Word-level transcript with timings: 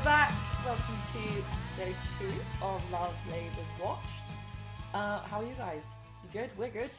we're 0.00 0.04
back. 0.04 0.32
Welcome 0.64 0.96
to 1.12 1.18
episode 1.18 1.96
two 2.18 2.40
of 2.62 2.82
Love's 2.90 3.14
Labours 3.30 3.52
Watched. 3.82 4.00
Uh, 4.94 5.20
how 5.20 5.40
are 5.40 5.44
you 5.44 5.54
guys? 5.58 5.86
You 6.24 6.40
good? 6.40 6.50
We're 6.58 6.68
good. 6.70 6.90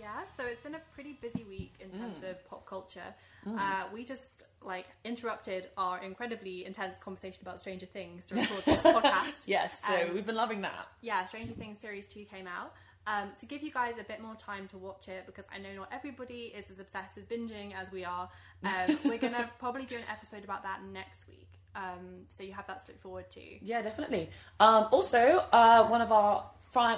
Yeah, 0.00 0.22
so 0.36 0.44
it's 0.44 0.60
been 0.60 0.74
a 0.74 0.80
pretty 0.94 1.12
busy 1.20 1.44
week 1.44 1.72
in 1.80 1.90
terms 1.90 2.18
Mm. 2.18 2.30
of 2.30 2.48
pop 2.48 2.66
culture. 2.66 3.14
Uh, 3.46 3.84
we 3.92 4.04
just 4.04 4.44
like 4.62 4.86
interrupted 5.04 5.68
our 5.76 6.02
incredibly 6.02 6.64
intense 6.64 6.98
conversation 6.98 7.38
about 7.42 7.60
Stranger 7.60 7.86
Things 7.86 8.26
to 8.26 8.34
record 8.34 8.64
this 8.64 8.82
podcast. 8.82 9.42
Yes, 9.46 9.80
so 9.86 9.94
Um, 10.08 10.14
we've 10.14 10.26
been 10.26 10.34
loving 10.34 10.62
that. 10.62 10.88
Yeah, 11.00 11.24
Stranger 11.26 11.54
Things 11.54 11.78
series 11.78 12.06
two 12.06 12.24
came 12.24 12.46
out. 12.46 12.74
Um, 13.06 13.32
to 13.40 13.46
give 13.46 13.62
you 13.62 13.72
guys 13.72 13.94
a 14.00 14.04
bit 14.04 14.20
more 14.20 14.36
time 14.36 14.68
to 14.68 14.78
watch 14.78 15.08
it, 15.08 15.26
because 15.26 15.44
I 15.52 15.58
know 15.58 15.72
not 15.74 15.88
everybody 15.92 16.52
is 16.56 16.70
as 16.70 16.78
obsessed 16.78 17.16
with 17.16 17.28
binging 17.28 17.74
as 17.74 17.90
we 17.92 18.04
are. 18.04 18.28
Um, 18.64 18.98
we're 19.04 19.18
gonna 19.18 19.50
probably 19.58 19.84
do 19.86 19.96
an 19.96 20.04
episode 20.10 20.44
about 20.44 20.62
that 20.62 20.82
next 20.84 21.26
week. 21.28 21.48
Um, 21.74 22.26
so 22.28 22.42
you 22.42 22.52
have 22.52 22.66
that 22.66 22.84
to 22.86 22.92
look 22.92 23.00
forward 23.00 23.30
to. 23.32 23.64
Yeah, 23.64 23.82
definitely. 23.82 24.30
Um, 24.60 24.88
also, 24.90 25.44
uh, 25.52 25.86
one 25.86 26.00
of 26.00 26.12
our 26.12 26.50
fri- 26.70 26.96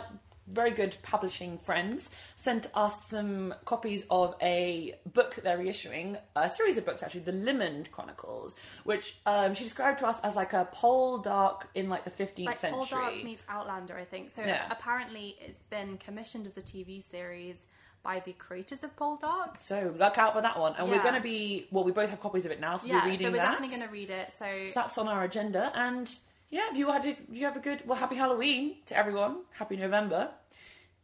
very 0.49 0.73
good 0.73 0.95
publishing 1.03 1.57
friends 1.57 2.11
sent 2.37 2.69
us 2.75 3.07
some 3.09 3.55
copies 3.65 4.05
of 4.11 4.35
a 4.43 4.95
book 5.11 5.35
that 5.37 5.45
they're 5.45 5.57
reissuing, 5.59 6.19
a 6.37 6.51
series 6.51 6.77
of 6.77 6.85
books 6.85 7.03
actually, 7.03 7.21
the 7.21 7.33
Lymond 7.33 7.91
Chronicles, 7.93 8.55
which 8.85 9.17
um, 9.25 9.55
she 9.55 9.65
described 9.65 10.01
to 10.01 10.07
us 10.07 10.21
as 10.21 10.37
like 10.37 10.53
a 10.53 10.69
Poldark 10.75 11.63
in 11.75 11.89
like 11.89 12.05
the 12.05 12.11
15th 12.11 12.45
like 12.45 12.59
century. 12.59 12.79
Poldark 12.99 13.25
meets 13.25 13.43
Outlander, 13.49 13.97
I 13.97 14.05
think. 14.05 14.33
So 14.33 14.43
Yeah. 14.43 14.67
apparently, 14.71 15.37
it's 15.41 15.63
been 15.63 15.97
commissioned 15.97 16.47
as 16.47 16.57
a 16.59 16.63
TV 16.63 17.03
series 17.11 17.67
by 18.05 18.21
the 18.21 18.33
creators 18.35 18.85
of 18.85 18.95
Poldark. 18.97 19.57
so 19.61 19.93
look 19.99 20.19
out 20.19 20.35
for 20.35 20.43
that 20.43 20.59
one. 20.61 20.75
And 20.79 20.89
we're 20.91 21.03
going 21.03 21.15
to 21.15 21.21
be, 21.21 21.67
well, 21.73 21.83
we 21.85 21.91
both 21.91 22.11
have 22.11 22.21
copies 22.21 22.45
of 22.45 22.53
it 22.53 22.61
now, 22.61 22.77
so 22.77 22.87
Yeah, 22.87 23.05
we're 23.05 23.13
reading 23.13 23.19
that. 23.19 23.25
so 23.27 23.33
we're 23.33 23.37
that. 23.39 23.51
definitely 23.53 23.77
going 23.77 23.89
to 23.89 23.93
read 23.93 24.11
it. 24.11 24.33
So, 24.39 24.45
So 24.67 24.73
that's 24.75 24.99
on 24.99 25.09
our 25.09 25.25
agenda. 25.25 25.73
And 25.75 26.09
yeah, 26.51 26.69
if 26.71 26.77
you 26.77 26.91
had 26.93 27.05
a, 27.07 27.17
you 27.33 27.45
have 27.47 27.57
a 27.57 27.61
good 27.61 27.83
well, 27.87 27.99
happy 27.99 28.15
Halloween 28.17 28.77
to 28.87 28.97
everyone. 28.97 29.39
Happy 29.53 29.77
November. 29.77 30.29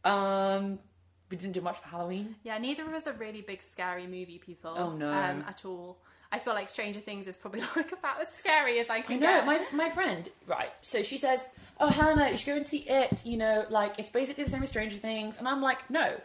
Um, 0.03 0.79
we 1.29 1.37
didn't 1.37 1.53
do 1.53 1.61
much 1.61 1.77
for 1.79 1.87
Halloween. 1.89 2.35
yeah, 2.43 2.57
neither 2.57 2.83
of 2.83 2.93
us 2.93 3.07
are 3.07 3.13
really 3.13 3.41
big 3.41 3.61
scary 3.63 4.05
movie 4.05 4.39
people. 4.43 4.73
Oh, 4.77 4.91
no. 4.91 5.11
um, 5.11 5.43
at 5.47 5.65
all. 5.65 5.97
I 6.33 6.39
feel 6.39 6.53
like 6.53 6.69
Stranger 6.69 7.01
Things 7.01 7.27
is 7.27 7.35
probably 7.35 7.59
like 7.75 7.91
about 7.91 8.21
as 8.21 8.29
scary 8.33 8.79
as 8.79 8.89
I 8.89 8.97
I 8.97 9.01
can 9.01 9.19
know 9.19 9.27
get. 9.27 9.45
my 9.45 9.59
my 9.73 9.89
friend 9.89 10.29
right. 10.47 10.69
So 10.81 11.01
she 11.03 11.17
says, 11.17 11.45
"Oh, 11.77 11.89
Hannah, 11.89 12.29
you 12.31 12.37
should 12.37 12.45
go 12.47 12.55
and 12.55 12.65
see 12.65 12.85
it. 12.87 13.25
You 13.25 13.35
know, 13.37 13.65
like 13.69 13.99
it's 13.99 14.09
basically 14.09 14.45
the 14.45 14.49
same 14.49 14.63
as 14.63 14.69
Stranger 14.69 14.95
Things." 14.95 15.35
And 15.37 15.45
I'm 15.47 15.61
like, 15.61 15.89
"No, 15.89 16.15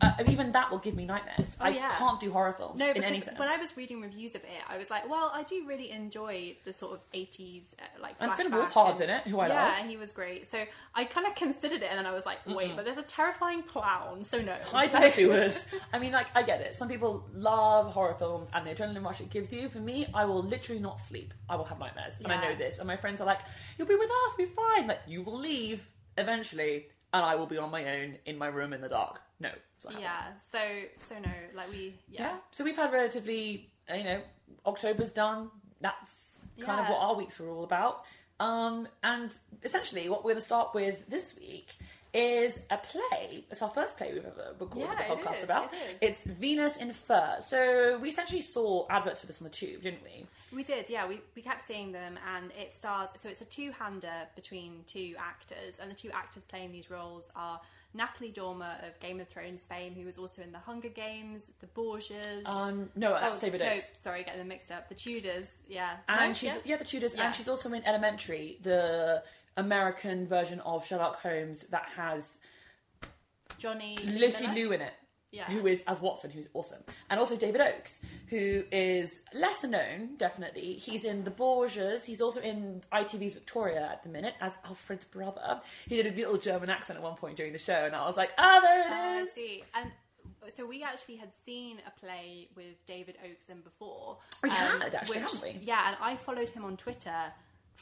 uh, 0.00 0.12
even 0.26 0.52
that 0.52 0.70
will 0.70 0.78
give 0.78 0.94
me 0.96 1.04
nightmares. 1.04 1.56
I 1.60 1.68
Oh, 1.70 1.72
yeah. 1.72 1.88
can't 1.90 2.18
do 2.20 2.30
horror 2.32 2.52
films 2.52 2.80
No, 2.80 2.90
in 2.90 3.04
any 3.04 3.20
sense." 3.20 3.38
when 3.38 3.50
I 3.50 3.56
was 3.58 3.76
reading 3.76 4.00
reviews 4.00 4.34
of 4.34 4.42
it, 4.44 4.50
I 4.68 4.78
was 4.78 4.90
like, 4.90 5.08
well, 5.08 5.30
I 5.34 5.42
do 5.42 5.66
really 5.66 5.90
enjoy 5.90 6.56
the 6.64 6.72
sort 6.72 6.94
of 6.94 7.00
80s, 7.12 7.74
uh, 7.78 7.84
like, 8.00 8.14
and 8.20 8.32
Finn 8.32 8.50
Wolfhard's 8.50 9.00
and- 9.00 9.10
in 9.10 9.16
it, 9.16 9.26
who 9.26 9.38
I 9.40 9.48
yeah, 9.48 9.64
love. 9.66 9.74
and 9.80 9.90
he 9.90 9.96
was 9.96 10.12
great. 10.12 10.46
So 10.46 10.64
I 10.94 11.04
kind 11.04 11.26
of 11.26 11.34
considered 11.34 11.82
it, 11.82 11.88
and 11.90 11.98
then 11.98 12.06
I 12.06 12.12
was 12.14 12.24
like, 12.26 12.38
wait, 12.46 12.74
but 12.76 12.84
there's 12.84 12.98
a 12.98 13.02
terrifying 13.02 13.62
clown, 13.62 14.24
so 14.24 14.40
no. 14.40 14.54
Hide 14.64 14.90
to 14.92 15.00
the 15.00 15.10
sewers. 15.10 15.64
I 15.92 15.98
mean, 15.98 16.12
like, 16.12 16.28
I 16.34 16.42
get 16.42 16.60
it. 16.60 16.74
Some 16.74 16.88
people 16.88 17.26
love 17.34 17.92
horror 17.92 18.14
films 18.14 18.48
and 18.54 18.66
the 18.66 18.74
adrenaline 18.74 19.04
rush 19.04 19.20
it 19.20 19.30
gives 19.30 19.52
you. 19.52 19.68
For 19.68 19.78
me, 19.78 20.06
I 20.14 20.24
will 20.24 20.42
literally 20.42 20.80
not 20.80 20.98
sleep. 21.00 21.34
I 21.48 21.56
will 21.56 21.64
have 21.64 21.78
nightmares. 21.78 22.20
And 22.20 22.32
I 22.32 22.42
know 22.42 22.54
this. 22.56 22.78
And 22.78 22.86
my 22.86 22.96
friends 22.96 23.20
are 23.20 23.26
like, 23.26 23.40
you'll 23.76 23.88
be 23.88 23.94
with 23.96 24.10
us, 24.10 24.36
be 24.36 24.46
fine. 24.46 24.86
Like, 24.86 25.00
you 25.06 25.22
will 25.22 25.38
leave 25.38 25.86
eventually, 26.18 26.86
and 27.12 27.24
I 27.24 27.34
will 27.36 27.46
be 27.46 27.58
on 27.58 27.70
my 27.70 27.84
own 28.00 28.16
in 28.26 28.38
my 28.38 28.46
room 28.48 28.72
in 28.72 28.80
the 28.80 28.88
dark. 28.88 29.20
No. 29.40 29.48
it's 29.76 29.84
not 29.84 29.94
happening. 29.94 30.10
Yeah, 30.10 30.36
so 30.52 31.04
so 31.08 31.18
no, 31.20 31.32
like 31.54 31.70
we 31.70 31.94
yeah. 32.08 32.22
Yeah. 32.22 32.36
So 32.52 32.64
we've 32.64 32.76
had 32.76 32.92
relatively, 32.92 33.70
you 33.94 34.04
know, 34.04 34.20
October's 34.66 35.10
done. 35.10 35.50
That's 35.80 36.36
kind 36.60 36.80
of 36.80 36.88
what 36.88 36.98
our 37.00 37.14
weeks 37.16 37.38
were 37.38 37.48
all 37.48 37.64
about. 37.64 38.04
Um, 38.38 38.88
and 39.02 39.30
essentially, 39.62 40.08
what 40.08 40.24
we're 40.24 40.30
going 40.32 40.36
to 40.36 40.40
start 40.42 40.74
with 40.74 41.06
this 41.08 41.34
week 41.38 41.74
is 42.12 42.60
a 42.70 42.76
play. 42.78 43.44
It's 43.50 43.62
our 43.62 43.68
first 43.70 43.96
play 43.96 44.12
we've 44.12 44.24
ever 44.24 44.54
recorded 44.58 44.96
Yeah, 44.98 45.12
a 45.12 45.16
podcast 45.16 45.38
is, 45.38 45.44
about. 45.44 45.72
it 45.72 45.76
is. 45.76 45.94
It's 46.00 46.22
Venus 46.24 46.76
in 46.78 46.92
Fur. 46.92 47.36
So 47.40 47.98
we 48.02 48.08
essentially 48.08 48.40
saw 48.40 48.86
adverts 48.90 49.20
for 49.20 49.26
this 49.26 49.40
on 49.40 49.44
the 49.44 49.50
tube, 49.50 49.82
didn't 49.82 50.02
we? 50.02 50.26
We 50.54 50.64
did, 50.64 50.90
yeah. 50.90 51.06
We, 51.06 51.20
we 51.36 51.42
kept 51.42 51.66
seeing 51.68 51.92
them, 51.92 52.18
and 52.34 52.50
it 52.60 52.72
stars. 52.74 53.10
So 53.16 53.28
it's 53.28 53.42
a 53.42 53.44
two-hander 53.44 54.26
between 54.34 54.84
two 54.86 55.14
actors, 55.18 55.74
and 55.80 55.90
the 55.90 55.94
two 55.94 56.10
actors 56.10 56.44
playing 56.44 56.72
these 56.72 56.90
roles 56.90 57.30
are 57.36 57.60
Natalie 57.92 58.30
Dormer 58.30 58.76
of 58.86 58.98
Game 59.00 59.20
of 59.20 59.28
Thrones 59.28 59.64
fame, 59.64 59.94
who 59.94 60.04
was 60.04 60.16
also 60.18 60.42
in 60.42 60.52
The 60.52 60.58
Hunger 60.58 60.88
Games, 60.88 61.50
The 61.60 61.66
Borgias. 61.66 62.46
Um, 62.46 62.88
no, 62.94 63.12
that's 63.12 63.38
oh, 63.38 63.40
David 63.40 63.60
no, 63.60 63.70
Oakes. 63.70 63.90
sorry, 63.94 64.22
getting 64.22 64.38
them 64.38 64.48
mixed 64.48 64.70
up. 64.70 64.88
The 64.88 64.94
Tudors, 64.94 65.46
yeah. 65.68 65.96
And 66.08 66.30
No, 66.30 66.34
she's 66.34 66.50
yeah? 66.50 66.58
yeah. 66.64 66.76
the 66.76 66.84
Tudors, 66.84 67.14
Yeah. 67.14 67.26
and 67.26 67.34
she's 67.34 67.48
also 67.48 67.72
in 67.72 67.84
Elementary, 67.84 68.58
the 68.62 69.22
American 69.56 70.26
version 70.26 70.60
of 70.60 70.86
Sherlock 70.86 71.20
Holmes 71.20 71.64
that 71.70 71.86
has 71.96 72.38
Johnny 73.58 73.96
Lucy 74.04 74.46
Miller? 74.46 74.54
Liu 74.54 74.72
in 74.72 74.80
it. 74.82 74.94
Yeah. 75.32 75.44
Who 75.44 75.66
is 75.68 75.82
as 75.86 76.00
Watson, 76.00 76.30
who's 76.32 76.48
awesome, 76.54 76.82
and 77.08 77.20
also 77.20 77.36
David 77.36 77.60
Oakes, 77.60 78.00
who 78.26 78.64
is 78.72 79.20
lesser 79.32 79.68
known. 79.68 80.16
Definitely, 80.16 80.74
he's 80.74 81.04
in 81.04 81.22
The 81.22 81.30
Borgias. 81.30 82.04
He's 82.04 82.20
also 82.20 82.40
in 82.40 82.82
ITV's 82.92 83.34
Victoria 83.34 83.88
at 83.92 84.02
the 84.02 84.08
minute 84.08 84.34
as 84.40 84.58
Alfred's 84.64 85.04
brother. 85.04 85.60
He 85.88 86.02
did 86.02 86.12
a 86.12 86.16
little 86.16 86.36
German 86.36 86.68
accent 86.68 86.96
at 86.98 87.02
one 87.04 87.14
point 87.14 87.36
during 87.36 87.52
the 87.52 87.58
show, 87.58 87.84
and 87.84 87.94
I 87.94 88.04
was 88.06 88.16
like, 88.16 88.30
"Ah, 88.38 88.58
there 88.60 88.84
Ah, 88.88 88.92
I 88.92 89.18
it 89.20 89.22
is." 89.26 89.32
see. 89.32 89.62
And 89.74 89.90
so 90.52 90.66
we 90.66 90.82
actually 90.82 91.16
had 91.16 91.30
seen 91.44 91.76
a 91.86 92.00
play 92.00 92.48
with 92.56 92.84
David 92.86 93.16
Oakes 93.24 93.48
in 93.50 93.60
before. 93.60 94.18
We 94.42 94.50
um, 94.50 94.56
had, 94.80 94.94
actually, 94.96 95.20
which- 95.20 95.30
hadn't 95.30 95.42
we? 95.60 95.64
Yeah, 95.64 95.88
and 95.88 95.96
I 96.00 96.16
followed 96.16 96.48
him 96.50 96.64
on 96.64 96.76
Twitter 96.76 97.32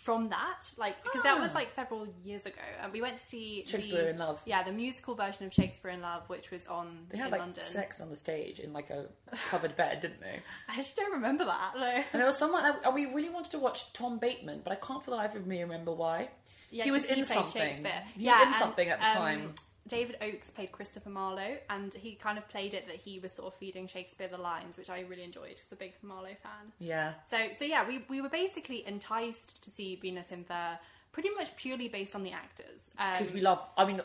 from 0.04 0.28
that, 0.30 0.72
like 0.76 1.02
because 1.02 1.22
that 1.22 1.38
was 1.40 1.50
Ah. 1.52 1.54
like 1.56 1.74
several 1.74 2.06
years 2.24 2.46
ago, 2.46 2.60
and 2.82 2.92
we 2.92 3.00
went 3.00 3.18
to 3.18 3.22
see 3.22 3.64
Shakespeare 3.66 4.04
the, 4.04 4.10
in 4.10 4.18
Love. 4.18 4.40
Yeah, 4.46 4.62
the 4.62 4.72
musical 4.72 5.14
version 5.14 5.44
of 5.46 5.52
Shakespeare 5.52 5.90
in 5.90 6.00
Love, 6.00 6.22
which 6.28 6.50
was 6.50 6.66
on 6.66 7.06
They 7.10 7.18
had 7.18 7.26
in 7.26 7.32
like 7.32 7.40
London. 7.40 7.62
sex 7.64 8.00
on 8.00 8.08
the 8.08 8.16
stage 8.16 8.60
in 8.60 8.72
like 8.72 8.90
a 8.90 9.06
covered 9.50 9.76
bed, 9.76 10.00
didn't 10.00 10.20
they? 10.20 10.40
I 10.68 10.76
just 10.76 10.96
don't 10.96 11.12
remember 11.12 11.44
that. 11.44 11.72
though. 11.74 11.80
And 12.12 12.20
there 12.20 12.26
was 12.26 12.38
someone. 12.38 12.64
And 12.84 12.94
we 12.94 13.06
really 13.06 13.30
wanted 13.30 13.50
to 13.52 13.58
watch 13.58 13.92
Tom 13.92 14.18
Bateman, 14.18 14.60
but 14.64 14.72
I 14.72 14.76
can't 14.76 15.02
for 15.04 15.10
the 15.10 15.16
life 15.16 15.34
of 15.34 15.46
me 15.46 15.60
remember 15.62 15.92
why. 15.92 16.30
Yeah, 16.70 16.84
he 16.84 16.90
was 16.90 17.04
in 17.04 17.14
played 17.16 17.26
something. 17.26 17.62
Shakespeare. 17.62 18.02
He 18.14 18.24
yeah, 18.24 18.32
was 18.38 18.42
in 18.42 18.46
and, 18.48 18.54
something 18.56 18.88
at 18.88 19.00
the 19.00 19.06
um, 19.08 19.14
time. 19.16 19.54
David 19.88 20.16
Oakes 20.20 20.50
played 20.50 20.72
Christopher 20.72 21.10
Marlowe, 21.10 21.56
and 21.70 21.92
he 21.94 22.14
kind 22.14 22.38
of 22.38 22.48
played 22.48 22.74
it 22.74 22.86
that 22.86 22.96
he 22.96 23.18
was 23.18 23.32
sort 23.32 23.52
of 23.52 23.58
feeding 23.58 23.86
Shakespeare 23.86 24.28
the 24.28 24.38
lines, 24.38 24.76
which 24.76 24.90
I 24.90 25.00
really 25.00 25.24
enjoyed. 25.24 25.50
Because 25.50 25.66
I'm 25.72 25.76
a 25.76 25.80
big 25.80 25.94
Marlowe 26.02 26.36
fan. 26.42 26.72
Yeah. 26.78 27.14
So, 27.26 27.36
so 27.56 27.64
yeah, 27.64 27.86
we, 27.86 28.04
we 28.08 28.20
were 28.20 28.28
basically 28.28 28.86
enticed 28.86 29.62
to 29.64 29.70
see 29.70 29.96
Venus 29.96 30.30
in 30.30 30.44
Fur 30.44 30.78
pretty 31.12 31.30
much 31.30 31.56
purely 31.56 31.88
based 31.88 32.14
on 32.14 32.22
the 32.22 32.32
actors. 32.32 32.90
Um, 32.98 33.12
because 33.12 33.32
we 33.32 33.40
love. 33.40 33.64
I 33.76 33.84
mean, 33.86 34.00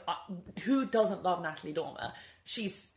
who 0.64 0.86
doesn't 0.86 1.24
love 1.24 1.42
Natalie 1.42 1.74
Dormer? 1.74 2.14
She's 2.46 2.92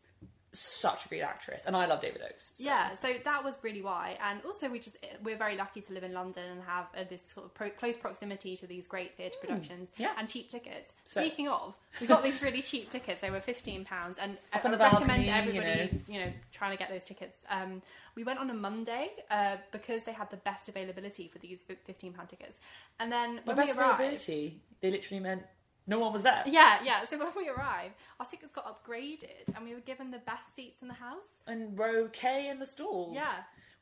such 0.59 1.05
a 1.07 1.09
great 1.09 1.23
actress, 1.23 1.63
and 1.67 1.77
I 1.77 1.87
love 1.87 2.01
David 2.01 2.23
Oakes. 2.23 2.53
so- 2.57 2.65
yeah, 2.65 2.95
so 2.95 3.13
that 3.25 3.45
was 3.45 3.59
really 3.63 3.83
why, 3.83 4.19
and 4.23 4.41
also 4.45 4.69
we 4.69 4.79
just 4.79 4.97
we're 5.23 5.37
very 5.37 5.57
lucky 5.57 5.81
to 5.83 5.93
live 5.93 6.03
in 6.05 6.13
London 6.13 6.45
and 6.51 6.63
have 6.63 6.87
uh, 6.97 7.05
this 7.09 7.31
sort 7.33 7.47
of 7.47 7.55
pro- 7.55 7.71
close 7.71 7.97
proximity 7.97 8.57
to 8.57 8.67
these 8.67 8.87
great 8.87 9.17
theatre 9.17 9.39
productions 9.41 9.93
Hmm, 9.97 10.03
yeah. 10.03 10.13
and 10.19 10.29
cheap 10.29 10.49
tickets. 10.49 10.91
So- 11.05 11.21
Speaking 11.21 11.49
of, 11.49 11.75
we 12.01 12.07
got 12.07 12.23
these 12.23 12.43
really 12.43 12.63
cheap 12.63 12.91
tickets. 12.91 13.21
They 13.21 13.31
were 13.31 13.41
fifteen 13.41 13.85
pounds, 13.85 14.19
and 14.19 14.37
I, 14.53 14.59
I 14.59 14.71
the 14.71 14.77
recommend 14.79 15.29
everybody 15.29 16.03
you 16.09 16.21
know. 16.21 16.33
trying 16.53 16.73
to 16.73 16.77
get 16.79 16.91
those 16.91 17.05
tickets. 17.05 17.37
Um, 17.49 17.83
we 18.15 18.25
went 18.25 18.39
on 18.39 18.51
a 18.51 18.55
Monday 18.55 19.11
uh, 19.31 19.57
because 19.73 20.05
they 20.05 20.13
had 20.13 20.31
the 20.31 20.37
best 20.39 20.69
availability 20.69 21.29
for 21.29 21.39
these 21.39 21.63
fifteen 21.87 22.13
pound 22.13 22.29
tickets, 22.29 22.59
and 22.99 23.11
then 23.13 23.41
when 23.45 23.57
best 23.57 23.75
we 23.75 23.79
arrived, 23.79 23.95
availability, 24.01 24.61
they 24.81 24.91
literally 24.91 25.21
meant 25.21 25.43
no 25.87 25.99
one 25.99 26.13
was 26.13 26.23
there. 26.23 26.43
Yeah, 26.47 26.79
yeah. 26.85 27.05
So 27.05 27.19
when 27.19 27.29
we 27.37 27.49
arrived, 27.49 27.95
our 28.19 28.27
tickets 28.27 28.53
got 28.53 28.67
upgraded, 28.67 29.55
and 29.55 29.65
we 29.65 29.75
were 29.75 29.81
given 29.81 30.11
the 30.11 30.19
best 30.19 30.55
seats 30.55 30.83
in 30.83 30.89
the 30.89 30.95
house. 30.95 31.39
And 31.47 31.79
row 31.79 32.09
K 32.13 32.49
in 32.49 32.59
the 32.59 32.67
stalls. 32.67 33.15
Yeah. 33.15 33.33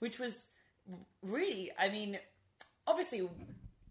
Which 0.01 0.19
was 0.19 0.47
really, 1.23 1.71
I 1.79 1.89
mean, 1.89 2.19
obviously, 2.87 3.29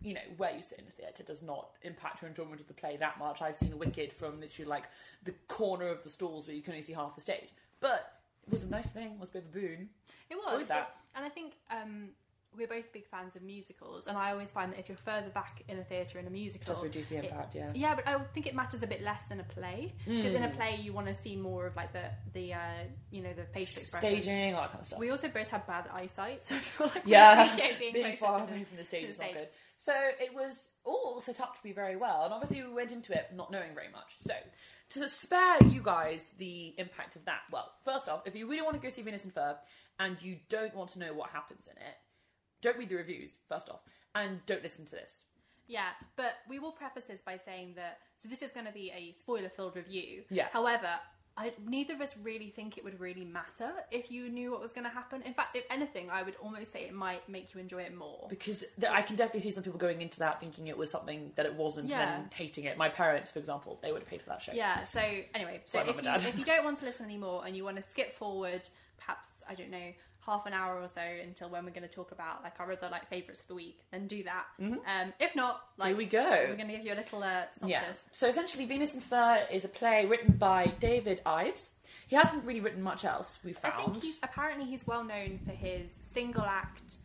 you 0.01 0.13
know, 0.13 0.21
where 0.37 0.51
you 0.55 0.61
sit 0.61 0.79
in 0.79 0.85
the 0.85 0.91
theatre 0.91 1.23
does 1.23 1.41
not 1.41 1.69
impact 1.81 2.21
your 2.21 2.29
enjoyment 2.29 2.61
of 2.61 2.67
the 2.67 2.73
play 2.73 2.97
that 2.97 3.17
much. 3.17 3.41
I've 3.41 3.55
seen 3.55 3.77
Wicked 3.79 4.13
from 4.13 4.39
literally 4.39 4.69
like 4.69 4.83
the 5.23 5.31
corner 5.47 5.87
of 5.87 6.03
the 6.03 6.09
stalls 6.09 6.45
where 6.45 6.55
you 6.55 6.61
can 6.61 6.73
only 6.73 6.83
see 6.83 6.93
half 6.93 7.15
the 7.15 7.21
stage. 7.21 7.49
But 7.79 8.13
it 8.45 8.51
was 8.51 8.63
a 8.63 8.67
nice 8.67 8.89
thing, 8.89 9.13
it 9.13 9.19
was 9.19 9.29
a 9.29 9.33
bit 9.33 9.43
of 9.43 9.49
a 9.55 9.59
boon. 9.59 9.89
It 10.29 10.35
was, 10.35 10.53
Enjoyed 10.53 10.67
that. 10.69 10.77
It- 10.77 11.17
and 11.17 11.25
I 11.25 11.29
think 11.29 11.53
um, 11.71 12.09
we're 12.57 12.67
both 12.67 12.91
big 12.93 13.05
fans 13.07 13.35
of 13.35 13.41
musicals, 13.41 14.07
and 14.07 14.17
I 14.17 14.31
always 14.31 14.51
find 14.51 14.71
that 14.71 14.79
if 14.79 14.89
you're 14.89 14.97
further 14.97 15.29
back 15.29 15.63
in 15.67 15.77
a 15.79 15.83
theatre 15.83 16.19
in 16.19 16.27
a 16.27 16.29
musical, 16.29 16.73
Does 16.75 16.83
reduce 16.83 17.05
the 17.07 17.17
it- 17.17 17.25
impact, 17.25 17.55
yeah. 17.55 17.71
Yeah, 17.73 17.95
but 17.95 18.07
I 18.07 18.19
think 18.33 18.47
it 18.47 18.55
matters 18.55 18.83
a 18.83 18.87
bit 18.87 19.01
less 19.01 19.23
than 19.29 19.39
a 19.39 19.43
play 19.43 19.93
because 20.05 20.33
in 20.33 20.43
a 20.43 20.47
Mm. 20.49 20.55
play 20.55 20.75
you 20.81 20.93
want 20.93 21.07
to 21.07 21.15
see 21.15 21.35
more 21.35 21.65
of 21.67 21.75
like 21.75 21.91
the 21.93 22.09
the 22.33 22.53
uh, 22.53 22.59
you 23.11 23.21
know 23.21 23.33
the 23.33 23.45
facial 23.45 23.81
expressions. 23.81 24.23
Staging, 24.23 24.53
all 24.55 24.61
that 24.61 24.71
kind 24.71 24.81
of 24.81 24.87
stuff. 24.87 24.99
We 24.99 25.09
also 25.11 25.27
both 25.29 25.47
have 25.49 25.65
bad 25.67 25.87
eyesight, 25.93 26.43
so 26.43 26.55
I 26.55 26.59
feel 26.59 26.87
like 26.87 27.05
we 27.05 27.11
yeah, 27.11 27.41
appreciate 27.41 27.79
being, 27.79 27.93
being 28.03 28.17
far 28.17 28.41
away 28.41 28.63
from 28.63 28.77
the 28.77 28.83
stage 28.83 29.01
the 29.01 29.07
is 29.07 29.19
not 29.19 29.33
good. 29.33 29.47
So 29.77 29.93
it 30.19 30.33
was 30.35 30.69
all 30.85 31.19
set 31.21 31.41
up 31.41 31.55
to 31.57 31.63
be 31.63 31.71
very 31.73 31.95
well, 31.95 32.23
and 32.25 32.33
obviously 32.33 32.63
we 32.63 32.71
went 32.73 32.91
into 32.91 33.13
it 33.13 33.31
not 33.35 33.51
knowing 33.51 33.73
very 33.73 33.89
much. 33.91 34.13
So 34.19 34.33
to 34.91 35.07
spare 35.07 35.57
you 35.69 35.81
guys 35.81 36.31
the 36.37 36.75
impact 36.77 37.15
of 37.15 37.25
that, 37.25 37.39
well, 37.51 37.71
first 37.83 38.07
off, 38.07 38.21
if 38.25 38.35
you 38.35 38.47
really 38.47 38.61
want 38.61 38.75
to 38.75 38.81
go 38.81 38.89
see 38.89 39.01
Venus 39.01 39.23
and 39.23 39.33
Fur 39.33 39.57
and 39.99 40.21
you 40.21 40.37
don't 40.49 40.73
want 40.75 40.91
to 40.91 40.99
know 40.99 41.13
what 41.13 41.29
happens 41.31 41.67
in 41.67 41.75
it, 41.77 41.95
don't 42.63 42.77
read 42.77 42.89
the 42.89 42.95
reviews 42.95 43.37
first 43.47 43.69
off, 43.69 43.81
and 44.15 44.43
don't 44.47 44.63
listen 44.63 44.85
to 44.85 44.91
this. 44.91 45.23
Yeah, 45.67 45.89
but 46.15 46.35
we 46.49 46.57
will 46.59 46.71
preface 46.71 47.05
this 47.05 47.21
by 47.21 47.37
saying 47.37 47.73
that 47.75 47.99
so 48.15 48.27
this 48.27 48.41
is 48.41 48.49
going 48.51 48.65
to 48.65 48.71
be 48.73 48.91
a 48.91 49.13
spoiler-filled 49.19 49.75
review. 49.75 50.23
Yeah. 50.29 50.47
However, 50.51 50.89
I, 51.35 51.51
neither 51.65 51.93
of 51.95 52.01
us 52.01 52.15
really 52.21 52.49
think 52.49 52.77
it 52.77 52.83
would 52.83 52.99
really 52.99 53.25
matter 53.25 53.71
if 53.89 54.11
you 54.11 54.29
knew 54.29 54.51
what 54.51 54.61
was 54.61 54.71
going 54.71 54.83
to 54.83 54.89
happen. 54.91 55.21
In 55.23 55.33
fact, 55.33 55.55
if 55.55 55.63
anything, 55.71 56.09
I 56.11 56.21
would 56.21 56.35
almost 56.43 56.71
say 56.73 56.81
it 56.83 56.93
might 56.93 57.27
make 57.27 57.53
you 57.55 57.59
enjoy 57.61 57.79
it 57.83 57.95
more. 57.95 58.27
because 58.29 58.63
th- 58.79 58.91
I 58.91 59.01
can 59.01 59.15
definitely 59.15 59.39
see 59.39 59.49
some 59.51 59.63
people 59.63 59.79
going 59.79 60.01
into 60.01 60.19
that 60.19 60.39
thinking 60.39 60.67
it 60.67 60.77
was 60.77 60.91
something 60.91 61.31
that 61.35 61.45
it 61.47 61.55
wasn't 61.55 61.87
Yeah. 61.89 62.01
and 62.01 62.23
then 62.25 62.29
hating 62.33 62.65
it. 62.65 62.77
My 62.77 62.89
parents, 62.89 63.31
for 63.31 63.39
example, 63.39 63.79
they 63.81 63.91
would 63.91 64.01
have 64.01 64.07
paid 64.09 64.21
for 64.21 64.29
that 64.29 64.41
show. 64.43 64.51
Yeah. 64.53 64.83
So 64.85 64.99
anyway, 65.33 65.61
so 65.65 65.79
Sorry, 65.79 65.89
if 65.89 66.03
you 66.03 66.11
if 66.29 66.37
you 66.37 66.45
don't 66.45 66.63
want 66.65 66.77
to 66.79 66.85
listen 66.85 67.05
anymore 67.05 67.43
and 67.47 67.55
you 67.57 67.63
want 67.63 67.77
to 67.77 67.83
skip 67.83 68.13
forward, 68.13 68.67
perhaps 68.97 69.29
I 69.49 69.55
don't 69.55 69.71
know 69.71 69.91
half 70.25 70.45
an 70.45 70.53
hour 70.53 70.79
or 70.79 70.87
so 70.87 71.01
until 71.01 71.49
when 71.49 71.65
we're 71.65 71.71
going 71.71 71.87
to 71.87 71.93
talk 71.93 72.11
about 72.11 72.43
like 72.43 72.59
our 72.59 72.71
other 72.71 72.89
like 72.89 73.07
favorites 73.09 73.41
of 73.41 73.47
the 73.47 73.55
week, 73.55 73.79
then 73.91 74.07
do 74.07 74.23
that. 74.23 74.45
Um, 74.59 75.13
if 75.19 75.35
not, 75.35 75.61
like 75.77 75.89
Here 75.89 75.97
we 75.97 76.05
go. 76.05 76.45
We're 76.49 76.55
going 76.55 76.67
to 76.69 76.77
give 76.77 76.85
you 76.85 76.93
a 76.93 76.95
little 76.95 77.23
uh, 77.23 77.43
synopsis. 77.51 77.67
Yeah. 77.67 77.93
So 78.11 78.27
essentially, 78.27 78.65
Venus 78.65 78.93
and 78.93 79.03
Fur 79.03 79.45
is 79.51 79.65
a 79.65 79.69
play 79.69 80.05
written 80.05 80.33
by 80.33 80.73
David 80.79 81.21
Ives. 81.25 81.69
He 82.07 82.15
hasn't 82.15 82.43
really 82.45 82.61
written 82.61 82.81
much 82.81 83.05
else. 83.05 83.37
We 83.43 83.53
found. 83.53 83.73
I 83.77 83.83
think 83.91 84.03
he's 84.03 84.17
apparently 84.23 84.65
he's 84.65 84.87
well 84.87 85.03
known 85.03 85.39
for 85.45 85.51
his 85.51 85.97
single 86.01 86.43
act 86.43 86.97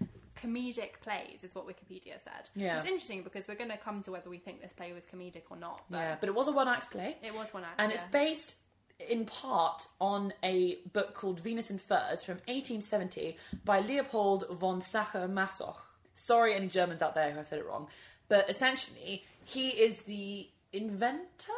comedic 0.43 1.01
plays, 1.01 1.43
is 1.43 1.55
what 1.55 1.67
Wikipedia 1.67 2.19
said. 2.19 2.49
Yeah. 2.55 2.75
Which 2.75 2.85
is 2.85 2.87
interesting 2.87 3.23
because 3.23 3.49
we're 3.49 3.57
going 3.57 3.71
to 3.71 3.77
come 3.77 4.03
to 4.03 4.13
whether 4.13 4.31
we 4.31 4.39
think 4.39 4.63
this 4.63 4.73
play 4.73 4.93
was 4.93 5.07
comedic 5.07 5.43
or 5.51 5.57
not. 5.57 5.85
But 5.91 5.99
yeah, 5.99 6.17
but 6.21 6.29
it 6.29 6.35
was 6.35 6.49
a 6.49 6.53
one-act 6.53 6.91
play, 6.91 7.17
it 7.23 7.35
was 7.35 7.53
one 7.53 7.65
act. 7.65 7.75
and 7.79 7.91
yeah. 7.91 7.99
it's 7.99 8.05
based 8.11 8.55
in 8.99 9.25
part 9.25 9.87
on 10.01 10.33
a 10.43 10.79
book 10.93 11.15
called 11.15 11.41
Venus 11.41 11.71
and 11.71 11.81
Furs 11.81 12.23
from 12.23 12.37
1870 12.47 13.37
by 13.65 13.81
Leopold 13.81 14.47
von 14.51 14.81
Sacher-Masoch. 14.81 15.77
Sorry, 16.15 16.55
any 16.55 16.67
Germans 16.67 17.01
out 17.01 17.15
there 17.15 17.31
who 17.31 17.37
have 17.37 17.47
said 17.47 17.61
it 17.61 17.67
wrong, 17.67 17.87
but 18.29 18.51
essentially, 18.51 19.25
he 19.45 19.71
is 19.71 20.03
the 20.03 20.49
inventor. 20.73 21.53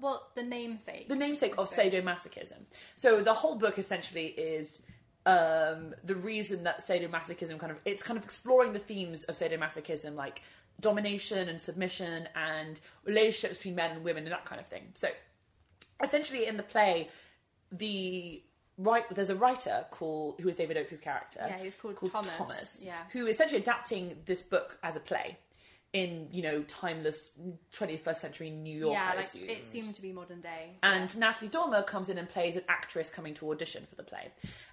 well, 0.00 0.28
the 0.34 0.42
namesake. 0.42 1.08
the 1.08 1.16
namesake 1.16 1.56
of 1.58 1.70
sadomasochism. 1.70 2.58
So 2.96 3.22
the 3.22 3.34
whole 3.34 3.56
book 3.56 3.78
essentially 3.78 4.26
is 4.26 4.82
um, 5.26 5.94
the 6.04 6.16
reason 6.16 6.64
that 6.64 6.86
sadomasochism 6.86 7.58
kind 7.58 7.70
of 7.70 7.80
it's 7.84 8.02
kind 8.02 8.18
of 8.18 8.24
exploring 8.24 8.72
the 8.72 8.78
themes 8.78 9.24
of 9.24 9.36
sadomasochism, 9.36 10.16
like 10.16 10.42
domination 10.80 11.48
and 11.48 11.60
submission 11.60 12.28
and 12.34 12.80
relationships 13.04 13.58
between 13.58 13.74
men 13.74 13.92
and 13.92 14.04
women 14.04 14.24
and 14.24 14.32
that 14.32 14.44
kind 14.44 14.60
of 14.60 14.66
thing. 14.66 14.84
So 14.94 15.08
essentially, 16.02 16.46
in 16.46 16.56
the 16.56 16.62
play, 16.62 17.08
the 17.72 18.42
right 18.80 19.04
there's 19.14 19.30
a 19.30 19.36
writer 19.36 19.84
called 19.90 20.40
who 20.40 20.48
is 20.48 20.56
David 20.56 20.76
Oakes' 20.76 21.00
character. 21.00 21.40
Yeah, 21.46 21.58
he's 21.62 21.74
called 21.74 21.96
Thomas. 22.10 22.80
Yeah. 22.82 22.94
who 23.12 23.26
is 23.26 23.36
essentially 23.36 23.60
adapting 23.60 24.16
this 24.24 24.42
book 24.42 24.78
as 24.82 24.96
a 24.96 25.00
play. 25.00 25.38
In 25.92 26.28
you 26.30 26.42
know 26.42 26.62
timeless 26.62 27.30
21st 27.74 28.14
century 28.14 28.48
New 28.48 28.78
York, 28.78 28.92
yeah, 28.92 29.10
I 29.12 29.16
like 29.16 29.34
it 29.34 29.68
seemed 29.68 29.96
to 29.96 30.02
be 30.02 30.12
modern 30.12 30.40
day. 30.40 30.76
And 30.84 31.18
Natalie 31.18 31.50
Dormer 31.50 31.82
comes 31.82 32.08
in 32.08 32.16
and 32.16 32.28
plays 32.28 32.54
an 32.54 32.62
actress 32.68 33.10
coming 33.10 33.34
to 33.34 33.50
audition 33.50 33.86
for 33.90 33.96
the 33.96 34.04
play. 34.04 34.28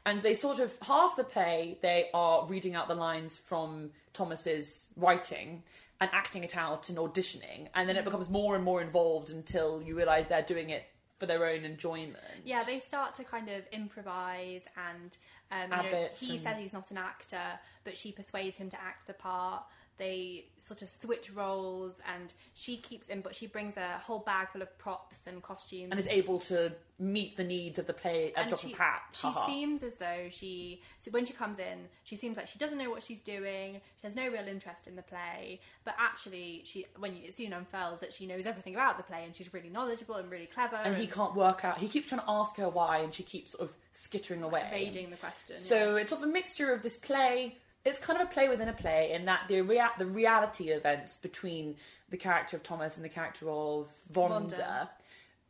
And 0.05 0.21
they 0.21 0.35
sort 0.35 0.59
of, 0.59 0.77
half 0.83 1.15
the 1.15 1.23
play, 1.23 1.79
they 1.81 2.09
are 2.13 2.45
reading 2.45 2.75
out 2.75 2.87
the 2.87 2.93
lines 2.93 3.35
from 3.35 3.89
Thomas's 4.13 4.89
writing 4.95 5.63
and 5.99 6.07
acting 6.13 6.43
it 6.43 6.55
out 6.55 6.87
and 6.89 6.99
auditioning. 6.99 7.67
And 7.73 7.89
then 7.89 7.95
it 7.95 8.01
mm-hmm. 8.01 8.09
becomes 8.09 8.29
more 8.29 8.55
and 8.55 8.63
more 8.63 8.79
involved 8.79 9.31
until 9.31 9.81
you 9.81 9.97
realise 9.97 10.27
they're 10.27 10.43
doing 10.43 10.69
it 10.69 10.83
for 11.17 11.25
their 11.25 11.45
own 11.45 11.63
enjoyment. 11.65 12.17
Yeah, 12.45 12.63
they 12.63 12.79
start 12.79 13.15
to 13.15 13.23
kind 13.23 13.49
of 13.49 13.63
improvise 13.71 14.61
and 14.89 15.17
um, 15.51 15.85
you 15.85 15.91
know, 15.91 16.07
he 16.17 16.31
and- 16.35 16.43
says 16.43 16.57
he's 16.59 16.73
not 16.73 16.91
an 16.91 16.97
actor, 16.97 17.59
but 17.83 17.97
she 17.97 18.11
persuades 18.11 18.57
him 18.57 18.69
to 18.69 18.81
act 18.81 19.07
the 19.07 19.13
part. 19.13 19.63
They 19.97 20.45
sort 20.59 20.81
of 20.81 20.89
switch 20.89 21.31
roles, 21.33 21.99
and 22.15 22.33
she 22.53 22.77
keeps 22.77 23.07
in, 23.07 23.21
but 23.21 23.35
she 23.35 23.47
brings 23.47 23.77
a 23.77 23.97
whole 23.97 24.19
bag 24.19 24.49
full 24.49 24.61
of 24.61 24.77
props 24.77 25.27
and 25.27 25.41
costumes. 25.41 25.89
And 25.91 25.99
is 25.99 26.07
able 26.07 26.39
to 26.39 26.73
meet 26.99 27.37
the 27.37 27.43
needs 27.43 27.77
of 27.77 27.85
the 27.85 27.93
play 27.93 28.33
at 28.33 28.41
and 28.41 28.49
drop 28.49 28.59
she, 28.59 28.73
of 28.73 28.79
hat. 28.79 29.01
she 29.11 29.27
Haha. 29.27 29.45
seems 29.45 29.83
as 29.83 29.95
though 29.95 30.27
she 30.31 30.81
so 30.97 31.11
when 31.11 31.25
she 31.25 31.33
comes 31.33 31.59
in 31.59 31.77
she 32.03 32.15
seems 32.15 32.37
like 32.37 32.47
she 32.47 32.57
doesn't 32.57 32.79
know 32.79 32.89
what 32.89 33.03
she's 33.03 33.19
doing 33.19 33.79
she 34.01 34.07
has 34.07 34.15
no 34.15 34.27
real 34.27 34.47
interest 34.47 34.87
in 34.87 34.95
the 34.95 35.03
play 35.03 35.59
but 35.85 35.93
actually 35.99 36.63
she 36.65 36.87
when 36.97 37.15
you, 37.15 37.21
it 37.25 37.37
soon 37.37 37.53
unfurls 37.53 37.99
that 37.99 38.11
she 38.11 38.25
knows 38.25 38.47
everything 38.47 38.73
about 38.73 38.97
the 38.97 39.03
play 39.03 39.23
and 39.23 39.35
she's 39.35 39.53
really 39.53 39.69
knowledgeable 39.69 40.15
and 40.15 40.31
really 40.31 40.47
clever 40.47 40.75
and 40.77 40.97
he 40.97 41.05
can't 41.05 41.35
work 41.35 41.63
out. 41.63 41.77
He 41.77 41.87
keeps 41.87 42.07
trying 42.07 42.21
to 42.21 42.29
ask 42.29 42.55
her 42.57 42.69
why, 42.69 42.99
and 42.99 43.13
she 43.13 43.23
keeps 43.23 43.51
sort 43.51 43.69
of 43.69 43.75
skittering 43.93 44.43
away. 44.43 44.67
evading 44.67 45.09
the 45.09 45.17
question 45.17 45.57
So 45.57 45.95
it's 45.95 46.09
sort 46.09 46.21
of 46.21 46.29
a 46.29 46.31
mixture 46.31 46.71
of 46.71 46.81
this 46.81 46.95
play. 46.95 47.57
It's 47.87 47.99
kind 47.99 48.21
of 48.21 48.27
a 48.27 48.31
play 48.31 48.49
within 48.49 48.67
a 48.67 48.73
play 48.73 49.11
in 49.13 49.25
that 49.25 49.47
the 49.47 49.61
rea- 49.61 49.95
the 49.97 50.05
reality 50.05 50.65
events 50.69 51.17
between 51.17 51.75
the 52.09 52.17
character 52.17 52.57
of 52.57 52.63
Thomas 52.63 52.95
and 52.95 53.05
the 53.05 53.09
character 53.09 53.49
of 53.49 53.87
Vanda, 54.11 54.89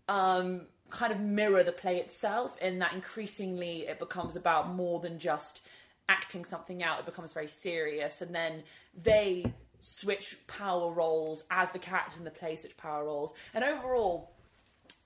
um, 0.08 0.68
kind 0.90 1.12
of 1.12 1.20
mirror 1.20 1.64
the 1.64 1.72
play 1.72 1.98
itself. 1.98 2.58
In 2.60 2.80
that 2.80 2.94
increasingly 2.94 3.88
it 3.88 4.00
becomes 4.00 4.36
about 4.36 4.74
more 4.74 5.00
than 5.00 5.20
just 5.20 5.62
acting 6.10 6.46
something 6.46 6.84
out. 6.84 7.00
It 7.00 7.06
becomes 7.06 7.34
very 7.34 7.48
serious, 7.48 8.22
and 8.22 8.34
then 8.34 8.64
they 8.96 9.52
switch 9.80 10.36
power 10.48 10.92
roles 10.92 11.44
as 11.52 11.72
the 11.72 11.80
characters 11.80 12.18
in 12.18 12.24
the 12.24 12.32
play 12.32 12.56
switch 12.56 12.78
power 12.78 13.06
roles. 13.06 13.34
And 13.54 13.64
overall, 13.64 14.32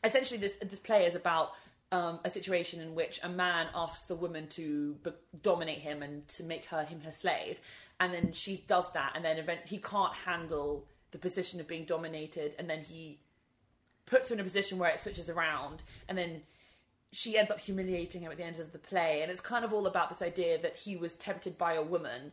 essentially 0.03 0.39
this 0.39 0.53
this 0.61 0.79
play 0.79 1.05
is 1.05 1.15
about 1.15 1.51
um, 1.91 2.19
a 2.23 2.29
situation 2.29 2.79
in 2.79 2.95
which 2.95 3.19
a 3.23 3.29
man 3.29 3.67
asks 3.75 4.09
a 4.09 4.15
woman 4.15 4.47
to 4.47 4.95
b- 5.03 5.11
dominate 5.41 5.79
him 5.79 6.01
and 6.01 6.27
to 6.29 6.43
make 6.43 6.65
her 6.65 6.83
him 6.83 7.01
her 7.01 7.11
slave, 7.11 7.59
and 7.99 8.13
then 8.13 8.31
she 8.31 8.63
does 8.67 8.91
that, 8.93 9.11
and 9.15 9.25
then 9.25 9.37
event- 9.37 9.67
he 9.67 9.77
can't 9.77 10.13
handle 10.13 10.87
the 11.11 11.17
position 11.17 11.59
of 11.59 11.67
being 11.67 11.85
dominated, 11.85 12.55
and 12.57 12.69
then 12.69 12.81
he 12.81 13.19
puts 14.05 14.29
her 14.29 14.35
in 14.35 14.39
a 14.39 14.43
position 14.43 14.77
where 14.77 14.89
it 14.89 14.99
switches 14.99 15.29
around, 15.29 15.83
and 16.07 16.17
then 16.17 16.41
she 17.11 17.37
ends 17.37 17.51
up 17.51 17.59
humiliating 17.59 18.21
him 18.21 18.31
at 18.31 18.37
the 18.37 18.43
end 18.45 18.59
of 18.59 18.71
the 18.71 18.79
play, 18.79 19.21
and 19.21 19.29
it's 19.29 19.41
kind 19.41 19.65
of 19.65 19.73
all 19.73 19.85
about 19.85 20.09
this 20.09 20.21
idea 20.21 20.57
that 20.61 20.77
he 20.77 20.95
was 20.95 21.15
tempted 21.15 21.57
by 21.57 21.73
a 21.73 21.81
woman, 21.81 22.31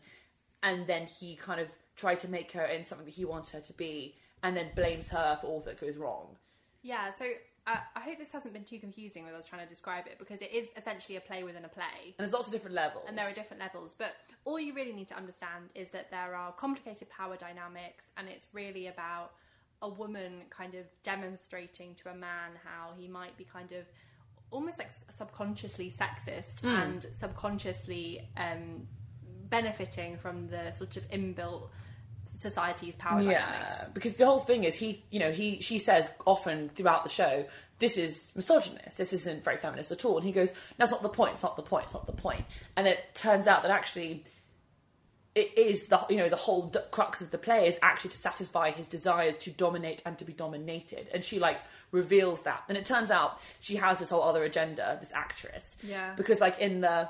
and 0.63 0.87
then 0.87 1.07
he 1.07 1.35
kind 1.35 1.61
of 1.61 1.69
tried 1.97 2.21
to 2.21 2.29
make 2.29 2.53
her 2.53 2.65
in 2.65 2.85
something 2.85 3.05
that 3.07 3.15
he 3.15 3.25
wants 3.25 3.51
her 3.51 3.61
to 3.61 3.73
be, 3.73 4.15
and 4.45 4.57
then 4.57 4.71
blames 4.77 5.09
her 5.09 5.37
for 5.41 5.49
all 5.49 5.61
that 5.61 5.81
goes 5.81 5.97
wrong. 5.97 6.37
yeah 6.83 7.11
so 7.13 7.25
uh, 7.71 7.77
I 7.95 8.01
hope 8.01 8.19
this 8.19 8.33
hasn't 8.33 8.55
been 8.55 8.65
too 8.65 8.79
confusing 8.79 9.25
when 9.25 9.35
I 9.35 9.37
was 9.37 9.45
trying 9.47 9.63
to 9.63 9.69
describe 9.69 10.07
it 10.07 10.19
because 10.19 10.41
it 10.41 10.51
is 10.53 10.69
essentially 10.77 11.17
a 11.17 11.21
play 11.21 11.43
within 11.45 11.65
a 11.65 11.69
play 11.69 11.99
And 12.07 12.15
there's 12.19 12.33
lots 12.33 12.47
of 12.47 12.53
different 12.53 12.75
levels. 12.75 13.05
and 13.09 13.17
there 13.19 13.29
are 13.29 13.33
different 13.33 13.61
levels 13.63 13.95
but 13.99 14.13
all 14.45 14.59
you 14.59 14.73
really 14.75 14.93
need 14.93 15.09
to 15.09 15.17
understand 15.17 15.63
is 15.75 15.91
that 15.91 16.11
there 16.11 16.35
are 16.35 16.53
complicated 16.53 17.09
power 17.11 17.37
dynamics 17.37 18.11
and 18.17 18.29
it's 18.29 18.49
really 18.53 18.87
about 18.89 19.33
a 19.83 19.89
woman 19.89 20.43
kind 20.51 20.75
of 20.75 20.87
demonstrating 21.05 21.95
to 21.97 22.09
a 22.11 22.15
man 22.15 22.51
how 22.65 22.93
he 22.97 23.07
might 23.07 23.37
be 23.37 23.45
kind 23.45 23.73
of 23.73 23.85
almost 24.51 24.79
like 24.79 24.91
subconsciously 25.11 25.91
sexist 25.91 26.65
and 26.65 27.07
subconsciously 27.13 28.29
um, 28.37 28.87
benefiting 29.51 30.17
from 30.17 30.49
the 30.49 30.71
sort 30.73 30.97
of 30.97 31.09
inbuilt 31.11 31.69
society's 32.37 32.97
power 32.97 33.23
dynamics 33.23 33.73
Yeah, 33.79 33.89
because 33.95 34.15
the 34.15 34.27
whole 34.27 34.39
thing 34.41 34.65
is 34.65 34.75
he, 34.75 35.05
you 35.11 35.19
know, 35.19 35.31
he 35.31 35.61
she 35.61 35.79
says 35.79 36.09
often 36.27 36.69
throughout 36.71 37.05
the 37.05 37.11
show, 37.11 37.45
this 37.79 37.97
is 37.97 38.33
misogynist. 38.35 38.99
This 38.99 39.13
isn't 39.13 39.45
very 39.45 39.57
feminist 39.57 39.91
at 39.93 40.05
all. 40.05 40.17
And 40.17 40.27
he 40.27 40.33
goes, 40.33 40.53
that's 40.77 40.91
not 40.91 41.03
the 41.03 41.09
point. 41.09 41.33
It's 41.35 41.43
not 41.43 41.57
the 41.57 41.63
point. 41.63 41.85
It's 41.85 41.95
not 41.95 42.07
the 42.07 42.13
point. 42.13 42.45
And 42.77 42.87
it 42.87 43.15
turns 43.15 43.47
out 43.47 43.63
that 43.63 43.71
actually, 43.71 44.25
it 45.35 45.57
is 45.57 45.87
the 45.87 46.05
you 46.11 46.17
know 46.17 46.29
the 46.29 46.37
whole 46.37 46.69
d- 46.69 46.81
crux 46.91 47.21
of 47.21 47.31
the 47.31 47.39
play 47.39 47.69
is 47.69 47.79
actually 47.83 48.11
to 48.11 48.17
satisfy 48.19 48.71
his 48.73 48.89
desires 48.89 49.37
to 49.37 49.51
dominate 49.51 50.03
and 50.05 50.19
to 50.19 50.25
be 50.25 50.33
dominated. 50.33 51.09
And 51.15 51.25
she 51.25 51.39
like 51.39 51.59
reveals 51.93 52.41
that. 52.41 52.65
And 52.69 52.77
it 52.77 52.85
turns 52.85 53.11
out 53.11 53.39
she 53.61 53.77
has 53.77 53.99
this 53.99 54.11
whole 54.11 54.23
other 54.23 54.43
agenda. 54.43 54.97
This 55.01 55.13
actress. 55.15 55.77
Yeah. 55.83 56.15
Because 56.17 56.41
like 56.41 56.59
in 56.59 56.81
the 56.81 57.09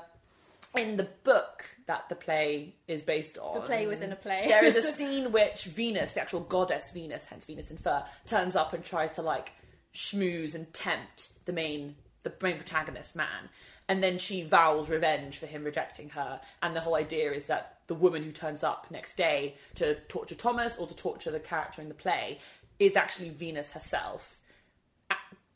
in 0.75 0.97
the 0.97 1.07
book 1.23 1.65
that 1.89 2.07
the 2.07 2.15
play 2.15 2.75
is 2.87 3.01
based 3.01 3.39
on, 3.39 3.55
The 3.61 3.65
play 3.65 3.87
within 3.87 4.11
a 4.11 4.15
play. 4.15 4.43
there 4.47 4.63
is 4.63 4.75
a 4.75 4.83
scene 4.97 5.31
which 5.31 5.63
Venus, 5.65 6.11
the 6.11 6.21
actual 6.21 6.41
goddess 6.41 6.91
Venus, 6.91 7.25
hence 7.25 7.47
Venus 7.47 7.71
in 7.71 7.77
fur, 7.77 8.03
turns 8.27 8.55
up 8.55 8.73
and 8.73 8.85
tries 8.85 9.11
to 9.13 9.23
like 9.23 9.53
schmooze 9.93 10.53
and 10.53 10.71
tempt 10.71 11.29
the 11.45 11.51
main 11.51 11.95
the 12.21 12.31
main 12.43 12.57
protagonist 12.57 13.15
man, 13.15 13.49
and 13.87 14.03
then 14.03 14.19
she 14.19 14.43
vows 14.43 14.87
revenge 14.89 15.37
for 15.37 15.45
him 15.47 15.63
rejecting 15.63 16.09
her. 16.09 16.39
And 16.61 16.75
the 16.75 16.81
whole 16.81 16.95
idea 16.95 17.31
is 17.31 17.45
that 17.47 17.77
the 17.87 17.95
woman 17.95 18.21
who 18.23 18.31
turns 18.31 18.61
up 18.63 18.85
next 18.91 19.15
day 19.15 19.55
to 19.75 19.95
torture 20.09 20.35
Thomas 20.35 20.77
or 20.77 20.85
to 20.85 20.95
torture 20.95 21.31
the 21.31 21.39
character 21.39 21.81
in 21.81 21.87
the 21.87 21.95
play 21.95 22.37
is 22.77 22.95
actually 22.95 23.29
Venus 23.29 23.71
herself 23.71 24.37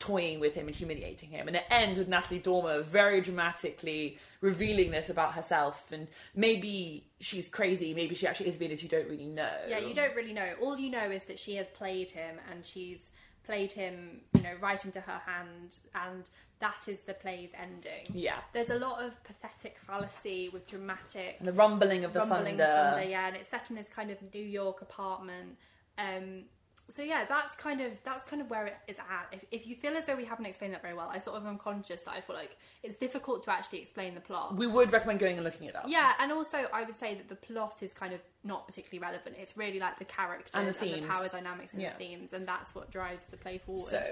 toying 0.04 0.40
with 0.40 0.54
him 0.54 0.66
and 0.66 0.76
humiliating 0.76 1.30
him. 1.30 1.48
And 1.48 1.56
it 1.56 1.64
ends 1.70 1.98
with 1.98 2.08
Natalie 2.08 2.40
Dormer 2.40 2.82
very 2.82 3.20
dramatically 3.20 4.18
revealing 4.40 4.90
this 4.90 5.08
about 5.08 5.32
herself. 5.34 5.90
And 5.92 6.08
maybe 6.34 7.06
she's 7.20 7.48
crazy, 7.48 7.94
maybe 7.94 8.14
she 8.14 8.26
actually 8.26 8.48
is 8.48 8.56
Venus, 8.56 8.82
you 8.82 8.88
don't 8.88 9.08
really 9.08 9.28
know. 9.28 9.56
Yeah, 9.68 9.78
you 9.78 9.94
don't 9.94 10.14
really 10.14 10.32
know. 10.32 10.50
All 10.60 10.78
you 10.78 10.90
know 10.90 11.10
is 11.10 11.24
that 11.24 11.38
she 11.38 11.56
has 11.56 11.68
played 11.68 12.10
him 12.10 12.36
and 12.50 12.64
she's 12.64 12.98
played 13.44 13.72
him, 13.72 14.20
you 14.34 14.42
know, 14.42 14.54
right 14.60 14.82
into 14.84 15.00
her 15.00 15.20
hand, 15.26 15.76
and 15.94 16.28
that 16.60 16.88
is 16.88 17.00
the 17.00 17.14
play's 17.14 17.50
ending. 17.60 18.06
Yeah. 18.12 18.38
There's 18.52 18.70
a 18.70 18.78
lot 18.78 19.02
of 19.02 19.22
pathetic 19.22 19.76
fallacy 19.86 20.48
with 20.48 20.66
dramatic 20.66 21.36
And 21.38 21.48
the 21.48 21.52
rumbling 21.52 22.04
of 22.04 22.12
the 22.12 22.20
rumbling 22.20 22.56
thunder. 22.56 22.66
thunder, 22.66 23.08
yeah, 23.08 23.28
and 23.28 23.36
it's 23.36 23.50
set 23.50 23.70
in 23.70 23.76
this 23.76 23.90
kind 23.90 24.10
of 24.10 24.16
New 24.32 24.42
York 24.42 24.80
apartment. 24.82 25.56
Um, 25.98 26.44
so 26.88 27.02
yeah, 27.02 27.24
that's 27.26 27.54
kind 27.56 27.80
of 27.80 27.92
that's 28.04 28.24
kind 28.24 28.42
of 28.42 28.50
where 28.50 28.66
it 28.66 28.76
is 28.88 28.98
at. 28.98 29.28
If, 29.32 29.44
if 29.50 29.66
you 29.66 29.74
feel 29.74 29.96
as 29.96 30.04
though 30.04 30.16
we 30.16 30.24
haven't 30.24 30.44
explained 30.46 30.74
that 30.74 30.82
very 30.82 30.94
well, 30.94 31.08
I 31.10 31.18
sort 31.18 31.36
of 31.36 31.46
am 31.46 31.56
conscious 31.58 32.02
that 32.02 32.12
I 32.12 32.20
feel 32.20 32.36
like 32.36 32.56
it's 32.82 32.96
difficult 32.96 33.42
to 33.44 33.50
actually 33.52 33.80
explain 33.80 34.14
the 34.14 34.20
plot. 34.20 34.56
We 34.56 34.66
would 34.66 34.92
recommend 34.92 35.18
going 35.20 35.36
and 35.36 35.44
looking 35.44 35.66
it 35.66 35.74
up. 35.74 35.84
Yeah, 35.88 36.12
and 36.18 36.30
also 36.30 36.66
I 36.72 36.82
would 36.84 36.96
say 36.98 37.14
that 37.14 37.28
the 37.28 37.36
plot 37.36 37.82
is 37.82 37.92
kind 37.94 38.12
of 38.12 38.20
not 38.44 38.66
particularly 38.66 38.98
relevant. 39.00 39.36
It's 39.38 39.56
really 39.56 39.80
like 39.80 39.98
the 39.98 40.04
characters 40.04 40.50
And 40.54 40.68
the 40.68 40.72
themes. 40.74 41.06
power 41.08 41.28
dynamics 41.28 41.72
and 41.72 41.80
Yeah. 41.82 41.92
the 41.92 41.98
themes, 42.04 42.32
and 42.34 42.46
that's 42.46 42.74
what 42.74 42.90
drives 42.90 43.28
the 43.28 43.38
play 43.38 43.58
forward. 43.58 43.84
So, 43.84 44.04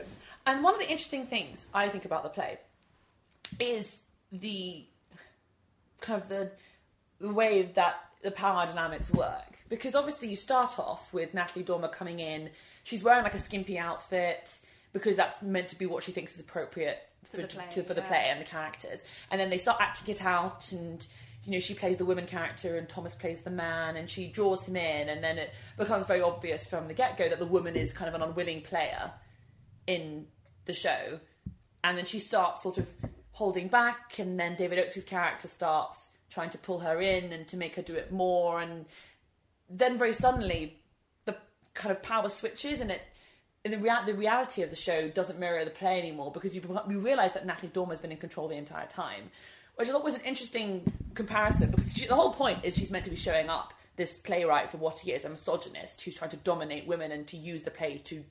and 0.47 0.63
one 0.65 0.73
of 0.75 0.81
the 0.81 0.89
interesting 0.91 1.27
things 1.27 1.67
I 1.75 1.89
think 1.89 2.05
about 2.07 2.23
the 2.23 2.31
play 2.31 2.59
is 3.61 4.03
the 4.33 4.87
kind 6.01 6.23
of 6.23 6.29
the, 6.29 6.53
the 7.21 7.29
way 7.33 7.63
that 7.75 7.97
the 8.23 8.31
power 8.31 8.65
dynamics 8.67 9.11
work. 9.13 9.52
Because 9.73 9.95
obviously, 9.95 10.29
you 10.29 10.37
start 10.37 10.79
off 10.79 11.15
with 11.15 11.33
Natalie 11.33 11.65
Dormer 11.65 11.89
coming 11.89 12.19
in. 12.19 12.51
She's 12.85 13.03
wearing 13.03 13.25
like 13.25 13.33
a 13.33 13.39
skimpy 13.39 13.79
outfit 13.79 14.61
because 14.93 15.17
that's 15.17 15.41
meant 15.41 15.69
to 15.69 15.79
be 15.79 15.87
what 15.87 16.03
she 16.03 16.13
thinks 16.13 16.35
is 16.35 16.41
appropriate 16.41 16.99
for, 17.25 17.39
the 17.39 17.47
play, 17.47 17.65
to, 17.71 17.83
for 17.83 17.95
the 17.95 18.03
yeah. 18.03 18.07
play 18.07 18.27
and 18.29 18.39
the 18.39 18.45
characters. 18.45 19.03
And 19.31 19.41
then 19.41 19.49
they 19.49 19.57
start 19.57 19.79
acting 19.81 20.15
it 20.15 20.27
out, 20.27 20.71
and 20.73 21.07
you 21.47 21.53
know 21.53 21.59
she 21.59 21.73
plays 21.73 21.97
the 21.97 22.05
woman 22.05 22.27
character, 22.27 22.77
and 22.77 22.87
Thomas 22.87 23.15
plays 23.15 23.41
the 23.41 23.51
man, 23.51 23.97
and 23.97 24.11
she 24.11 24.27
draws 24.27 24.63
him 24.63 24.77
in, 24.77 25.09
and 25.09 25.25
then 25.25 25.39
it 25.39 25.55
becomes 25.79 26.05
very 26.05 26.21
obvious 26.21 26.67
from 26.67 26.87
the 26.87 26.93
get 26.93 27.17
go 27.17 27.31
that 27.31 27.39
the 27.39 27.47
woman 27.47 27.75
is 27.75 27.95
kind 27.95 28.11
of 28.11 28.15
an 28.15 28.21
unwilling 28.21 28.61
player 28.61 29.11
in 29.87 30.27
the 30.67 30.75
show, 30.75 31.19
and 31.83 31.97
then 31.97 32.05
she 32.05 32.19
starts 32.19 32.63
sort 32.63 32.77
of 32.77 32.91
holding 33.31 33.69
back, 33.69 34.19
and 34.19 34.39
then 34.39 34.55
David 34.55 34.79
Oakes' 34.81 35.03
character 35.03 35.49
starts 35.49 36.11
trying 36.29 36.51
to 36.51 36.59
pull 36.59 36.81
her 36.81 37.01
in 37.01 37.33
and 37.33 37.47
to 37.49 37.57
make 37.57 37.75
her 37.77 37.83
do 37.83 37.95
it 37.95 38.13
more, 38.13 38.61
and 38.61 38.85
then 39.73 39.99
very 39.99 40.13
suddenly 40.13 40.79
the 41.25 41.37
kind 41.75 41.91
of 41.91 42.03
power 42.03 42.29
switches, 42.29 42.81
and 42.81 42.91
it. 42.91 43.03
In 43.65 43.71
the, 43.71 43.79
rea- 43.79 44.05
the 44.05 44.15
reality 44.15 44.63
of 44.63 44.71
the 44.71 44.77
show 44.77 45.09
doesn't 45.09 45.39
mirror 45.39 45.65
the 45.65 45.71
play 45.71 45.97
anymore 45.97 46.33
because 46.33 46.57
you, 46.57 46.63
you 46.91 46.99
realize 46.99 47.33
that 47.35 47.47
Natalie 47.47 47.71
Dormer 47.73 47.93
has 47.93 48.01
been 48.01 48.11
in 48.11 48.19
control 48.19 48.49
the 48.49 48.57
entire 48.57 48.89
time, 48.89 49.31
which 49.77 49.89
I 49.89 49.93
thought 49.93 50.03
was 50.03 50.17
an 50.17 50.23
interesting 50.23 50.83
comparison 51.15 51.71
because 51.71 51.93
she, 51.93 52.09
the 52.09 52.17
whole 52.17 52.33
point 52.33 52.65
is 52.65 52.75
she's 52.75 52.91
meant 52.91 53.05
to 53.05 53.11
be 53.11 53.15
showing 53.15 53.49
up 53.49 53.73
this 53.95 54.19
playwright 54.19 54.73
for 54.73 54.79
what 54.79 54.99
he 54.99 55.13
is, 55.13 55.25
a 55.25 55.29
misogynist 55.29 56.03
who's 56.03 56.17
trying 56.17 56.31
to 56.31 56.39
dominate 56.39 56.89
women 56.89 57.13
and 57.13 57.25
to 57.29 57.37
use 57.37 57.63
the 57.63 57.71
play 57.71 57.99
to 57.99 58.25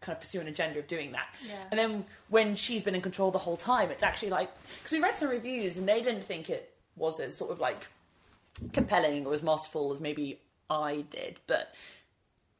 kind 0.00 0.16
of 0.16 0.20
pursue 0.20 0.40
an 0.40 0.48
agenda 0.48 0.80
of 0.80 0.88
doing 0.88 1.12
that. 1.12 1.28
Yeah. 1.46 1.54
And 1.70 1.78
then 1.78 2.04
when 2.28 2.56
she's 2.56 2.82
been 2.82 2.96
in 2.96 3.00
control 3.00 3.30
the 3.30 3.38
whole 3.38 3.56
time, 3.56 3.92
it's 3.92 4.02
actually 4.02 4.30
like 4.30 4.50
because 4.78 4.90
we 4.90 4.98
read 4.98 5.16
some 5.16 5.28
reviews 5.28 5.78
and 5.78 5.88
they 5.88 6.02
didn't 6.02 6.24
think 6.24 6.50
it 6.50 6.74
was 6.96 7.20
as 7.20 7.36
sort 7.36 7.52
of 7.52 7.60
like 7.60 7.86
compelling 8.72 9.24
or 9.24 9.34
as 9.34 9.42
masterful 9.44 9.92
as 9.92 10.00
maybe 10.00 10.40
I 10.70 11.02
did, 11.10 11.38
but 11.46 11.74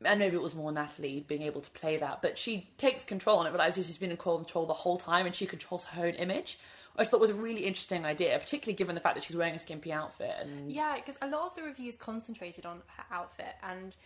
and 0.04 0.18
maybe 0.18 0.36
it 0.36 0.42
was 0.42 0.54
more 0.54 0.72
Natalie 0.72 1.24
being 1.26 1.42
able 1.42 1.60
to 1.60 1.70
play 1.70 1.96
that, 1.98 2.22
but 2.22 2.38
she 2.38 2.68
takes 2.76 3.04
control 3.04 3.38
and 3.38 3.48
it 3.48 3.52
realizes 3.52 3.86
she's 3.86 3.98
been 3.98 4.10
in 4.10 4.16
control 4.16 4.66
the 4.66 4.72
whole 4.72 4.98
time 4.98 5.26
and 5.26 5.34
she 5.34 5.46
controls 5.46 5.84
her 5.84 6.06
own 6.06 6.14
image. 6.14 6.58
Which 6.94 7.06
I 7.06 7.10
thought 7.10 7.20
was 7.20 7.30
a 7.30 7.34
really 7.34 7.64
interesting 7.64 8.04
idea, 8.04 8.38
particularly 8.38 8.76
given 8.76 8.94
the 8.94 9.00
fact 9.00 9.14
that 9.14 9.24
she's 9.24 9.36
wearing 9.36 9.54
a 9.54 9.58
skimpy 9.58 9.92
outfit 9.92 10.34
and 10.40 10.70
Yeah, 10.70 10.96
because 10.96 11.16
a 11.22 11.28
lot 11.28 11.46
of 11.46 11.54
the 11.54 11.62
reviews 11.62 11.96
concentrated 11.96 12.66
on 12.66 12.82
her 12.96 13.04
outfit, 13.10 13.54
and 13.62 13.96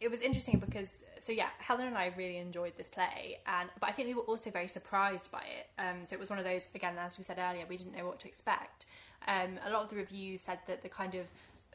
it 0.00 0.10
was 0.10 0.20
interesting 0.20 0.58
because 0.58 1.02
so 1.18 1.32
yeah, 1.32 1.48
Helen 1.58 1.86
and 1.86 1.96
I 1.96 2.12
really 2.16 2.36
enjoyed 2.36 2.76
this 2.76 2.88
play, 2.88 3.38
and 3.46 3.68
but 3.80 3.88
I 3.88 3.92
think 3.92 4.08
we 4.08 4.14
were 4.14 4.22
also 4.22 4.50
very 4.50 4.68
surprised 4.68 5.32
by 5.32 5.42
it. 5.58 5.70
Um, 5.78 6.04
so 6.04 6.14
it 6.14 6.20
was 6.20 6.30
one 6.30 6.38
of 6.38 6.44
those 6.44 6.68
again, 6.74 6.94
as 6.98 7.18
we 7.18 7.24
said 7.24 7.38
earlier, 7.38 7.64
we 7.68 7.76
didn't 7.76 7.96
know 7.96 8.06
what 8.06 8.20
to 8.20 8.28
expect. 8.28 8.86
Um, 9.26 9.58
a 9.66 9.70
lot 9.70 9.82
of 9.82 9.90
the 9.90 9.96
reviews 9.96 10.42
said 10.42 10.58
that 10.66 10.82
the 10.82 10.88
kind 10.88 11.14
of 11.14 11.26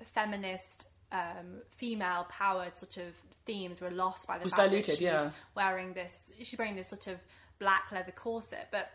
feminist, 0.04 0.86
um, 1.12 1.62
female 1.76 2.26
powered 2.30 2.76
sort 2.76 2.98
of 2.98 3.20
themes 3.46 3.82
were 3.82 3.92
lost 3.92 4.28
by 4.28 4.38
the 4.38 4.44
Was 4.44 4.54
fact 4.54 4.70
diluted, 4.70 4.86
that 4.86 4.98
she's 4.98 5.02
yeah. 5.02 5.30
wearing 5.56 5.94
this. 5.94 6.32
She's 6.42 6.58
wearing 6.58 6.76
this 6.76 6.88
sort 6.88 7.08
of 7.08 7.18
black 7.60 7.92
leather 7.92 8.12
corset, 8.12 8.68
but 8.72 8.92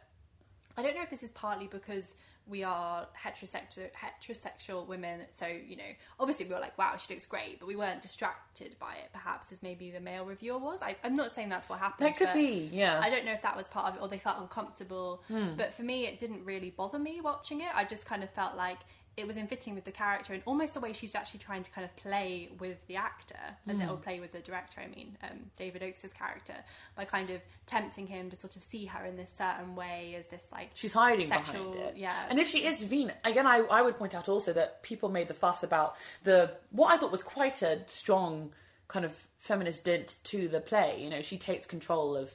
I 0.76 0.83
don't 0.83 0.97
know 0.97 1.02
if 1.02 1.11
this 1.11 1.23
is 1.23 1.30
partly 1.30 1.66
because 1.66 2.14
we 2.47 2.62
are 2.62 3.06
heterosexual 3.21 3.88
heterosexual 3.92 4.87
women, 4.87 5.21
so 5.30 5.47
you 5.47 5.76
know, 5.76 5.83
obviously 6.21 6.44
we 6.44 6.52
were 6.52 6.61
like, 6.61 6.76
"Wow, 6.76 6.97
she 6.97 7.14
looks 7.14 7.26
great," 7.26 7.59
but 7.59 7.66
we 7.66 7.75
weren't 7.75 8.02
distracted 8.02 8.76
by 8.78 8.94
it, 8.97 9.11
perhaps 9.12 9.50
as 9.50 9.62
maybe 9.62 9.90
the 9.90 10.00
male 10.00 10.25
reviewer 10.25 10.59
was. 10.59 10.83
I, 10.83 10.97
I'm 11.02 11.16
not 11.16 11.33
saying 11.33 11.49
that's 11.49 11.68
what 11.68 11.78
happened. 11.78 12.06
that 12.06 12.16
could 12.16 12.33
be, 12.35 12.68
yeah. 12.73 13.00
I 13.02 13.09
don't 13.09 13.25
know 13.25 13.33
if 13.33 13.42
that 13.42 13.56
was 13.56 13.66
part 13.66 13.87
of 13.87 13.97
it, 13.97 14.02
or 14.02 14.09
they 14.09 14.18
felt 14.18 14.38
uncomfortable. 14.40 15.23
But 15.56 15.73
for 15.73 15.83
me, 15.83 16.06
it 16.06 16.18
didn't 16.18 16.44
really 16.44 16.71
bother 16.71 16.99
me 16.99 17.21
watching 17.21 17.61
it. 17.62 17.68
I 17.75 17.85
just 17.85 18.04
kind 18.04 18.23
of 18.23 18.30
felt 18.30 18.56
like 18.56 18.80
it 19.16 19.26
was 19.26 19.37
in 19.37 19.47
fitting 19.47 19.75
with 19.75 19.85
the 19.85 19.92
character 19.92 20.33
and 20.33 20.42
almost 20.44 20.75
the 20.75 20.80
way 20.80 20.92
she's 20.92 21.14
actually 21.14 21.40
trying 21.40 21.62
to 21.62 21.71
kind 21.71 21.85
of 21.85 21.94
play 21.97 22.49
with 22.59 22.85
the 22.88 22.97
actor, 22.97 23.38
as 23.68 23.78
it 23.78 23.87
will 23.87 23.97
play 23.97 24.18
with 24.18 24.33
the 24.33 24.40
director. 24.40 24.80
I 24.80 24.88
mean, 24.88 25.16
um, 25.23 25.38
David 25.56 25.83
Oakes' 25.83 26.12
character 26.12 26.54
by 26.97 27.04
kind 27.04 27.30
of 27.30 27.40
tempting 27.66 28.06
him 28.06 28.30
to 28.30 28.37
sort 28.37 28.56
of 28.56 28.62
see 28.62 28.87
her 28.87 29.04
in 29.04 29.16
this 29.16 29.33
certain 29.37 29.76
way 29.76 30.16
as 30.18 30.26
this 30.26 30.47
like 30.50 30.71
She's 30.75 30.92
hiding 30.92 31.28
sexual, 31.28 31.73
behind 31.73 31.90
it. 31.90 31.97
yeah. 31.97 32.25
And 32.28 32.38
if 32.40 32.49
she 32.49 32.66
is 32.66 32.83
Venus, 32.83 33.16
again, 33.25 33.47
I, 33.47 33.59
I 33.59 33.83
would 33.83 33.97
point 33.99 34.14
out 34.14 34.28
also 34.28 34.52
that 34.52 34.83
people 34.83 35.09
made 35.09 35.28
the 35.28 35.35
fuss 35.35 35.62
about 35.62 35.94
the 36.25 36.50
what 36.71 36.92
I 36.92 36.97
thought 36.97 37.12
was 37.12 37.23
quite 37.23 37.62
a 37.62 37.83
strong 37.87 38.52
kind 38.88 39.04
of 39.04 39.12
feminist 39.38 39.85
dint 39.85 40.16
to 40.25 40.49
the 40.49 40.61
play. 40.61 41.00
You 41.02 41.11
know, 41.11 41.23
she 41.23 41.38
takes 41.38 41.66
control 41.66 42.16
of 42.16 42.35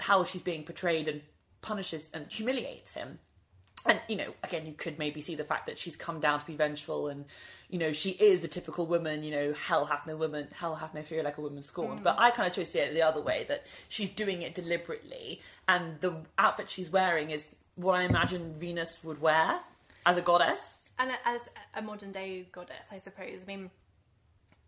how 0.00 0.24
she's 0.24 0.42
being 0.42 0.64
portrayed 0.64 1.08
and 1.08 1.22
punishes 1.62 2.10
and 2.12 2.26
humiliates 2.30 2.92
him. 2.92 3.18
And 3.84 4.00
you 4.08 4.16
know, 4.16 4.32
again, 4.44 4.66
you 4.66 4.72
could 4.72 4.98
maybe 4.98 5.20
see 5.20 5.34
the 5.34 5.44
fact 5.44 5.66
that 5.66 5.78
she's 5.78 5.96
come 5.96 6.20
down 6.20 6.40
to 6.40 6.46
be 6.46 6.54
vengeful, 6.54 7.08
and 7.08 7.24
you 7.68 7.78
know, 7.78 7.92
she 7.92 8.10
is 8.10 8.40
the 8.40 8.48
typical 8.48 8.86
woman. 8.86 9.22
You 9.22 9.32
know, 9.32 9.52
hell 9.52 9.86
hath 9.86 10.06
no 10.06 10.16
woman, 10.16 10.48
hell 10.52 10.74
hath 10.74 10.94
no 10.94 11.02
fear 11.02 11.22
like 11.22 11.38
a 11.38 11.40
woman 11.40 11.62
scorned. 11.62 12.04
But 12.04 12.16
mm. 12.16 12.20
I 12.20 12.30
kind 12.30 12.48
of 12.48 12.54
chose 12.54 12.66
to 12.66 12.72
see 12.72 12.78
it 12.80 12.94
the 12.94 13.02
other 13.02 13.20
way 13.20 13.46
that 13.48 13.64
she's 13.88 14.10
doing 14.10 14.42
it 14.42 14.54
deliberately, 14.54 15.40
and 15.68 16.00
the 16.00 16.14
outfit 16.38 16.70
she's 16.70 16.90
wearing 16.90 17.30
is 17.30 17.56
what 17.74 17.94
I 17.94 18.02
imagine 18.02 18.54
Venus 18.58 19.02
would 19.02 19.20
wear 19.20 19.60
as 20.06 20.16
a 20.16 20.22
goddess. 20.22 20.90
and 20.98 21.10
as 21.24 21.48
a 21.74 21.82
modern 21.82 22.12
day 22.12 22.46
goddess, 22.52 22.86
I 22.90 22.98
suppose. 22.98 23.38
I 23.42 23.46
mean, 23.46 23.70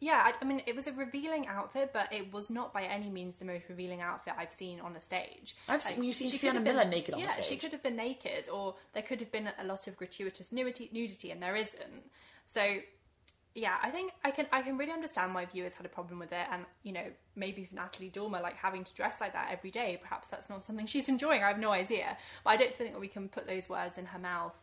yeah, 0.05 0.21
I, 0.23 0.35
I 0.41 0.45
mean, 0.45 0.61
it 0.67 0.77
was 0.77 0.87
a 0.87 0.93
revealing 0.93 1.47
outfit, 1.47 1.91
but 1.95 2.13
it 2.13 2.31
was 2.31 2.51
not 2.51 2.75
by 2.75 2.83
any 2.83 3.09
means 3.09 3.37
the 3.37 3.47
most 3.47 3.71
revealing 3.71 4.03
outfit 4.03 4.35
I've 4.37 4.53
seen 4.53 4.79
on 4.81 4.95
a 4.97 5.01
stage. 5.01 5.57
I've 5.67 5.81
seen- 5.83 6.03
you've 6.03 6.15
seen 6.17 6.29
Sienna 6.29 6.61
Miller 6.61 6.85
naked 6.85 7.15
on 7.15 7.21
yeah, 7.21 7.41
she 7.41 7.57
could 7.57 7.73
have 7.73 7.83
been 7.83 7.97
naked, 7.97 8.49
or 8.53 8.75
there 8.93 9.03
could 9.03 9.21
have 9.21 9.33
been 9.33 9.49
a 9.59 9.65
lot 9.65 9.87
of 9.87 9.97
gratuitous 9.97 10.53
nudity, 10.53 10.91
nudity, 10.93 11.31
and 11.31 11.43
there 11.43 11.57
isn't. 11.57 12.11
So, 12.45 12.63
yeah, 13.55 13.77
I 13.83 13.89
think 13.91 14.13
I 14.23 14.31
can 14.31 14.47
I 14.53 14.61
can 14.61 14.77
really 14.77 14.93
understand 14.93 15.35
why 15.35 15.47
viewers 15.47 15.73
had 15.73 15.87
a 15.87 15.89
problem 15.89 16.19
with 16.19 16.33
it, 16.33 16.47
and 16.51 16.67
you 16.83 16.93
know 16.93 17.07
maybe 17.35 17.65
for 17.65 17.75
Natalie 17.75 18.11
Dormer 18.11 18.41
like 18.43 18.57
having 18.57 18.85
to 18.85 18.93
dress 18.95 19.23
like 19.23 19.33
that 19.33 19.49
every 19.51 19.71
day, 19.71 19.99
perhaps 20.03 20.29
that's 20.29 20.51
not 20.51 20.63
something 20.63 20.85
she's 20.85 21.09
enjoying. 21.09 21.43
I 21.43 21.49
have 21.49 21.59
no 21.59 21.71
idea, 21.73 22.19
but 22.45 22.51
I 22.51 22.57
don't 22.57 22.75
think 22.75 22.93
that 22.93 23.01
we 23.01 23.09
can 23.09 23.31
put 23.31 23.47
those 23.47 23.71
words 23.71 23.97
in 23.97 24.05
her 24.05 24.19
mouth 24.19 24.57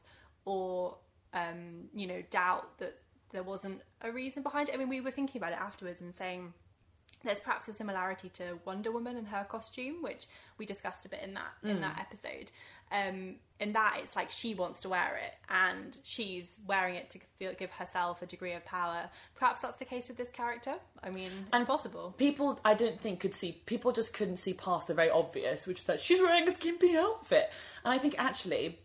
or 0.46 0.98
um, 1.34 1.86
you 1.96 2.06
know 2.06 2.22
doubt 2.30 2.78
that 2.78 3.01
there 3.32 3.44
wasn't 3.44 3.82
a 4.02 4.12
reason 4.12 4.44
behind 4.44 4.70
it. 4.70 4.76
I 4.76 4.78
mean, 4.78 4.90
we 4.90 5.02
were 5.02 5.12
thinking 5.12 5.40
about 5.42 5.54
it 5.54 5.60
afterwards 5.60 6.02
and 6.02 6.14
saying 6.14 6.54
there's 7.24 7.40
perhaps 7.40 7.68
a 7.68 7.74
similarity 7.74 8.30
to 8.30 8.58
Wonder 8.66 8.92
Woman 8.92 9.16
and 9.16 9.28
her 9.28 9.46
costume, 9.48 10.02
which 10.02 10.26
we 10.58 10.66
discussed 10.66 11.06
a 11.06 11.10
bit 11.10 11.22
in 11.22 11.36
that 11.36 11.52
in 11.64 11.80
that 11.82 12.00
episode. 12.00 12.52
Um, 12.92 13.36
in 13.60 13.74
that, 13.74 14.00
it's 14.02 14.16
like 14.16 14.32
she 14.32 14.56
wants 14.56 14.80
to 14.82 14.90
wear 14.90 15.20
it, 15.24 15.34
and 15.48 15.96
she's 16.02 16.58
wearing 16.66 16.96
it 16.96 17.12
to 17.12 17.20
feel, 17.38 17.54
give 17.54 17.70
herself 17.72 18.24
a 18.24 18.26
degree 18.26 18.54
of 18.54 18.66
power. 18.66 19.08
Perhaps 19.36 19.62
that's 19.62 19.78
the 19.78 19.86
case 19.86 20.08
with 20.08 20.18
this 20.18 20.30
character. 20.32 20.74
I 21.04 21.12
mean, 21.12 21.30
it's 21.42 21.50
And- 21.54 21.68
possible. 21.68 22.16
People, 22.18 22.60
I 22.66 22.74
don't 22.74 23.00
think 23.00 23.20
could 23.20 23.36
see. 23.36 23.52
People 23.68 23.92
just 23.92 24.14
couldn't 24.14 24.38
see 24.38 24.56
past 24.56 24.88
the 24.88 24.96
very 24.96 25.12
obvious, 25.12 25.68
which 25.68 25.80
is 25.82 25.86
that 25.86 26.00
she's 26.02 26.20
wearing 26.20 26.48
a 26.48 26.52
skimpy 26.52 26.98
outfit. 26.98 27.52
And 27.86 27.94
I 27.94 28.00
think 28.00 28.16
actually, 28.18 28.80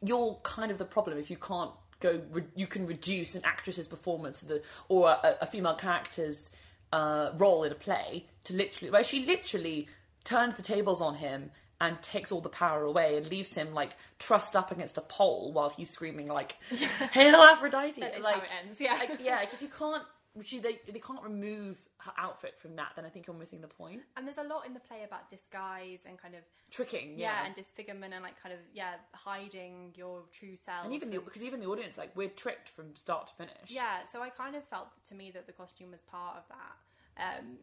you're 0.00 0.38
kind 0.44 0.70
of 0.70 0.78
the 0.78 0.84
problem 0.84 1.18
if 1.18 1.28
you 1.28 1.36
can't 1.36 1.72
go. 2.02 2.22
Re- 2.32 2.44
you 2.54 2.66
can 2.66 2.86
reduce 2.86 3.34
an 3.34 3.42
actress's 3.44 3.88
performance 3.88 4.42
of 4.42 4.48
the 4.48 4.62
or 4.88 5.08
a, 5.10 5.36
a 5.42 5.46
female 5.46 5.74
character's 5.74 6.50
uh, 6.92 7.30
role 7.38 7.64
in 7.64 7.72
a 7.72 7.76
play 7.76 8.26
to 8.44 8.54
literally, 8.54 8.90
where 8.90 9.04
she 9.04 9.24
literally 9.24 9.88
turns 10.24 10.54
the 10.54 10.62
tables 10.62 11.00
on 11.00 11.16
him 11.16 11.50
and 11.80 12.00
takes 12.00 12.30
all 12.30 12.40
the 12.40 12.48
power 12.48 12.84
away 12.84 13.16
and 13.16 13.28
leaves 13.28 13.54
him 13.54 13.74
like 13.74 13.96
trussed 14.20 14.54
up 14.54 14.70
against 14.70 14.96
a 14.98 15.00
pole 15.00 15.52
while 15.52 15.70
he's 15.70 15.90
screaming 15.90 16.28
like 16.28 16.56
"Hail 17.12 17.36
Aphrodite!" 17.36 18.00
Like, 18.00 18.14
how 18.22 18.42
it 18.42 18.50
ends, 18.64 18.80
yeah. 18.80 18.94
like, 18.94 19.18
yeah. 19.20 19.36
Like 19.36 19.52
if 19.52 19.62
you 19.62 19.68
can't, 19.68 20.04
she, 20.44 20.60
they 20.60 20.78
they 20.90 20.98
can't 20.98 21.22
remove 21.22 21.78
her 21.98 22.12
outfit 22.16 22.58
from 22.58 22.76
that, 22.76 22.92
then 22.96 23.04
I 23.04 23.08
think 23.08 23.26
you're 23.26 23.36
missing 23.36 23.60
the 23.60 23.68
point. 23.68 24.00
And 24.16 24.26
there's 24.26 24.38
a 24.38 24.42
lot 24.44 24.66
in 24.66 24.72
the 24.72 24.80
play 24.80 25.04
about 25.04 25.30
disguise 25.30 26.00
and 26.06 26.18
kind 26.18 26.34
of 26.34 26.40
Tricking, 26.70 27.18
yeah, 27.18 27.40
yeah, 27.40 27.46
and 27.46 27.54
disfigurement 27.54 28.14
and 28.14 28.22
like 28.22 28.40
kind 28.42 28.54
of 28.54 28.60
yeah, 28.72 28.94
hiding 29.12 29.92
your 29.94 30.22
true 30.32 30.56
self. 30.56 30.84
and 30.84 30.94
even 30.94 31.10
the 31.10 31.18
because 31.20 31.42
even 31.42 31.60
the 31.60 31.66
audience 31.66 31.98
like 31.98 32.16
we're 32.16 32.28
tricked 32.30 32.68
from 32.68 32.96
start 32.96 33.26
to 33.26 33.34
finish. 33.34 33.68
Yeah, 33.68 34.04
so 34.10 34.22
I 34.22 34.30
kind 34.30 34.56
of 34.56 34.64
felt 34.64 34.88
to 35.08 35.14
me 35.14 35.30
that 35.32 35.46
the 35.46 35.52
costume 35.52 35.90
was 35.90 36.00
part 36.00 36.36
of 36.38 36.44
that. 36.48 37.38
Um, 37.38 37.58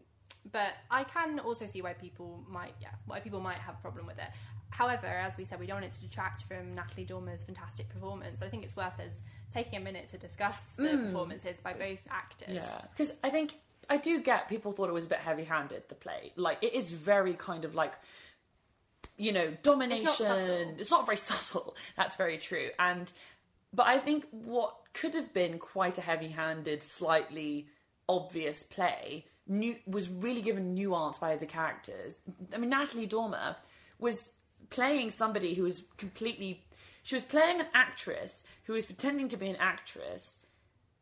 but 0.51 0.73
I 0.89 1.03
can 1.03 1.39
also 1.39 1.65
see 1.65 1.81
why 1.81 1.93
people 1.93 2.43
might, 2.47 2.73
yeah, 2.81 2.89
why 3.05 3.19
people 3.19 3.39
might 3.39 3.57
have 3.57 3.75
a 3.75 3.81
problem 3.81 4.05
with 4.05 4.17
it. 4.17 4.29
However, 4.69 5.07
as 5.07 5.37
we 5.37 5.45
said, 5.45 5.59
we 5.59 5.65
don't 5.65 5.81
want 5.81 5.85
it 5.85 5.93
to 5.93 6.01
detract 6.01 6.43
from 6.43 6.75
Natalie 6.75 7.05
Dormer's 7.05 7.43
fantastic 7.43 7.89
performance. 7.89 8.41
I 8.41 8.47
think 8.47 8.63
it's 8.63 8.75
worth 8.75 8.99
us 8.99 9.21
taking 9.51 9.79
a 9.79 9.81
minute 9.81 10.09
to 10.09 10.17
discuss 10.17 10.73
the 10.77 10.83
mm. 10.83 11.05
performances 11.05 11.59
by 11.59 11.73
both 11.73 12.05
actors. 12.09 12.53
Yeah, 12.53 12.81
because 12.91 13.13
I 13.23 13.29
think 13.29 13.55
I 13.89 13.97
do 13.97 14.21
get 14.21 14.47
people 14.47 14.71
thought 14.71 14.89
it 14.89 14.93
was 14.93 15.05
a 15.05 15.09
bit 15.09 15.19
heavy-handed. 15.19 15.83
The 15.89 15.95
play, 15.95 16.33
like 16.35 16.59
it 16.61 16.73
is 16.73 16.89
very 16.89 17.33
kind 17.33 17.65
of 17.65 17.73
like 17.73 17.93
you 19.17 19.31
know 19.31 19.51
domination. 19.63 20.05
It's 20.77 20.91
not, 20.91 20.99
subtle. 20.99 21.05
very 21.05 21.17
subtle. 21.17 21.75
That's 21.97 22.15
very 22.15 22.37
true. 22.37 22.69
And 22.77 23.11
but 23.73 23.87
I 23.87 23.97
think 23.97 24.27
what 24.31 24.75
could 24.93 25.15
have 25.15 25.33
been 25.33 25.57
quite 25.57 25.97
a 25.97 26.01
heavy-handed, 26.01 26.83
slightly 26.83 27.67
obvious 28.07 28.63
play 28.63 29.25
new, 29.49 29.75
was 29.85 30.09
really 30.09 30.41
given 30.41 30.73
nuance 30.73 31.17
by 31.17 31.35
the 31.35 31.45
characters. 31.45 32.17
I 32.53 32.57
mean, 32.57 32.69
Natalie 32.69 33.05
Dormer 33.05 33.57
was 33.97 34.29
playing 34.69 35.11
somebody 35.11 35.53
who 35.55 35.63
was 35.63 35.83
completely. 35.97 36.63
She 37.03 37.15
was 37.15 37.23
playing 37.23 37.59
an 37.59 37.67
actress 37.73 38.43
who 38.65 38.73
was 38.73 38.85
pretending 38.85 39.29
to 39.29 39.37
be 39.37 39.49
an 39.49 39.55
actress 39.55 40.37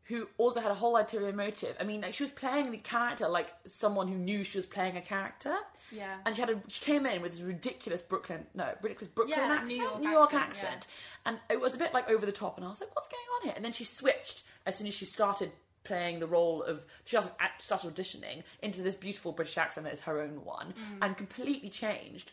who 0.08 0.26
also 0.38 0.58
had 0.60 0.70
a 0.70 0.74
whole 0.74 0.96
ulterior 0.96 1.34
motive. 1.34 1.76
I 1.78 1.84
mean, 1.84 2.00
like 2.00 2.14
she 2.14 2.22
was 2.22 2.30
playing 2.30 2.70
the 2.70 2.78
character 2.78 3.28
like 3.28 3.52
someone 3.66 4.08
who 4.08 4.14
knew 4.14 4.42
she 4.42 4.56
was 4.56 4.64
playing 4.64 4.96
a 4.96 5.02
character. 5.02 5.54
Yeah. 5.92 6.16
And 6.24 6.34
she 6.34 6.40
had 6.40 6.48
a, 6.48 6.62
she 6.68 6.82
came 6.82 7.04
in 7.04 7.20
with 7.20 7.32
this 7.32 7.42
ridiculous 7.42 8.00
Brooklyn, 8.00 8.46
no, 8.54 8.72
ridiculous 8.80 9.08
Brooklyn 9.08 9.38
Yeah, 9.38 9.52
accent, 9.52 10.00
New 10.00 10.10
York 10.10 10.32
accent, 10.32 10.72
accent, 10.72 10.86
and 11.26 11.38
it 11.50 11.60
was 11.60 11.74
a 11.74 11.78
bit 11.78 11.92
like 11.92 12.08
over 12.08 12.24
the 12.24 12.32
top. 12.32 12.56
And 12.56 12.64
I 12.64 12.70
was 12.70 12.80
like, 12.80 12.94
what's 12.96 13.08
going 13.08 13.22
on 13.36 13.42
here? 13.44 13.52
And 13.54 13.62
then 13.62 13.72
she 13.72 13.84
switched 13.84 14.44
as 14.64 14.78
soon 14.78 14.86
as 14.86 14.94
she 14.94 15.04
started 15.04 15.52
playing 15.88 16.20
the 16.20 16.26
role 16.26 16.62
of 16.62 16.84
she 17.04 17.16
started, 17.16 17.32
act- 17.40 17.62
started 17.62 17.94
auditioning 17.94 18.42
into 18.62 18.82
this 18.82 18.94
beautiful 18.94 19.32
British 19.32 19.58
accent 19.58 19.84
that 19.84 19.94
is 19.94 20.02
her 20.02 20.20
own 20.20 20.44
one, 20.44 20.68
mm. 20.68 20.98
and 21.02 21.16
completely 21.16 21.70
changed. 21.70 22.32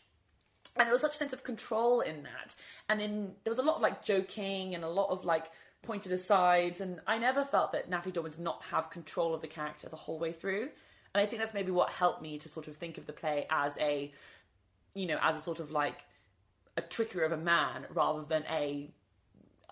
And 0.75 0.85
there 0.85 0.93
was 0.93 1.01
such 1.01 1.15
a 1.15 1.17
sense 1.17 1.31
of 1.31 1.43
control 1.43 2.01
in 2.01 2.23
that. 2.23 2.53
And 2.89 3.01
in 3.01 3.35
there 3.43 3.51
was 3.51 3.59
a 3.59 3.63
lot 3.63 3.77
of 3.77 3.81
like 3.81 4.03
joking 4.03 4.75
and 4.75 4.83
a 4.83 4.89
lot 4.89 5.09
of 5.09 5.23
like 5.23 5.45
pointed 5.81 6.11
asides. 6.11 6.81
And 6.81 6.99
i 7.07 7.17
never 7.17 7.43
felt 7.43 7.71
that 7.71 7.89
natalie 7.89 8.11
dormer 8.11 8.29
did 8.29 8.39
not 8.39 8.61
have 8.63 8.89
control 8.89 9.33
of 9.33 9.41
the 9.41 9.47
character 9.47 9.87
the 9.87 9.95
whole 9.95 10.19
way 10.19 10.33
through. 10.33 10.69
And 11.13 11.21
i 11.21 11.25
think 11.25 11.41
that's 11.41 11.53
maybe 11.53 11.71
what 11.71 11.91
helped 11.91 12.21
me 12.21 12.37
to 12.39 12.49
sort 12.49 12.67
of 12.67 12.75
think 12.75 12.97
of 12.97 13.05
the 13.05 13.13
play 13.13 13.47
as 13.49 13.77
a 13.77 14.11
you 14.93 15.07
know 15.07 15.17
as 15.21 15.37
a 15.37 15.41
sort 15.41 15.59
of 15.59 15.71
like 15.71 16.03
a 16.75 16.81
trickery 16.81 17.25
of 17.25 17.31
a 17.31 17.37
man 17.37 17.85
rather 17.93 18.23
than 18.23 18.43
a 18.49 18.89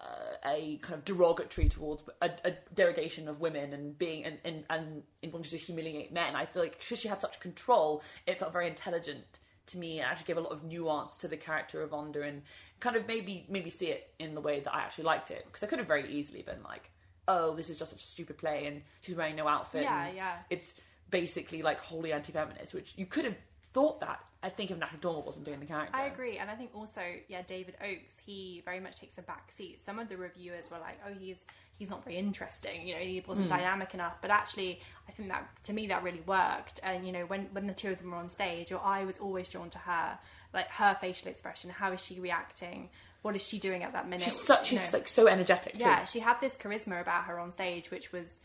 Uh, 0.03 0.35
a 0.45 0.77
kind 0.81 0.95
of 0.95 1.05
derogatory 1.05 1.69
towards 1.69 2.03
a, 2.21 2.29
a 2.43 2.51
derogation 2.75 3.29
of 3.29 3.39
women 3.39 3.71
and 3.71 3.97
being 3.97 4.25
and 4.25 4.37
and, 4.43 4.65
and 4.69 5.03
in 5.21 5.31
wanting 5.31 5.49
to 5.49 5.57
humiliate 5.57 6.11
men. 6.11 6.35
I 6.35 6.45
feel 6.45 6.61
like 6.61 6.81
should 6.81 6.97
she 6.97 7.07
had 7.07 7.21
such 7.21 7.39
control, 7.39 8.03
it 8.27 8.37
felt 8.37 8.51
very 8.51 8.67
intelligent 8.67 9.39
to 9.67 9.77
me. 9.77 9.99
It 9.99 10.03
actually 10.03 10.25
gave 10.25 10.37
a 10.37 10.41
lot 10.41 10.51
of 10.51 10.65
nuance 10.65 11.19
to 11.19 11.29
the 11.29 11.37
character 11.37 11.81
of 11.81 11.91
Vanda 11.91 12.21
and 12.21 12.41
kind 12.81 12.97
of 12.97 13.07
maybe 13.07 13.45
maybe 13.47 13.69
see 13.69 13.87
it 13.87 14.13
in 14.19 14.35
the 14.35 14.41
way 14.41 14.59
that 14.59 14.75
I 14.75 14.81
actually 14.81 15.05
liked 15.05 15.31
it 15.31 15.45
because 15.45 15.63
I 15.63 15.67
could 15.67 15.79
have 15.79 15.87
very 15.87 16.11
easily 16.11 16.41
been 16.41 16.61
like, 16.63 16.89
oh, 17.29 17.55
this 17.55 17.69
is 17.69 17.79
just 17.79 17.91
such 17.91 18.03
a 18.03 18.05
stupid 18.05 18.37
play 18.37 18.65
and 18.65 18.81
she's 18.99 19.15
wearing 19.15 19.37
no 19.37 19.47
outfit. 19.47 19.83
Yeah, 19.83 20.07
and 20.07 20.15
yeah. 20.17 20.35
It's 20.49 20.73
basically 21.11 21.61
like 21.61 21.79
wholly 21.79 22.11
anti-feminist, 22.11 22.73
which 22.73 22.93
you 22.97 23.05
could 23.05 23.23
have 23.23 23.35
thought 23.73 23.99
that. 24.01 24.23
I 24.41 24.49
think 24.49 24.71
if 24.71 24.77
Natalie 24.77 24.99
Dormer 24.99 25.21
wasn't 25.21 25.45
doing 25.45 25.61
the 25.61 25.65
character. 25.65 25.97
I 25.97 26.05
agree, 26.05 26.37
and 26.37 26.49
I 26.49 26.55
think 26.55 26.71
also, 26.75 27.01
yeah, 27.29 27.43
David 27.47 27.75
Oakes, 27.81 28.19
he 28.25 28.61
very 28.65 28.81
much 28.81 28.97
takes 28.97 29.17
a 29.17 29.21
back 29.21 29.51
seat. 29.53 29.79
Some 29.81 29.99
of 29.99 30.09
the 30.09 30.17
reviewers 30.17 30.69
were 30.69 30.79
like, 30.79 30.99
"Oh, 31.07 31.13
he's 31.17 31.37
he's 31.77 31.89
not 31.89 32.03
very 32.03 32.17
interesting. 32.17 32.85
You 32.85 32.95
know, 32.95 32.99
he 32.99 33.23
wasn't 33.25 33.47
hmm. 33.47 33.55
dynamic 33.55 33.93
enough." 33.93 34.17
But 34.21 34.31
actually, 34.31 34.81
I 35.07 35.13
think 35.13 35.29
that 35.29 35.47
to 35.63 35.73
me 35.73 35.87
that 35.87 36.03
really 36.03 36.23
worked. 36.27 36.81
And 36.83 37.07
you 37.07 37.13
know, 37.13 37.25
when 37.25 37.47
when 37.53 37.67
the 37.67 37.73
two 37.73 37.91
of 37.91 37.99
them 37.99 38.11
were 38.11 38.17
on 38.17 38.29
stage, 38.29 38.69
your 38.69 38.81
eye 38.81 39.05
was 39.05 39.17
always 39.17 39.47
drawn 39.47 39.69
to 39.69 39.79
her, 39.79 40.19
like 40.53 40.67
her 40.67 40.97
facial 40.99 41.29
expression. 41.29 41.69
How 41.69 41.93
is 41.93 42.03
she 42.03 42.19
reacting? 42.19 42.89
What 43.21 43.37
is 43.37 43.41
she 43.41 43.57
doing 43.57 43.83
at 43.83 43.93
that 43.93 44.09
minute? 44.09 44.25
She's 44.25 44.41
such 44.41 44.73
You 44.73 44.77
she's 44.77 44.91
like 44.91 45.07
so 45.07 45.27
energetic. 45.27 45.75
yeah, 45.77 46.03
she 46.03 46.19
had 46.19 46.41
this 46.41 46.57
charisma 46.57 46.99
about 46.99 47.23
her 47.25 47.39
on 47.39 47.53
stage, 47.53 47.89
which 47.89 48.11
was, 48.11 48.39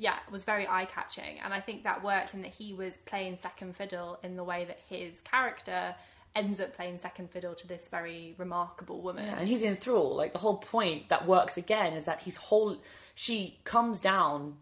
yeah, 0.00 0.16
was 0.30 0.44
very 0.44 0.66
eye 0.66 0.86
catching, 0.86 1.38
and 1.44 1.52
I 1.52 1.60
think 1.60 1.84
that 1.84 2.02
worked 2.02 2.32
in 2.32 2.40
that 2.40 2.52
he 2.52 2.72
was 2.72 2.96
playing 2.96 3.36
second 3.36 3.76
fiddle 3.76 4.18
in 4.24 4.34
the 4.34 4.42
way 4.42 4.64
that 4.64 4.78
his 4.88 5.20
character 5.20 5.94
ends 6.34 6.58
up 6.58 6.74
playing 6.74 6.96
second 6.96 7.30
fiddle 7.30 7.54
to 7.54 7.68
this 7.68 7.86
very 7.88 8.34
remarkable 8.38 9.02
woman. 9.02 9.26
Yeah, 9.26 9.38
and 9.38 9.46
he's 9.46 9.62
in 9.62 9.76
thrall. 9.76 10.16
Like 10.16 10.32
the 10.32 10.38
whole 10.38 10.56
point 10.56 11.10
that 11.10 11.26
works 11.26 11.58
again 11.58 11.92
is 11.92 12.06
that 12.06 12.20
he's 12.22 12.36
whole. 12.36 12.78
She 13.14 13.58
comes 13.64 14.00
down, 14.00 14.56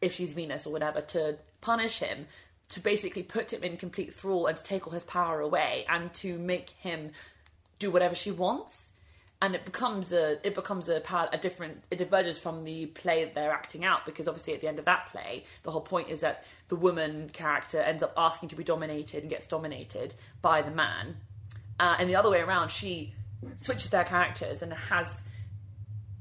if 0.00 0.14
she's 0.14 0.32
Venus 0.32 0.66
or 0.66 0.70
whatever, 0.70 1.02
to 1.02 1.36
punish 1.60 1.98
him, 1.98 2.26
to 2.70 2.80
basically 2.80 3.24
put 3.24 3.52
him 3.52 3.62
in 3.62 3.76
complete 3.76 4.14
thrall 4.14 4.46
and 4.46 4.56
to 4.56 4.62
take 4.62 4.86
all 4.86 4.94
his 4.94 5.04
power 5.04 5.40
away 5.40 5.84
and 5.86 6.14
to 6.14 6.38
make 6.38 6.70
him 6.70 7.10
do 7.78 7.90
whatever 7.90 8.14
she 8.14 8.30
wants. 8.30 8.90
And 9.42 9.54
it 9.54 9.66
becomes 9.66 10.12
a 10.12 10.44
it 10.46 10.54
becomes 10.54 10.88
a 10.88 11.00
part 11.00 11.28
a 11.34 11.38
different 11.38 11.84
it 11.90 11.98
diverges 11.98 12.38
from 12.38 12.64
the 12.64 12.86
play 12.86 13.22
that 13.24 13.34
they're 13.34 13.52
acting 13.52 13.84
out 13.84 14.06
because 14.06 14.28
obviously 14.28 14.54
at 14.54 14.62
the 14.62 14.66
end 14.66 14.78
of 14.78 14.86
that 14.86 15.08
play 15.08 15.44
the 15.62 15.70
whole 15.70 15.82
point 15.82 16.08
is 16.08 16.22
that 16.22 16.44
the 16.68 16.74
woman 16.74 17.28
character 17.28 17.78
ends 17.80 18.02
up 18.02 18.14
asking 18.16 18.48
to 18.48 18.56
be 18.56 18.64
dominated 18.64 19.20
and 19.22 19.28
gets 19.28 19.46
dominated 19.46 20.14
by 20.40 20.62
the 20.62 20.70
man 20.70 21.16
uh, 21.78 21.96
and 21.98 22.08
the 22.08 22.16
other 22.16 22.30
way 22.30 22.40
around, 22.40 22.70
she 22.70 23.14
switches 23.56 23.90
their 23.90 24.04
characters 24.04 24.62
and 24.62 24.72
has 24.72 25.22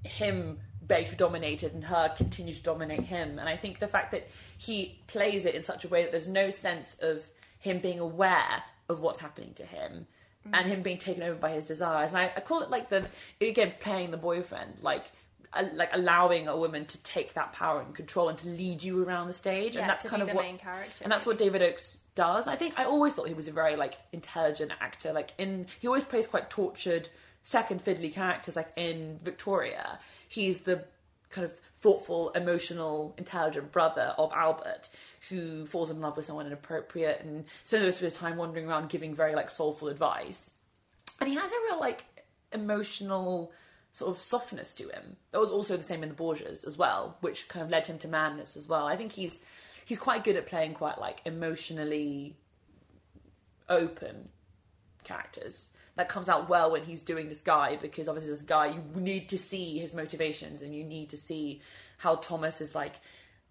him 0.03 0.59
be 0.87 1.07
dominated 1.17 1.73
and 1.73 1.83
her 1.83 2.13
continue 2.15 2.53
to 2.53 2.61
dominate 2.61 3.01
him. 3.01 3.39
And 3.39 3.49
I 3.49 3.57
think 3.57 3.79
the 3.79 3.87
fact 3.87 4.11
that 4.11 4.27
he 4.57 4.99
plays 5.07 5.45
it 5.45 5.55
in 5.55 5.63
such 5.63 5.83
a 5.83 5.87
way 5.87 6.03
that 6.03 6.11
there's 6.11 6.27
no 6.27 6.49
sense 6.49 6.95
of 7.01 7.23
him 7.59 7.79
being 7.79 7.99
aware 7.99 8.63
of 8.87 8.99
what's 8.99 9.19
happening 9.19 9.53
to 9.55 9.65
him 9.65 10.05
and 10.53 10.67
him 10.67 10.81
being 10.81 10.97
taken 10.97 11.23
over 11.23 11.35
by 11.35 11.51
his 11.51 11.65
desires. 11.65 12.09
And 12.11 12.19
I, 12.19 12.31
I 12.35 12.41
call 12.41 12.61
it 12.61 12.69
like 12.69 12.89
the 12.89 13.05
again 13.41 13.73
playing 13.79 14.11
the 14.11 14.17
boyfriend, 14.17 14.77
like. 14.81 15.05
uh, 15.53 15.63
Like 15.73 15.89
allowing 15.93 16.47
a 16.49 16.57
woman 16.57 16.85
to 16.85 16.97
take 17.03 17.33
that 17.35 17.53
power 17.53 17.79
and 17.81 17.95
control 17.95 18.27
and 18.29 18.37
to 18.39 18.49
lead 18.49 18.83
you 18.83 19.01
around 19.03 19.27
the 19.27 19.33
stage, 19.33 19.75
Yeah, 19.75 19.81
and 19.81 19.89
that's 19.89 20.05
kind 20.05 20.21
of 20.21 20.27
the 20.27 20.35
what, 20.35 20.43
main 20.45 20.57
character, 20.57 21.01
and 21.03 21.11
that's 21.11 21.25
what 21.25 21.37
David 21.37 21.61
Oakes 21.61 21.97
does. 22.15 22.47
I 22.47 22.55
think 22.57 22.77
I 22.77 22.83
always 22.85 23.13
thought 23.13 23.27
he 23.29 23.33
was 23.33 23.47
a 23.47 23.53
very 23.53 23.75
like 23.77 23.95
intelligent 24.11 24.71
actor. 24.81 25.13
Like 25.13 25.31
in 25.37 25.67
he 25.79 25.87
always 25.87 26.03
plays 26.03 26.27
quite 26.27 26.49
tortured 26.49 27.07
second 27.43 27.83
fiddly 27.85 28.11
characters. 28.13 28.55
Like 28.57 28.71
in 28.75 29.19
Victoria, 29.23 29.99
he's 30.27 30.59
the 30.59 30.83
kind 31.29 31.45
of 31.45 31.53
thoughtful, 31.85 32.31
emotional, 32.31 33.13
intelligent 33.15 33.71
brother 33.71 34.15
of 34.17 34.31
Albert 34.33 34.89
who 35.29 35.67
falls 35.67 35.91
in 35.91 36.01
love 36.01 36.17
with 36.17 36.25
someone 36.25 36.47
inappropriate 36.47 37.21
and 37.21 37.45
spends 37.63 37.85
most 37.85 37.97
of 37.97 38.05
his 38.05 38.15
time 38.15 38.37
wandering 38.37 38.67
around 38.67 38.89
giving 38.89 39.13
very 39.13 39.35
like 39.35 39.51
soulful 39.51 39.87
advice. 39.89 40.49
And 41.19 41.29
he 41.29 41.35
has 41.35 41.51
a 41.51 41.55
real 41.69 41.79
like 41.79 42.03
emotional 42.51 43.51
sort 43.91 44.09
of 44.09 44.19
softness 44.19 44.73
to 44.73 44.89
him. 44.89 45.15
That 45.31 45.39
was 45.39 45.51
also 45.51 45.77
the 45.77 45.83
same 45.83 46.01
in 46.01 46.09
the 46.09 46.15
Borgias 46.15 46.65
as 46.65 46.75
well, 46.75 47.17
which 47.21 47.47
kind 47.49 47.63
of 47.63 47.69
led 47.69 47.85
him 47.85 47.99
to 47.99 48.07
madness 48.07 48.57
as 48.57 48.67
well. 48.67 48.87
I 48.87 48.95
think 48.95 49.11
he's 49.11 49.39
he's 49.85 49.99
quite 49.99 50.23
good 50.23 50.37
at 50.37 50.47
playing 50.47 50.73
quite 50.73 50.97
like 50.97 51.21
emotionally 51.23 52.35
open 53.69 54.29
characters. 55.03 55.67
That 55.95 56.09
comes 56.09 56.27
out 56.27 56.49
well 56.49 56.71
when 56.71 56.83
he's 56.83 57.01
doing 57.01 57.29
this 57.29 57.41
guy 57.41 57.77
because 57.77 58.09
obviously 58.09 58.31
this 58.31 58.41
guy 58.41 58.67
you 58.67 59.01
need 59.01 59.29
to 59.29 59.37
see 59.37 59.79
his 59.79 59.93
motivations 59.93 60.61
and 60.61 60.75
you 60.75 60.83
need 60.83 61.09
to 61.11 61.17
see 61.17 61.61
how 61.97 62.15
Thomas 62.15 62.59
is 62.59 62.75
like 62.75 62.95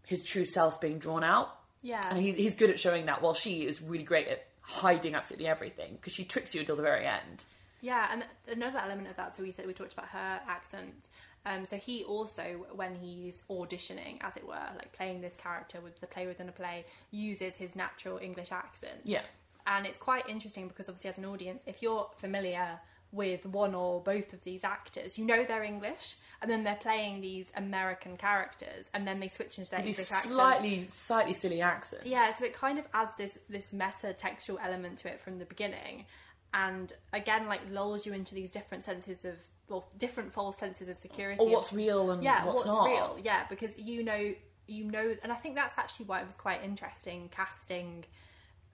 his 0.07 0.23
true 0.23 0.45
self 0.45 0.81
being 0.81 0.99
drawn 0.99 1.25
out. 1.25 1.57
Yeah. 1.81 2.01
and 2.09 2.21
he, 2.21 2.33
he's 2.33 2.55
good 2.55 2.71
at 2.71 2.79
showing 2.79 3.07
that. 3.07 3.23
While 3.23 3.35
she 3.35 3.67
is 3.67 3.83
really 3.83 4.05
great 4.05 4.29
at 4.29 4.47
hiding 4.61 5.15
absolutely 5.15 5.47
everything 5.47 5.95
because 5.95 6.13
she 6.13 6.25
tricks 6.25 6.55
you 6.55 6.61
until 6.61 6.77
the 6.77 6.83
very 6.83 7.07
end. 7.07 7.45
Yeah, 7.81 8.09
and 8.11 8.25
another 8.49 8.79
element 8.79 9.09
of 9.09 9.17
that, 9.17 9.35
so 9.35 9.43
we 9.43 9.53
said 9.53 9.67
we 9.67 9.75
talked 9.75 9.93
about 9.93 10.09
her 10.09 10.41
accent. 10.49 11.09
Um, 11.45 11.67
so 11.67 11.77
he 11.77 12.05
also, 12.05 12.65
when 12.75 12.95
he's 12.95 13.43
auditioning, 13.51 14.17
as 14.23 14.35
it 14.37 14.47
were, 14.47 14.55
like 14.75 14.93
playing 14.93 15.21
this 15.21 15.37
character 15.37 15.81
with 15.83 16.01
the 16.01 16.07
play 16.07 16.27
within 16.27 16.49
a 16.49 16.53
play, 16.53 16.87
uses 17.11 17.55
his 17.55 17.77
natural 17.77 18.17
English 18.17 18.51
accent. 18.53 19.01
Yeah. 19.05 19.21
And 19.67 19.87
it's 19.87 19.99
quite 19.99 20.29
interesting 20.29 20.69
because 20.69 20.89
obviously, 20.89 21.11
as 21.11 21.19
an 21.19 21.25
audience, 21.25 21.63
if 21.67 21.83
you're 21.83 22.09
familiar 22.19 22.81
with 23.13 23.47
one 23.47 23.75
or 23.75 24.01
both 24.01 24.33
of 24.33 24.43
these 24.43 24.65
actors, 24.65 25.17
you 25.17 25.25
know 25.25 25.45
they're 25.45 25.63
English, 25.63 26.17
and 26.43 26.51
then 26.51 26.65
they're 26.65 26.75
playing 26.75 27.21
these 27.21 27.47
American 27.57 28.17
characters, 28.17 28.91
and 28.93 29.07
then 29.07 29.21
they 29.21 29.29
switch 29.29 29.59
into 29.59 29.71
their 29.71 29.81
These 29.81 29.99
English 29.99 30.13
accents. 30.13 30.35
slightly, 30.35 30.81
slightly 30.81 31.33
silly 31.33 31.63
accents. 31.63 32.07
Yeah, 32.07 32.35
so 32.35 32.45
it 32.45 32.55
kind 32.55 32.79
of 32.79 32.87
adds 32.93 33.15
this 33.17 33.39
this 33.49 33.73
meta 33.73 34.13
textual 34.13 34.59
element 34.63 34.99
to 34.99 35.09
it 35.09 35.21
from 35.21 35.39
the 35.39 35.45
beginning, 35.45 36.07
and 36.53 36.93
again, 37.13 37.47
like 37.47 37.61
lulls 37.71 38.05
you 38.05 38.13
into 38.13 38.35
these 38.35 38.51
different 38.51 38.85
senses 38.85 39.25
of 39.25 39.37
well, 39.69 39.89
different 39.97 40.33
false 40.33 40.59
senses 40.59 40.89
of 40.89 40.99
security. 40.99 41.43
Or 41.43 41.51
what's 41.51 41.73
real 41.73 42.11
and 42.11 42.23
yeah, 42.23 42.45
what's, 42.45 42.59
what's, 42.59 42.67
not. 42.67 42.87
real? 42.87 43.19
Yeah, 43.23 43.45
because 43.49 43.79
you 43.79 44.03
know, 44.03 44.35
you 44.67 44.85
know, 44.85 45.15
and 45.23 45.33
I 45.33 45.37
think 45.37 45.55
that's 45.55 45.79
actually 45.79 46.07
why 46.07 46.21
it 46.21 46.27
was 46.27 46.37
quite 46.37 46.63
interesting 46.63 47.29
casting. 47.31 48.05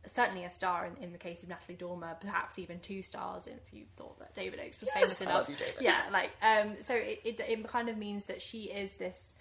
Certainly 0.06 0.44
a 0.44 0.50
star 0.50 0.86
in, 0.86 1.02
in 1.04 1.12
the 1.12 1.18
case 1.18 1.42
of 1.42 1.48
Natalie 1.50 1.76
Dormer, 1.76 2.16
perhaps 2.20 2.58
even 2.58 2.80
two 2.80 3.02
stars 3.02 3.46
if 3.46 3.72
you 3.72 3.84
thought 3.96 4.18
that 4.18 4.34
David 4.34 4.58
Oakes 4.58 4.80
was 4.80 4.88
Yes, 4.94 5.02
famous 5.04 5.20
I 5.20 5.24
enough. 5.26 5.34
love 5.40 5.50
you, 5.50 5.56
David. 5.56 5.82
Yeah, 5.82 6.00
like 6.10 6.30
um, 6.42 6.74
so 6.80 6.94
it, 6.94 7.20
it 7.24 7.40
it 7.40 7.68
kind 7.68 7.88
of 7.88 7.98
means 7.98 8.24
that 8.26 8.40
she 8.40 8.64
is 8.64 8.94
this 8.94 9.32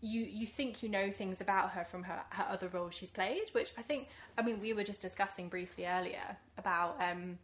you 0.00 0.20
you 0.22 0.46
think 0.46 0.82
you 0.82 0.88
know 0.88 1.10
things 1.10 1.40
about 1.40 1.70
her 1.70 1.84
from 1.84 2.04
her, 2.04 2.20
her 2.30 2.46
other 2.48 2.68
roles 2.68 2.94
she's 2.94 3.10
played, 3.10 3.48
which 3.52 3.72
I 3.76 3.82
think 3.82 4.08
I 4.36 4.42
mean 4.42 4.60
we 4.60 4.72
were 4.72 4.84
just 4.84 5.02
discussing 5.02 5.48
briefly 5.48 5.86
earlier 5.86 6.36
about 6.56 6.96
um, 7.00 7.38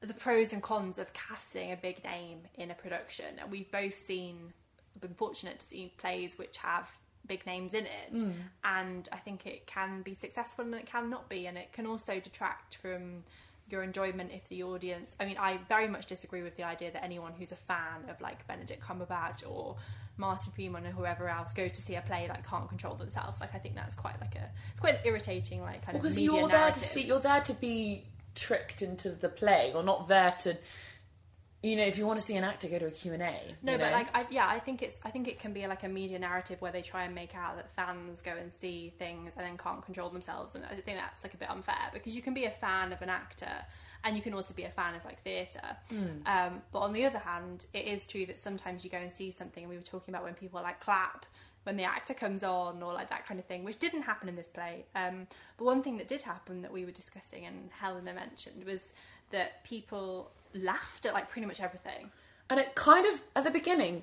the 0.00 0.14
pros 0.14 0.52
and 0.52 0.60
cons 0.62 0.98
of 0.98 1.12
casting 1.12 1.70
a 1.70 1.76
big 1.76 2.02
name 2.02 2.40
in 2.56 2.72
a 2.72 2.74
production, 2.74 3.26
and 3.40 3.50
we've 3.52 3.70
both 3.70 3.96
seen 3.98 4.52
been 5.00 5.14
fortunate 5.14 5.58
to 5.60 5.66
see 5.66 5.92
plays 5.96 6.36
which 6.36 6.56
have 6.58 6.90
big 7.26 7.46
names 7.46 7.74
in 7.74 7.86
it, 7.86 8.10
Hmm. 8.18 8.32
and 8.64 9.08
I 9.12 9.16
think 9.18 9.46
it 9.46 9.66
can 9.66 10.02
be 10.02 10.14
successful 10.14 10.64
and 10.64 10.74
it 10.74 10.86
can 10.86 11.08
not 11.10 11.28
be, 11.28 11.46
and 11.46 11.56
it 11.56 11.72
can 11.72 11.86
also 11.86 12.18
detract 12.20 12.76
from 12.76 13.24
your 13.68 13.82
enjoyment 13.82 14.32
if 14.32 14.48
the 14.48 14.62
audience. 14.64 15.14
I 15.18 15.24
mean, 15.24 15.38
I 15.38 15.56
very 15.68 15.88
much 15.88 16.06
disagree 16.06 16.42
with 16.42 16.56
the 16.56 16.64
idea 16.64 16.90
that 16.90 17.02
anyone 17.02 17.32
who's 17.38 17.52
a 17.52 17.56
fan 17.56 18.08
of 18.08 18.20
like 18.20 18.46
Benedict 18.46 18.82
Cumberbatch 18.82 19.48
or 19.48 19.76
Martin 20.18 20.52
Freeman 20.52 20.86
or 20.86 20.90
whoever 20.90 21.28
else 21.28 21.54
goes 21.54 21.72
to 21.72 21.80
see 21.82 21.94
a 21.94 22.02
play 22.02 22.28
like 22.28 22.46
can't 22.46 22.68
control 22.68 22.96
themselves. 22.96 23.40
Like 23.40 23.54
I 23.54 23.58
think 23.58 23.74
that's 23.74 23.94
quite 23.94 24.20
like 24.20 24.34
a 24.34 24.50
it's 24.72 24.80
quite 24.80 24.96
an 24.96 25.00
irritating 25.04 25.62
like 25.62 25.84
kind 25.86 25.96
of 25.96 26.02
because 26.02 26.18
you're 26.18 26.48
there 26.48 26.70
to 26.70 26.78
see 26.78 27.02
you're 27.02 27.20
there 27.20 27.40
to 27.40 27.54
be 27.54 28.04
tricked 28.34 28.82
into 28.82 29.10
the 29.10 29.28
play 29.28 29.70
you're 29.72 29.82
not 29.82 30.08
there 30.08 30.34
to 30.42 30.56
you 31.62 31.76
know 31.76 31.84
if 31.84 31.96
you 31.96 32.06
want 32.06 32.18
to 32.18 32.26
see 32.26 32.36
an 32.36 32.44
actor 32.44 32.68
go 32.68 32.78
to 32.78 32.86
a 32.86 32.90
q&a 32.90 33.16
No, 33.16 33.78
but 33.78 33.78
know? 33.78 33.90
like, 33.90 34.08
I, 34.14 34.26
yeah, 34.30 34.46
I 34.48 34.58
think 34.58 34.82
it's, 34.82 34.98
I 35.04 35.10
think 35.10 35.28
it 35.28 35.38
can 35.38 35.52
be 35.52 35.66
like 35.66 35.84
a 35.84 35.88
media 35.88 36.18
narrative 36.18 36.60
where 36.60 36.72
they 36.72 36.82
try 36.82 37.04
and 37.04 37.14
make 37.14 37.34
out 37.34 37.56
that 37.56 37.70
fans 37.70 38.20
go 38.20 38.32
and 38.32 38.52
see 38.52 38.92
things 38.98 39.34
and 39.36 39.46
then 39.46 39.56
can't 39.56 39.82
control 39.82 40.10
themselves, 40.10 40.54
and 40.54 40.64
I 40.64 40.74
think 40.74 40.98
that's 40.98 41.22
like 41.22 41.34
a 41.34 41.38
bit 41.38 41.50
unfair 41.50 41.90
because 41.92 42.14
you 42.14 42.22
can 42.22 42.34
be 42.34 42.44
a 42.44 42.50
fan 42.50 42.92
of 42.92 43.02
an 43.02 43.08
actor 43.08 43.52
and 44.04 44.16
you 44.16 44.22
can 44.22 44.34
also 44.34 44.52
be 44.52 44.64
a 44.64 44.70
fan 44.70 44.94
of 44.94 45.04
like 45.04 45.22
theatre. 45.22 45.76
Hmm. 45.88 46.26
Um, 46.26 46.62
but 46.72 46.80
on 46.80 46.92
the 46.92 47.04
other 47.04 47.18
hand, 47.18 47.66
it 47.72 47.86
is 47.86 48.04
true 48.04 48.26
that 48.26 48.38
sometimes 48.38 48.84
you 48.84 48.90
go 48.90 48.98
and 48.98 49.12
see 49.12 49.30
something, 49.30 49.62
and 49.62 49.70
we 49.70 49.76
were 49.76 49.82
talking 49.82 50.12
about 50.12 50.24
when 50.24 50.34
people 50.34 50.60
like 50.60 50.80
clap 50.80 51.26
when 51.64 51.76
the 51.76 51.84
actor 51.84 52.14
comes 52.14 52.42
on 52.42 52.82
or 52.82 52.92
like 52.92 53.08
that 53.10 53.26
kind 53.26 53.38
of 53.38 53.46
thing, 53.46 53.64
which 53.64 53.78
didn't 53.78 54.02
happen 54.02 54.28
in 54.28 54.36
this 54.36 54.48
play. 54.48 54.84
Um, 54.94 55.26
but 55.56 55.64
one 55.64 55.82
thing 55.82 55.96
that 55.98 56.08
did 56.08 56.22
happen 56.22 56.62
that 56.62 56.72
we 56.72 56.84
were 56.84 56.90
discussing 56.90 57.44
and 57.44 57.70
Helena 57.70 58.12
mentioned 58.12 58.64
was 58.64 58.92
that 59.30 59.62
people 59.64 60.32
laughed 60.54 61.06
at 61.06 61.14
like 61.14 61.30
pretty 61.30 61.46
much 61.46 61.60
everything. 61.60 62.10
and 62.50 62.60
it 62.60 62.74
kind 62.74 63.06
of 63.06 63.20
at 63.36 63.44
the 63.44 63.50
beginning 63.50 64.02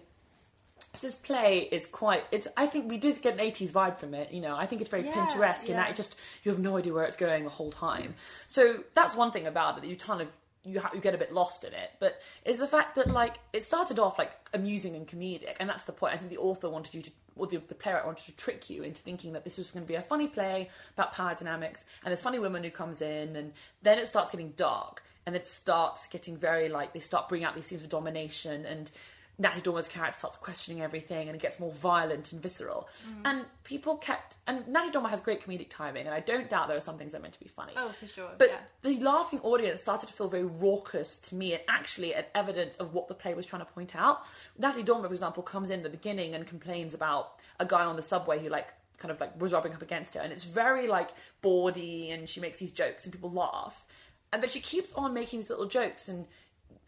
this 1.01 1.17
play 1.17 1.67
is 1.71 1.85
quite 1.85 2.23
it's 2.31 2.47
i 2.57 2.65
think 2.65 2.89
we 2.89 2.97
did 2.97 3.21
get 3.21 3.33
an 3.33 3.39
80s 3.39 3.69
vibe 3.71 3.97
from 3.97 4.13
it 4.13 4.31
you 4.31 4.39
know 4.41 4.55
i 4.55 4.65
think 4.65 4.79
it's 4.81 4.89
very 4.89 5.05
Yeah, 5.05 5.13
pinteresque 5.13 5.67
in 5.69 5.75
that 5.75 5.89
it 5.89 5.95
just 5.95 6.15
you 6.43 6.51
have 6.51 6.59
no 6.59 6.77
idea 6.77 6.93
where 6.93 7.03
it's 7.03 7.17
going 7.17 7.43
the 7.43 7.49
whole 7.49 7.71
time. 7.71 8.15
So 8.47 8.83
that's 8.93 9.13
one 9.15 9.31
thing 9.31 9.45
about 9.45 9.77
it 9.77 9.81
that 9.81 9.87
you 9.89 9.97
kind 9.97 10.21
of 10.21 10.29
you, 10.63 10.79
ha- 10.79 10.91
you 10.93 10.99
get 10.99 11.13
a 11.15 11.17
bit 11.17 11.31
lost 11.31 11.63
in 11.63 11.73
it 11.73 11.91
but 11.99 12.21
is 12.45 12.57
the 12.57 12.67
fact 12.67 12.95
that 12.95 13.07
like 13.09 13.39
it 13.53 13.63
started 13.63 13.99
off 13.99 14.17
like 14.17 14.31
amusing 14.53 14.95
and 14.95 15.07
comedic 15.07 15.55
and 15.59 15.69
that's 15.69 15.83
the 15.83 15.91
point. 15.93 16.13
I 16.13 16.17
think 16.17 16.31
the 16.31 16.37
author 16.37 16.69
wanted 16.69 16.93
you 16.93 17.01
to 17.03 17.11
or 17.35 17.47
the, 17.47 17.57
the 17.57 17.75
playwright 17.75 18.05
wanted 18.05 18.25
to 18.25 18.35
trick 18.35 18.69
you 18.69 18.83
into 18.83 19.01
thinking 19.01 19.31
that 19.33 19.43
this 19.45 19.57
was 19.57 19.71
going 19.71 19.85
to 19.85 19.87
be 19.87 19.95
a 19.95 20.01
funny 20.01 20.27
play 20.27 20.67
about 20.97 21.13
power 21.13 21.33
dynamics 21.35 21.85
and 22.03 22.11
this 22.11 22.21
funny 22.21 22.39
woman 22.39 22.63
who 22.63 22.69
comes 22.71 23.01
in 23.01 23.35
and 23.35 23.53
then 23.83 23.97
it 23.99 24.07
starts 24.07 24.31
getting 24.31 24.51
dark 24.57 25.03
and 25.29 25.35
it 25.35 25.45
starts 25.45 26.07
getting 26.07 26.35
very 26.35 26.69
like 26.69 26.91
they 26.91 26.99
start 26.99 27.29
bringing 27.29 27.45
out 27.45 27.53
these 27.53 27.67
themes 27.67 27.83
of 27.83 27.89
domination 27.89 28.65
and 28.65 28.89
Natalie 29.37 29.61
Dormer's 29.61 29.87
character 29.87 30.17
starts 30.17 30.37
questioning 30.37 30.81
everything 30.81 31.27
and 31.27 31.35
it 31.35 31.41
gets 31.41 31.59
more 31.59 31.71
violent 31.71 32.31
and 32.31 32.41
visceral. 32.41 32.89
Mm. 33.07 33.21
And 33.25 33.45
people 33.63 33.97
kept 33.97 34.37
and 34.47 34.67
Natalie 34.67 34.91
Dormer 34.91 35.09
has 35.09 35.21
great 35.21 35.43
comedic 35.45 35.69
timing 35.69 36.07
and 36.07 36.15
I 36.15 36.19
don't 36.19 36.49
doubt 36.49 36.67
there 36.67 36.75
are 36.75 36.81
some 36.81 36.97
things 36.97 37.11
that 37.11 37.19
are 37.19 37.21
meant 37.21 37.35
to 37.35 37.39
be 37.39 37.47
funny. 37.47 37.73
Oh, 37.77 37.89
for 37.89 38.07
sure. 38.07 38.31
But 38.39 38.49
yeah. 38.49 38.57
the 38.81 38.99
laughing 39.01 39.39
audience 39.41 39.81
started 39.81 40.07
to 40.07 40.13
feel 40.13 40.29
very 40.29 40.45
raucous 40.45 41.19
to 41.19 41.35
me 41.35 41.53
and 41.53 41.61
actually 41.69 42.15
an 42.15 42.25
evidence 42.33 42.75
of 42.77 42.95
what 42.95 43.07
the 43.07 43.13
play 43.13 43.35
was 43.35 43.45
trying 43.45 43.63
to 43.63 43.71
point 43.71 43.95
out. 43.95 44.23
Natalie 44.57 44.81
Dormer, 44.81 45.09
for 45.09 45.13
example, 45.13 45.43
comes 45.43 45.69
in 45.69 45.81
at 45.81 45.83
the 45.83 45.91
beginning 45.91 46.33
and 46.33 46.47
complains 46.47 46.95
about 46.95 47.33
a 47.59 47.67
guy 47.67 47.85
on 47.85 47.95
the 47.95 48.01
subway 48.01 48.39
who 48.39 48.49
like 48.49 48.73
kind 48.97 49.11
of 49.11 49.21
like 49.21 49.39
was 49.39 49.53
rubbing 49.53 49.73
up 49.73 49.81
against 49.83 50.15
her 50.15 50.21
and 50.21 50.33
it's 50.33 50.43
very 50.43 50.87
like 50.87 51.11
bawdy 51.41 52.11
and 52.11 52.27
she 52.27 52.41
makes 52.41 52.57
these 52.57 52.71
jokes 52.71 53.05
and 53.05 53.13
people 53.13 53.31
laugh. 53.31 53.85
And 54.31 54.41
but 54.41 54.51
she 54.51 54.59
keeps 54.59 54.93
on 54.93 55.13
making 55.13 55.39
these 55.39 55.49
little 55.49 55.67
jokes 55.67 56.07
and 56.07 56.27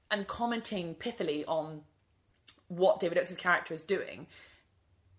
and 0.10 0.27
commenting 0.27 0.95
pithily 0.95 1.43
on 1.47 1.82
what 2.67 2.99
David 2.99 3.17
Oakes' 3.17 3.36
character 3.36 3.73
is 3.73 3.84
doing. 3.84 4.27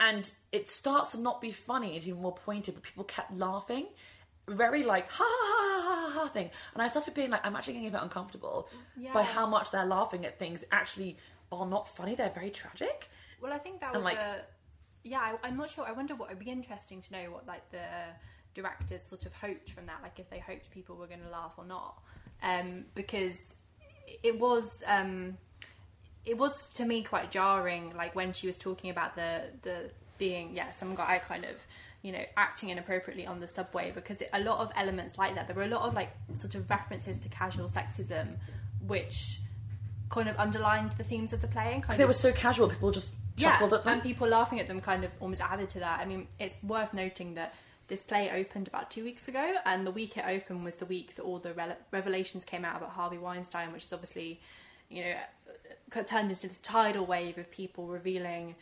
And 0.01 0.31
it 0.51 0.69
starts 0.69 1.13
to 1.13 1.21
not 1.21 1.41
be 1.41 1.53
funny 1.53 1.93
and 1.95 2.01
to 2.03 2.07
be 2.09 2.13
more 2.13 2.35
pointed, 2.35 2.75
but 2.75 2.83
people 2.83 3.05
kept 3.05 3.33
laughing. 3.37 3.87
Very 4.49 4.83
like 4.83 5.09
ha 5.09 5.25
ha 5.25 5.55
ha 5.55 5.81
ha 5.81 6.11
ha 6.11 6.21
ha 6.23 6.29
thing. 6.29 6.51
And 6.75 6.83
I 6.83 6.89
started 6.89 7.15
being 7.15 7.31
like, 7.31 7.47
I'm 7.47 7.55
actually 7.55 7.75
getting 7.75 7.89
a 7.89 7.93
bit 7.93 8.03
uncomfortable 8.03 8.69
by 9.15 9.23
how 9.23 9.47
much 9.47 9.71
they're 9.71 9.85
laughing 9.87 10.27
at 10.27 10.39
things 10.39 10.61
that 10.61 10.69
actually 10.73 11.17
are 11.53 11.67
not 11.67 11.89
funny. 11.97 12.15
They're 12.17 12.31
very 12.31 12.51
tragic. 12.51 13.09
Well, 13.41 13.53
I 13.53 13.59
think 13.59 13.81
that 13.81 13.95
And, 13.95 14.05
was 14.05 14.13
like- 14.13 14.19
a 14.19 14.45
yeah. 15.05 15.21
I, 15.21 15.47
I'm 15.47 15.57
not 15.57 15.71
sure. 15.71 15.85
I 15.87 15.93
wonder 15.93 16.15
what 16.17 16.31
it'd 16.31 16.39
be 16.45 16.51
interesting 16.51 17.01
to 17.01 17.13
know 17.13 17.31
what 17.31 17.47
like 17.47 17.69
the 17.71 17.85
directors 18.55 19.03
sort 19.03 19.27
of 19.27 19.33
hoped 19.35 19.71
from 19.71 19.87
that. 19.87 19.99
Like 20.03 20.19
if 20.19 20.29
they 20.31 20.39
hoped 20.39 20.71
people 20.71 20.97
were 20.97 21.07
going 21.07 21.23
to 21.23 21.31
laugh 21.31 21.53
or 21.57 21.65
not, 21.65 22.01
um, 22.43 22.85
because 22.95 23.55
it 24.23 24.39
was 24.39 24.83
um, 24.87 25.37
it 26.25 26.37
was 26.37 26.67
to 26.75 26.85
me 26.85 27.03
quite 27.03 27.31
jarring. 27.31 27.95
Like 27.97 28.15
when 28.15 28.33
she 28.33 28.47
was 28.47 28.57
talking 28.57 28.91
about 28.91 29.17
the 29.17 29.43
the 29.63 29.91
being 30.19 30.55
yeah 30.55 30.71
some 30.71 30.95
guy 30.95 31.21
kind 31.27 31.45
of 31.45 31.57
you 32.03 32.13
know 32.13 32.23
acting 32.37 32.69
inappropriately 32.69 33.27
on 33.27 33.41
the 33.41 33.49
subway 33.49 33.91
because 33.93 34.21
it, 34.21 34.29
a 34.33 34.41
lot 34.41 34.61
of 34.61 34.71
elements 34.77 35.19
like 35.19 35.35
that. 35.35 35.47
There 35.47 35.57
were 35.57 35.65
a 35.65 35.69
lot 35.69 35.83
of 35.89 35.95
like 35.95 36.11
sort 36.35 36.55
of 36.55 36.69
references 36.69 37.19
to 37.21 37.29
casual 37.29 37.69
sexism, 37.69 38.37
which 38.87 39.39
kind 40.11 40.29
of 40.29 40.37
underlined 40.39 40.93
the 40.99 41.05
themes 41.05 41.33
of 41.33 41.41
the 41.41 41.49
play 41.49 41.73
and 41.73 41.83
kind 41.83 41.99
They 41.99 42.03
of 42.05 42.09
were 42.09 42.13
so 42.15 42.33
casual, 42.33 42.69
people 42.69 42.91
just 42.91 43.15
chuckled 43.39 43.73
at 43.73 43.85
them. 43.85 43.95
and 43.95 44.03
people 44.03 44.29
laughing 44.29 44.61
at 44.61 44.69
them 44.69 44.79
kind 44.81 45.05
of 45.05 45.11
almost 45.21 45.41
added 45.41 45.71
to 45.71 45.79
that. 45.81 46.01
I 46.01 46.05
mean, 46.05 46.27
it's 46.39 46.55
worth 46.63 46.93
noting 46.93 47.35
that 47.35 47.55
this 47.93 48.03
play 48.03 48.31
opened 48.31 48.69
about 48.69 48.91
two 48.91 49.05
weeks 49.05 49.29
ago, 49.29 49.53
and 49.67 49.87
the 49.87 49.91
week 49.91 50.17
it 50.17 50.25
opened 50.27 50.65
was 50.65 50.77
the 50.77 50.87
week 50.87 51.15
that 51.17 51.23
all 51.23 51.39
the 51.39 51.51
rele- 51.51 51.77
revelations 51.91 52.43
came 52.43 52.65
out 52.65 52.79
about 52.79 52.89
Harvey 52.89 53.19
Weinstein, 53.19 53.71
which 53.71 53.85
is 53.85 53.93
obviously, 53.93 54.41
you 54.89 55.05
know, 55.05 55.15
uh, 55.95 56.03
turned 56.03 56.31
into 56.31 56.49
this 56.49 56.59
tidal 56.59 57.05
wave 57.05 57.37
of 57.37 57.51
people 57.51 57.89
revealing 57.89 58.55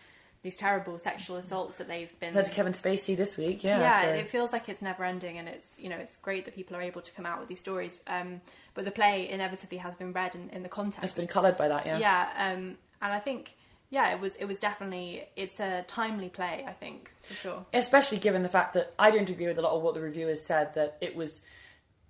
these 0.43 0.57
terrible 0.57 0.99
sexual 0.99 1.37
assaults 1.37 1.77
that 1.77 1.87
they've 1.87 2.19
been. 2.19 2.35
To 2.35 2.43
Kevin 2.43 2.73
Spacey 2.73 3.17
this 3.17 3.37
week, 3.37 3.63
yeah. 3.63 3.79
yeah, 3.79 4.03
so- 4.03 4.09
it 4.09 4.31
feels 4.31 4.53
like 4.53 4.69
it's 4.69 4.83
never 4.83 5.05
ending, 5.05 5.39
and 5.39 5.49
it's 5.49 5.79
you 5.79 5.89
know 5.89 5.97
it's 5.97 6.17
great 6.17 6.45
that 6.47 6.57
people 6.57 6.77
are 6.77 6.83
able 6.83 7.01
to 7.01 7.13
come 7.13 7.25
out 7.25 7.39
with 7.39 7.49
these 7.49 7.61
stories. 7.61 8.01
Um, 8.09 8.41
but 8.75 8.85
the 8.85 8.91
play 8.91 9.29
inevitably 9.31 9.79
has 9.79 9.95
been 9.95 10.13
read 10.13 10.35
in, 10.35 10.51
in 10.51 10.65
the 10.65 10.69
context 10.69 11.05
it's 11.05 11.13
been 11.13 11.29
coloured 11.29 11.57
by 11.57 11.69
that, 11.69 11.87
yeah. 11.87 11.99
yeah 11.99 12.53
um 12.53 12.77
and 13.03 13.13
i 13.13 13.19
think 13.19 13.55
yeah 13.91 14.13
it 14.15 14.21
was 14.21 14.37
it 14.37 14.47
was 14.47 14.59
definitely 14.59 15.25
it's 15.37 15.61
a 15.61 15.83
timely 15.83 16.29
play 16.29 16.65
i 16.67 16.73
think 16.73 17.13
for 17.23 17.35
sure 17.35 17.67
especially 17.75 18.19
given 18.19 18.43
the 18.43 18.49
fact 18.49 18.75
that 18.75 18.93
I 18.99 19.11
don't 19.11 19.29
agree 19.29 19.47
with 19.47 19.59
a 19.59 19.63
lot 19.63 19.73
of 19.73 19.83
what 19.83 19.95
the 19.95 20.01
reviewers 20.01 20.43
said 20.43 20.75
that 20.75 20.97
it 21.01 21.17
was, 21.17 21.41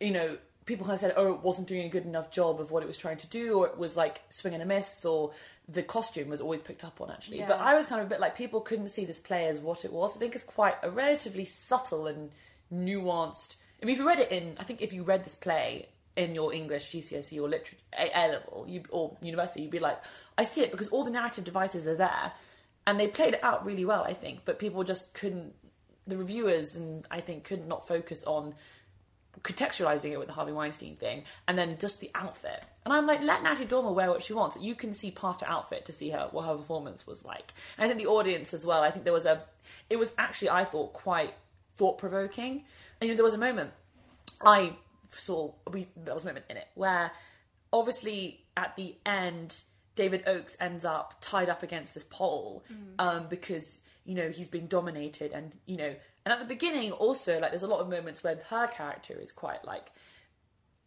you 0.00 0.10
know, 0.10 0.36
people 0.66 0.84
kind 0.84 0.94
of 0.94 1.00
said, 1.00 1.14
oh, 1.16 1.32
it 1.32 1.40
wasn't 1.40 1.68
doing 1.68 1.84
a 1.84 1.88
good 1.88 2.04
enough 2.04 2.30
job 2.30 2.60
of 2.60 2.70
what 2.70 2.82
it 2.82 2.86
was 2.86 2.98
trying 2.98 3.16
to 3.18 3.26
do, 3.28 3.54
or 3.54 3.66
it 3.66 3.78
was 3.78 3.96
like 3.96 4.20
swing 4.30 4.54
and 4.54 4.62
a 4.62 4.66
miss, 4.66 5.04
or 5.04 5.32
the 5.68 5.82
costume 5.82 6.28
was 6.28 6.40
always 6.40 6.62
picked 6.62 6.84
up 6.84 7.00
on 7.00 7.10
actually. 7.10 7.44
But 7.46 7.60
I 7.60 7.74
was 7.74 7.86
kind 7.86 8.00
of 8.00 8.06
a 8.06 8.10
bit 8.10 8.20
like 8.20 8.36
people 8.36 8.60
couldn't 8.60 8.88
see 8.88 9.04
this 9.04 9.18
play 9.18 9.46
as 9.46 9.58
what 9.58 9.84
it 9.84 9.92
was. 9.92 10.16
I 10.16 10.20
think 10.20 10.34
it's 10.34 10.44
quite 10.44 10.76
a 10.82 10.90
relatively 10.90 11.44
subtle 11.44 12.06
and 12.06 12.30
nuanced. 12.72 13.56
I 13.82 13.86
mean, 13.86 13.94
if 13.94 13.98
you 13.98 14.06
read 14.06 14.20
it 14.20 14.30
in, 14.30 14.56
I 14.58 14.64
think 14.64 14.82
if 14.82 14.92
you 14.92 15.02
read 15.02 15.24
this 15.24 15.34
play 15.34 15.88
in 16.20 16.34
your 16.34 16.52
English 16.52 16.90
GCSE 16.90 17.40
or 17.40 17.48
literature 17.48 17.76
A 17.98 18.28
level, 18.28 18.66
you 18.68 18.82
or 18.90 19.16
university, 19.22 19.62
you'd 19.62 19.70
be 19.70 19.78
like, 19.78 19.98
I 20.36 20.44
see 20.44 20.62
it 20.62 20.70
because 20.70 20.88
all 20.88 21.04
the 21.04 21.10
narrative 21.10 21.44
devices 21.44 21.86
are 21.86 21.96
there, 21.96 22.32
and 22.86 23.00
they 23.00 23.08
played 23.08 23.34
it 23.34 23.42
out 23.42 23.64
really 23.64 23.84
well, 23.84 24.04
I 24.04 24.12
think. 24.12 24.40
But 24.44 24.58
people 24.58 24.84
just 24.84 25.14
couldn't. 25.14 25.54
The 26.06 26.16
reviewers 26.16 26.76
and 26.76 27.06
I 27.10 27.20
think 27.20 27.44
couldn't 27.44 27.68
not 27.68 27.86
focus 27.86 28.24
on 28.24 28.54
contextualizing 29.42 30.10
it 30.10 30.18
with 30.18 30.26
the 30.28 30.34
Harvey 30.34 30.52
Weinstein 30.52 30.96
thing, 30.96 31.24
and 31.48 31.56
then 31.56 31.78
just 31.78 32.00
the 32.00 32.10
outfit. 32.14 32.64
And 32.84 32.92
I'm 32.92 33.06
like, 33.06 33.22
let 33.22 33.42
Natalie 33.42 33.66
Dormer 33.66 33.92
wear 33.92 34.10
what 34.10 34.22
she 34.22 34.34
wants. 34.34 34.58
You 34.60 34.74
can 34.74 34.92
see 34.92 35.10
past 35.10 35.40
her 35.40 35.48
outfit 35.48 35.86
to 35.86 35.92
see 35.92 36.10
her 36.10 36.28
what 36.32 36.44
her 36.44 36.56
performance 36.56 37.06
was 37.06 37.24
like. 37.24 37.52
And 37.78 37.84
I 37.84 37.88
think 37.88 37.98
the 37.98 38.10
audience 38.10 38.52
as 38.52 38.66
well. 38.66 38.82
I 38.82 38.90
think 38.90 39.04
there 39.04 39.12
was 39.14 39.26
a, 39.26 39.42
it 39.88 39.96
was 39.96 40.12
actually 40.18 40.50
I 40.50 40.64
thought 40.64 40.92
quite 40.92 41.32
thought 41.76 41.96
provoking. 41.96 42.64
And 43.00 43.08
you 43.08 43.08
know, 43.08 43.16
there 43.16 43.24
was 43.24 43.34
a 43.34 43.38
moment 43.38 43.70
I 44.44 44.76
saw 45.10 45.52
we 45.70 45.88
there 45.96 46.14
was 46.14 46.24
a 46.24 46.26
moment 46.26 46.46
in 46.48 46.56
it 46.56 46.68
where 46.74 47.10
obviously 47.72 48.44
at 48.56 48.74
the 48.76 48.96
end 49.04 49.62
David 49.96 50.24
Oakes 50.26 50.56
ends 50.60 50.84
up 50.84 51.14
tied 51.20 51.48
up 51.48 51.62
against 51.62 51.94
this 51.94 52.04
pole 52.04 52.64
um, 52.98 53.26
because 53.28 53.78
you 54.04 54.14
know 54.14 54.30
he's 54.30 54.48
being 54.48 54.66
dominated 54.66 55.32
and 55.32 55.52
you 55.66 55.76
know 55.76 55.94
and 56.24 56.32
at 56.32 56.38
the 56.38 56.44
beginning 56.44 56.92
also 56.92 57.38
like 57.40 57.50
there's 57.50 57.62
a 57.62 57.68
lot 57.68 57.80
of 57.80 57.88
moments 57.88 58.22
where 58.22 58.38
her 58.48 58.66
character 58.68 59.14
is 59.14 59.32
quite 59.32 59.64
like 59.64 59.90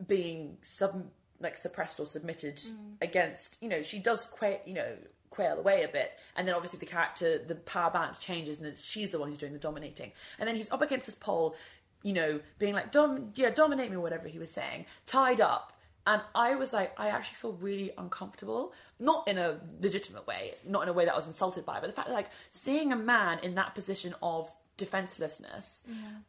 being 0.08 0.58
sub 0.62 1.06
like 1.40 1.58
suppressed 1.58 2.00
or 2.00 2.06
submitted 2.06 2.62
against 3.02 3.58
you 3.62 3.70
know 3.70 3.82
she 3.82 4.00
does 4.00 4.26
quite 4.26 4.62
you 4.66 4.74
know 4.74 4.96
quail 5.34 5.58
away 5.58 5.84
a 5.84 5.88
bit 5.88 6.12
and 6.36 6.48
then 6.48 6.54
obviously 6.54 6.80
the 6.80 6.86
character 6.86 7.40
the 7.48 7.56
power 7.56 7.90
balance 7.90 8.20
changes 8.20 8.60
and 8.60 8.78
she's 8.78 9.10
the 9.10 9.20
one 9.20 9.30
who's 9.30 9.40
doing 9.40 9.52
the 9.52 9.60
dominating. 9.60 10.12
And 10.38 10.48
then 10.48 10.56
he's 10.56 10.72
up 10.72 10.82
against 10.82 11.08
this 11.08 11.16
pole 11.16 11.56
you 12.04 12.14
know 12.14 12.40
being 12.60 12.74
like 12.74 12.92
dom 12.92 13.32
yeah 13.36 13.50
dominate 13.50 13.90
me 13.90 13.96
or 13.98 14.02
whatever 14.02 14.28
he 14.28 14.38
was 14.40 14.52
saying 14.52 14.86
tied 15.06 15.42
up 15.42 15.74
And 16.06 16.22
I 16.36 16.56
was 16.56 16.74
like, 16.74 16.92
I 17.00 17.08
actually 17.08 17.38
feel 17.38 17.54
really 17.54 17.92
uncomfortable. 17.98 18.74
Not 19.00 19.26
in 19.26 19.38
a 19.38 19.62
legitimate 19.82 20.28
way, 20.28 20.56
not 20.66 20.84
in 20.84 20.90
a 20.90 20.94
way 20.94 21.06
that 21.06 21.14
I 21.14 21.16
was 21.16 21.28
insulted 21.28 21.66
by, 21.66 21.80
but 21.80 21.88
the 21.88 21.94
fact 21.94 22.10
that, 22.10 22.14
like, 22.14 22.30
seeing 22.52 22.92
a 22.92 22.98
man 22.98 23.40
in 23.40 23.56
that 23.56 23.74
position 23.74 24.14
of 24.22 24.52
defenselessness, 24.76 25.84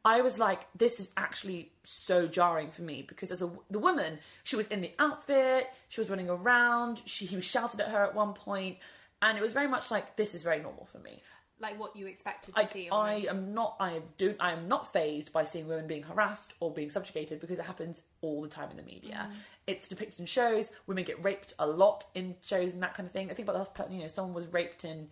I 0.04 0.20
was 0.20 0.38
like, 0.38 0.60
this 0.76 1.00
is 1.00 1.10
actually 1.16 1.72
so 1.82 2.26
jarring 2.28 2.70
for 2.70 2.82
me 2.82 3.02
because 3.02 3.30
as 3.30 3.42
a 3.42 3.50
the 3.70 3.78
woman, 3.80 4.18
she 4.44 4.56
was 4.56 4.66
in 4.68 4.80
the 4.80 4.92
outfit, 4.98 5.68
she 5.88 6.00
was 6.00 6.08
running 6.08 6.30
around, 6.30 7.02
she 7.04 7.26
he 7.26 7.36
was 7.36 7.44
shouted 7.44 7.80
at 7.80 7.88
her 7.88 8.04
at 8.04 8.14
one 8.14 8.32
point, 8.34 8.78
and 9.22 9.36
it 9.38 9.42
was 9.42 9.52
very 9.52 9.66
much 9.68 9.90
like 9.90 10.16
this 10.16 10.34
is 10.34 10.42
very 10.42 10.60
normal 10.60 10.86
for 10.86 10.98
me. 11.00 11.20
Like 11.60 11.78
what 11.78 11.94
you 11.94 12.06
expected 12.06 12.54
to 12.54 12.60
I, 12.60 12.66
see. 12.66 12.88
I 12.90 13.14
am 13.30 13.54
not 13.54 13.76
I 13.78 14.02
do 14.18 14.34
I 14.40 14.52
am 14.52 14.66
not 14.66 14.92
phased 14.92 15.32
by 15.32 15.44
seeing 15.44 15.68
women 15.68 15.86
being 15.86 16.02
harassed 16.02 16.52
or 16.58 16.72
being 16.72 16.90
subjugated 16.90 17.40
because 17.40 17.58
it 17.58 17.64
happens 17.64 18.02
all 18.22 18.42
the 18.42 18.48
time 18.48 18.70
in 18.70 18.76
the 18.76 18.82
media. 18.82 19.28
Mm. 19.30 19.36
It's 19.68 19.88
depicted 19.88 20.20
in 20.20 20.26
shows. 20.26 20.72
Women 20.86 21.04
get 21.04 21.24
raped 21.24 21.54
a 21.58 21.66
lot 21.66 22.06
in 22.14 22.34
shows 22.44 22.72
and 22.74 22.82
that 22.82 22.94
kind 22.94 23.06
of 23.06 23.12
thing. 23.12 23.30
I 23.30 23.34
think 23.34 23.48
about 23.48 23.52
the 23.52 23.82
last 23.82 23.92
you 23.92 24.00
know 24.00 24.08
someone 24.08 24.34
was 24.34 24.52
raped 24.52 24.84
in 24.84 25.08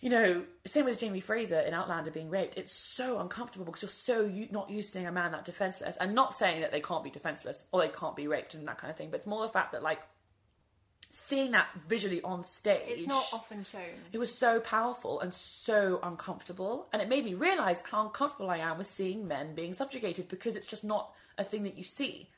you 0.00 0.08
know 0.08 0.44
same 0.66 0.86
with 0.86 0.98
Jamie 0.98 1.20
Fraser 1.20 1.60
in 1.60 1.74
Outlander 1.74 2.10
being 2.10 2.30
raped. 2.30 2.56
It's 2.56 2.72
so 2.72 3.18
uncomfortable 3.18 3.66
because 3.66 3.82
you're 3.82 3.90
so 3.90 4.24
u- 4.24 4.48
not 4.50 4.70
used 4.70 4.88
to 4.88 4.92
seeing 4.92 5.06
a 5.06 5.12
man 5.12 5.32
that 5.32 5.44
defenseless. 5.44 5.94
And 6.00 6.14
not 6.14 6.32
saying 6.32 6.62
that 6.62 6.72
they 6.72 6.80
can't 6.80 7.04
be 7.04 7.10
defenseless 7.10 7.64
or 7.70 7.82
they 7.82 7.88
can't 7.88 8.16
be 8.16 8.26
raped 8.26 8.54
and 8.54 8.66
that 8.66 8.78
kind 8.78 8.90
of 8.90 8.96
thing, 8.96 9.10
but 9.10 9.18
it's 9.18 9.26
more 9.26 9.42
the 9.42 9.52
fact 9.52 9.72
that 9.72 9.82
like 9.82 10.00
seeing 11.10 11.50
that 11.52 11.66
visually 11.88 12.22
on 12.22 12.44
stage 12.44 12.82
It's 13.00 13.08
not 13.08 13.28
often 13.32 13.64
shown. 13.64 13.80
it 14.12 14.18
was 14.18 14.32
so 14.32 14.60
powerful 14.60 15.20
and 15.20 15.32
so 15.34 15.98
uncomfortable. 16.02 16.88
And 16.92 17.02
it 17.02 17.08
made 17.08 17.24
me 17.24 17.34
realize 17.34 17.82
how 17.82 18.02
uncomfortable 18.04 18.50
I 18.50 18.58
am 18.58 18.78
with 18.78 18.86
seeing 18.86 19.26
men 19.26 19.54
being 19.54 19.72
subjugated 19.72 20.28
because 20.28 20.54
it's 20.56 20.66
just 20.66 20.84
not 20.84 21.12
a 21.36 21.44
thing 21.44 21.64
that 21.64 21.76
you 21.76 21.84
see. 21.84 22.30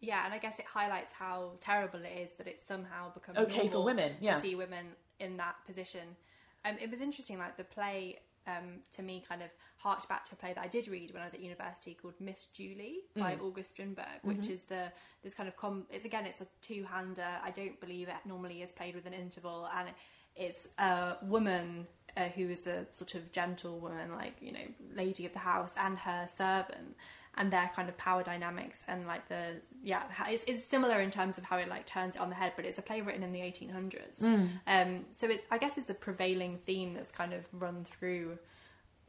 Yeah, 0.00 0.24
and 0.24 0.32
I 0.32 0.38
guess 0.38 0.58
it 0.58 0.64
highlights 0.64 1.12
how 1.12 1.52
terrible 1.60 2.00
it 2.00 2.20
is 2.22 2.34
that 2.36 2.46
it's 2.46 2.64
somehow 2.64 3.12
become 3.12 3.36
Okay 3.36 3.68
for 3.68 3.84
women, 3.84 4.14
yeah. 4.20 4.36
to 4.36 4.40
see 4.40 4.54
women 4.54 4.86
in 5.18 5.36
that 5.38 5.56
position. 5.66 6.16
Um, 6.64 6.76
it 6.80 6.90
was 6.90 7.00
interesting, 7.00 7.38
like 7.38 7.56
the 7.56 7.64
play 7.64 8.20
um, 8.48 8.80
to 8.96 9.02
me 9.02 9.22
kind 9.28 9.42
of 9.42 9.50
harked 9.76 10.08
back 10.08 10.24
to 10.24 10.32
a 10.34 10.36
play 10.36 10.52
that 10.54 10.64
I 10.64 10.68
did 10.68 10.88
read 10.88 11.12
when 11.12 11.22
I 11.22 11.26
was 11.26 11.34
at 11.34 11.40
university 11.40 11.94
called 12.00 12.14
Miss 12.18 12.46
Julie 12.46 13.00
by 13.16 13.34
Mm. 13.36 13.42
August 13.46 13.70
Strindberg, 13.72 14.06
Mm-hmm. 14.18 14.28
which 14.28 14.48
is 14.48 14.62
the 14.64 14.84
this 15.22 15.34
kind 15.34 15.48
of 15.48 15.56
com- 15.56 15.86
it's 15.90 16.04
again 16.04 16.26
it's 16.26 16.40
a 16.40 16.46
two 16.62 16.82
hander. 16.90 17.26
I 17.48 17.50
don't 17.50 17.78
believe 17.80 18.08
it 18.08 18.16
normally 18.26 18.62
is 18.62 18.72
played 18.72 18.94
with 18.94 19.06
an 19.06 19.14
interval, 19.14 19.68
and 19.76 19.88
it's 20.34 20.66
a 20.78 21.16
woman 21.22 21.86
uh, 22.16 22.28
who 22.36 22.48
is 22.48 22.66
a 22.66 22.86
sort 22.92 23.14
of 23.14 23.30
gentle 23.32 23.78
woman, 23.80 24.10
like 24.12 24.34
you 24.40 24.52
know, 24.52 24.66
lady 24.94 25.26
of 25.26 25.32
the 25.32 25.38
house, 25.52 25.76
and 25.78 25.98
her 25.98 26.26
servant, 26.28 26.96
and 27.38 27.50
their 27.50 27.70
kind 27.74 27.88
of 27.88 27.96
power 27.96 28.22
dynamics, 28.22 28.82
and 28.88 29.06
like 29.06 29.26
the 29.28 29.54
yeah, 29.82 30.02
it's, 30.28 30.44
it's 30.46 30.64
similar 30.64 31.00
in 31.00 31.10
terms 31.10 31.38
of 31.38 31.44
how 31.44 31.56
it 31.56 31.68
like 31.68 31.86
turns 31.86 32.16
it 32.16 32.20
on 32.20 32.28
the 32.28 32.34
head, 32.34 32.52
but 32.56 32.66
it's 32.66 32.76
a 32.78 32.82
play 32.82 33.00
written 33.00 33.22
in 33.22 33.32
the 33.32 33.40
1800s. 33.40 34.22
Um, 34.66 35.04
so 35.16 35.28
it's 35.28 35.44
I 35.50 35.56
guess 35.58 35.78
it's 35.78 35.88
a 35.88 35.94
prevailing 35.94 36.58
theme 36.66 36.92
that's 36.92 37.12
kind 37.12 37.32
of 37.32 37.46
run 37.52 37.84
through 37.84 38.38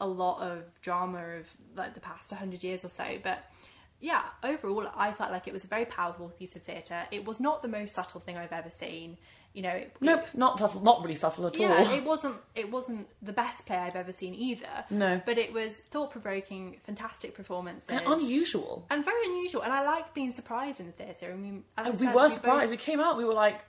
a 0.02 0.08
lot 0.08 0.42
of 0.42 0.64
drama 0.82 1.20
of 1.40 1.48
like 1.76 1.94
the 1.94 2.00
past 2.00 2.32
100 2.32 2.64
years 2.64 2.86
or 2.86 2.90
so 2.90 3.04
but 3.22 3.52
yeah 4.00 4.22
overall 4.46 4.88
i 4.96 5.12
felt 5.12 5.30
like 5.30 5.46
it 5.46 5.52
was 5.52 5.66
a 5.66 5.68
very 5.68 5.84
powerful 5.84 6.30
piece 6.30 6.56
of 6.56 6.62
theatre. 6.62 7.02
It 7.12 7.26
was 7.26 7.42
not 7.42 7.62
the 7.62 7.68
most 7.68 7.94
subtle 7.94 8.22
thing 8.22 8.38
i've 8.38 8.54
ever 8.54 8.72
seen 8.72 9.18
you 9.54 9.62
know 9.64 9.70
it, 9.70 9.96
Nope, 10.00 10.26
not 10.36 10.60
subtle, 10.60 10.82
not 10.82 11.02
really 11.02 11.16
subtle 11.16 11.48
at 11.48 11.58
yeah, 11.58 11.84
all. 11.88 11.94
it 11.94 12.04
wasn't 12.04 12.38
it 12.56 12.70
wasn't 12.72 13.08
the 13.22 13.34
best 13.34 13.66
play 13.66 13.78
I've 13.78 13.96
ever 13.96 14.12
seen 14.14 14.36
either. 14.36 14.86
No. 14.90 15.22
But 15.26 15.38
it 15.38 15.52
was 15.54 15.80
thought 15.92 16.12
provoking, 16.12 16.78
fantastic 16.86 17.34
performance, 17.36 17.84
and 17.90 18.02
unusual. 18.06 18.86
and 18.90 19.04
very 19.04 19.26
unusual. 19.26 19.62
And 19.64 19.74
I 19.74 19.84
like 19.84 20.14
being 20.14 20.32
surprised 20.32 20.80
in 20.80 20.86
the 20.86 20.92
theatre. 20.94 21.32
I 21.34 21.36
mean, 21.36 21.64
I 21.78 21.84
And 21.90 22.00
we 22.00 22.06
said, 22.06 22.16
were 22.16 22.22
both- 22.24 22.34
surprised. 22.34 22.70
We 22.70 22.78
came 22.78 23.00
out, 23.00 23.18
we 23.18 23.26
were 23.26 23.34
like, 23.34 23.64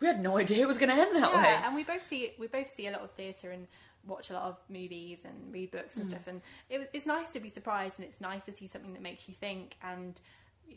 we 0.00 0.06
had 0.06 0.20
no 0.22 0.38
idea 0.38 0.62
it 0.64 0.66
was 0.66 0.78
going 0.78 0.88
to 0.94 1.00
end 1.00 1.14
that 1.16 1.30
yeah, 1.32 1.42
way. 1.42 1.60
and 1.66 1.74
we 1.74 1.84
both 1.84 2.02
see 2.06 2.32
we 2.38 2.46
both 2.48 2.70
see 2.70 2.86
a 2.86 2.90
lot 2.90 3.02
of 3.02 3.10
theatre 3.12 3.50
and 3.50 3.66
watch 4.06 4.28
a 4.30 4.34
lot 4.34 4.44
of 4.44 4.56
movies 4.68 5.18
and 5.24 5.52
read 5.52 5.70
books 5.70 5.94
Mm. 5.94 5.98
and 5.98 6.06
stuff. 6.06 6.26
And 6.26 6.40
it, 6.68 6.90
it's 6.92 7.06
nice 7.06 7.30
to 7.32 7.40
be 7.40 7.48
surprised, 7.48 7.98
and 7.98 8.06
it's 8.08 8.20
nice 8.20 8.42
to 8.44 8.52
see 8.52 8.66
something 8.66 8.92
that 8.94 9.02
makes 9.02 9.28
you 9.28 9.34
think. 9.34 9.76
And 9.82 10.20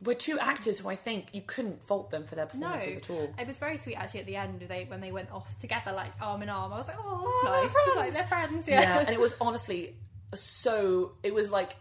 We're 0.03 0.13
two 0.15 0.37
actors 0.37 0.77
who 0.79 0.89
I 0.89 0.95
think 0.95 1.29
you 1.33 1.41
couldn't 1.45 1.81
fault 1.83 2.11
them 2.11 2.25
for 2.25 2.35
their 2.35 2.45
no, 2.53 2.67
performances 2.67 2.97
at 2.97 3.09
all. 3.09 3.33
it 3.39 3.47
was 3.47 3.57
very 3.57 3.77
sweet 3.77 3.95
actually 3.95 4.19
at 4.19 4.25
the 4.27 4.35
end 4.35 4.61
they 4.67 4.85
when 4.85 5.01
they 5.01 5.11
went 5.11 5.31
off 5.31 5.57
together 5.59 5.91
like 5.91 6.11
arm 6.21 6.43
in 6.43 6.49
arm. 6.49 6.71
I 6.71 6.77
was 6.77 6.87
like, 6.87 6.97
oh, 6.99 7.03
Oh, 7.45 7.61
that's 7.61 7.73
they're 7.73 7.83
friends. 7.83 7.95
Like 7.95 8.13
they're 8.13 8.23
friends. 8.27 8.67
yeah. 8.67 8.81
Yeah. 8.81 8.99
and 8.99 9.09
it 9.09 9.19
was 9.19 9.35
honestly 9.41 9.95
so. 10.35 11.13
It 11.23 11.33
was 11.33 11.51
like. 11.51 11.75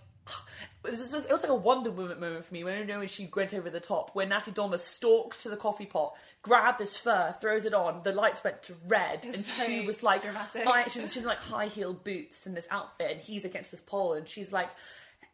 It 0.85 0.91
was, 0.91 1.11
just, 1.11 1.27
it 1.27 1.33
was 1.33 1.43
like 1.43 1.51
a 1.51 1.55
Wonder 1.55 1.91
Woman 1.91 2.19
moment 2.19 2.45
for 2.45 2.53
me 2.55 2.63
when 2.65 2.79
you 2.79 2.85
know 2.85 2.99
when 3.01 3.07
she 3.09 3.29
went 3.35 3.55
over 3.55 3.71
the 3.71 3.79
top, 3.81 4.11
when 4.15 4.29
Natalie 4.29 4.55
Dormer 4.55 4.79
stalked 4.79 5.43
to 5.43 5.49
the 5.49 5.57
coffee 5.57 5.87
pot, 5.87 6.15
grabbed 6.43 6.79
this 6.81 6.97
fur, 6.97 7.35
throws 7.41 7.65
it 7.65 7.75
on, 7.75 8.03
the 8.03 8.13
lights 8.13 8.43
went 8.43 8.63
to 8.65 8.75
red, 8.89 9.25
and 9.25 9.45
she 9.47 9.87
was 9.87 10.03
like, 10.03 10.23
dramatic. 10.23 10.67
I, 10.67 10.85
she's, 10.85 11.13
she's 11.13 11.23
in 11.23 11.25
like 11.29 11.39
high 11.39 11.67
heeled 11.67 12.03
boots 12.03 12.47
and 12.47 12.57
this 12.57 12.67
outfit, 12.71 13.11
and 13.11 13.21
he's 13.21 13.45
against 13.45 13.71
this 13.71 13.81
pole, 13.81 14.15
and 14.15 14.29
she's 14.29 14.53
like, 14.53 14.71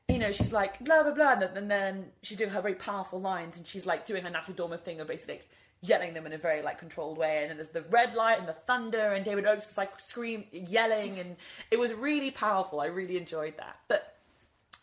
you 0.08 0.18
know, 0.18 0.32
she's 0.32 0.52
like 0.52 0.82
blah 0.84 1.02
blah 1.02 1.12
blah, 1.12 1.32
and 1.54 1.70
then, 1.70 2.06
she's 2.22 2.38
doing 2.38 2.50
her 2.50 2.60
very 2.60 2.74
powerful 2.74 3.20
lines, 3.20 3.56
and 3.56 3.66
she's 3.66 3.86
like 3.86 4.06
doing 4.06 4.22
her 4.22 4.30
Natalie 4.30 4.56
Dormer 4.56 4.76
thing 4.76 5.00
of 5.00 5.08
basically 5.08 5.34
like, 5.34 5.48
yelling 5.80 6.14
them 6.14 6.26
in 6.26 6.32
a 6.32 6.38
very 6.38 6.62
like 6.62 6.78
controlled 6.78 7.18
way, 7.18 7.42
and 7.42 7.50
then 7.50 7.56
there's 7.56 7.68
the 7.68 7.82
red 7.90 8.14
light 8.14 8.38
and 8.38 8.48
the 8.48 8.52
thunder, 8.52 9.12
and 9.12 9.24
David 9.24 9.46
Oakes 9.46 9.70
is 9.70 9.78
like 9.78 9.98
scream 10.00 10.44
yelling, 10.52 11.18
and 11.18 11.36
it 11.70 11.78
was 11.78 11.92
really 11.94 12.30
powerful. 12.30 12.80
I 12.80 12.86
really 12.86 13.16
enjoyed 13.16 13.56
that, 13.58 13.76
but. 13.88 14.08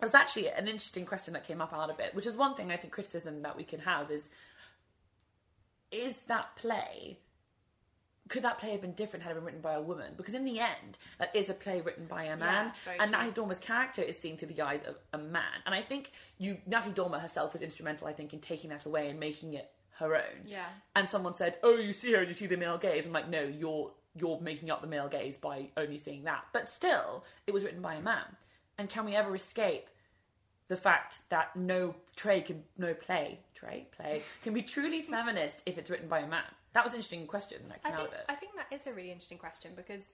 It 0.01 0.05
was 0.05 0.15
actually 0.15 0.47
an 0.47 0.69
interesting 0.69 1.05
question 1.05 1.33
that 1.33 1.45
came 1.45 1.59
up 1.59 1.73
out 1.73 1.89
of 1.89 1.99
it, 1.99 2.15
which 2.15 2.25
is 2.25 2.37
one 2.37 2.55
thing 2.55 2.71
I 2.71 2.77
think 2.77 2.93
criticism 2.93 3.41
that 3.41 3.57
we 3.57 3.65
can 3.65 3.81
have 3.81 4.09
is 4.09 4.29
is 5.91 6.21
that 6.21 6.55
play 6.55 7.17
could 8.29 8.43
that 8.43 8.59
play 8.59 8.71
have 8.71 8.81
been 8.81 8.93
different 8.93 9.23
had 9.23 9.31
it 9.31 9.35
been 9.35 9.43
written 9.43 9.61
by 9.61 9.73
a 9.73 9.81
woman? 9.81 10.13
Because 10.15 10.35
in 10.35 10.45
the 10.45 10.59
end, 10.59 10.97
that 11.17 11.35
is 11.35 11.49
a 11.49 11.53
play 11.53 11.81
written 11.81 12.05
by 12.05 12.25
a 12.25 12.37
man, 12.37 12.71
very 12.85 12.99
and 12.99 13.09
true. 13.09 13.17
Natalie 13.17 13.33
Dormer's 13.33 13.59
character 13.59 14.01
is 14.01 14.17
seen 14.17 14.37
through 14.37 14.49
the 14.49 14.61
eyes 14.61 14.83
of 14.83 14.95
a 15.13 15.17
man. 15.17 15.61
And 15.65 15.75
I 15.75 15.81
think 15.81 16.11
you, 16.37 16.57
Natalie 16.65 16.93
Dormer 16.93 17.19
herself 17.19 17.53
was 17.53 17.61
instrumental, 17.61 18.07
I 18.07 18.13
think, 18.13 18.33
in 18.33 18.39
taking 18.39 18.69
that 18.69 18.85
away 18.85 19.09
and 19.09 19.19
making 19.19 19.55
it 19.55 19.71
her 19.97 20.15
own. 20.15 20.45
Yeah. 20.45 20.65
And 20.95 21.07
someone 21.07 21.35
said, 21.35 21.57
"Oh, 21.63 21.75
you 21.75 21.91
see 21.91 22.13
her 22.13 22.19
and 22.19 22.27
you 22.27 22.33
see 22.33 22.45
the 22.45 22.55
male 22.55 22.77
gaze." 22.77 23.05
I'm 23.05 23.11
like, 23.11 23.29
"No, 23.29 23.41
you're 23.41 23.91
you're 24.15 24.39
making 24.39 24.71
up 24.71 24.81
the 24.81 24.87
male 24.87 25.09
gaze 25.09 25.35
by 25.35 25.69
only 25.75 25.97
seeing 25.97 26.23
that." 26.23 26.45
But 26.53 26.69
still, 26.69 27.25
it 27.47 27.53
was 27.53 27.63
written 27.63 27.81
by 27.81 27.95
a 27.95 28.01
man. 28.01 28.37
And 28.77 28.89
can 28.89 29.05
we 29.05 29.15
ever 29.15 29.35
escape 29.35 29.89
the 30.69 30.77
fact 30.77 31.21
that 31.29 31.55
no 31.55 31.95
tray 32.15 32.41
can 32.41 32.63
no 32.77 32.93
play 32.93 33.39
tray 33.53 33.87
play 33.91 34.21
can 34.43 34.53
be 34.53 34.61
truly 34.61 35.01
feminist 35.01 35.63
if 35.65 35.77
it's 35.77 35.89
written 35.89 36.07
by 36.07 36.19
a 36.19 36.27
man? 36.27 36.43
That 36.73 36.83
was 36.83 36.93
an 36.93 36.97
interesting 36.97 37.25
question 37.27 37.57
that 37.69 37.79
I 37.83 37.89
came 37.89 37.93
out 37.97 38.01
think, 38.03 38.13
of 38.13 38.19
it. 38.19 38.25
I 38.29 38.35
think 38.35 38.51
that 38.55 38.73
is 38.75 38.87
a 38.87 38.93
really 38.93 39.11
interesting 39.11 39.37
question 39.37 39.71
because, 39.75 40.05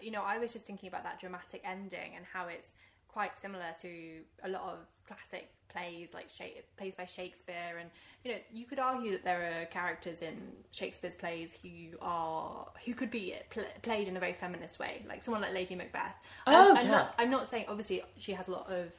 you 0.00 0.10
know, 0.10 0.22
I 0.22 0.38
was 0.38 0.52
just 0.52 0.66
thinking 0.66 0.88
about 0.88 1.04
that 1.04 1.18
dramatic 1.20 1.62
ending 1.64 2.12
and 2.16 2.24
how 2.32 2.46
it's 2.48 2.72
quite 3.08 3.38
similar 3.40 3.66
to 3.80 4.20
a 4.42 4.48
lot 4.48 4.62
of 4.62 4.78
classic 5.06 5.50
plays 5.68 6.08
like 6.14 6.28
plays 6.76 6.94
by 6.94 7.04
Shakespeare 7.04 7.78
and 7.80 7.90
you 8.22 8.32
know 8.32 8.38
you 8.52 8.64
could 8.64 8.78
argue 8.78 9.10
that 9.12 9.24
there 9.24 9.60
are 9.60 9.64
characters 9.66 10.22
in 10.22 10.36
Shakespeare's 10.70 11.14
plays 11.16 11.56
who 11.62 11.96
are 12.00 12.66
who 12.84 12.94
could 12.94 13.10
be 13.10 13.34
pl- 13.50 13.64
played 13.82 14.06
in 14.06 14.16
a 14.16 14.20
very 14.20 14.32
feminist 14.34 14.78
way 14.78 15.04
like 15.06 15.24
someone 15.24 15.42
like 15.42 15.52
Lady 15.52 15.74
Macbeth 15.74 16.14
Oh, 16.46 16.70
I'm, 16.72 16.76
I'm 16.78 16.84
yeah. 16.86 16.90
not, 16.92 17.14
I'm 17.18 17.30
not 17.30 17.48
saying 17.48 17.64
obviously 17.68 18.02
she 18.16 18.32
has 18.32 18.46
a 18.48 18.52
lot 18.52 18.70
of 18.70 18.92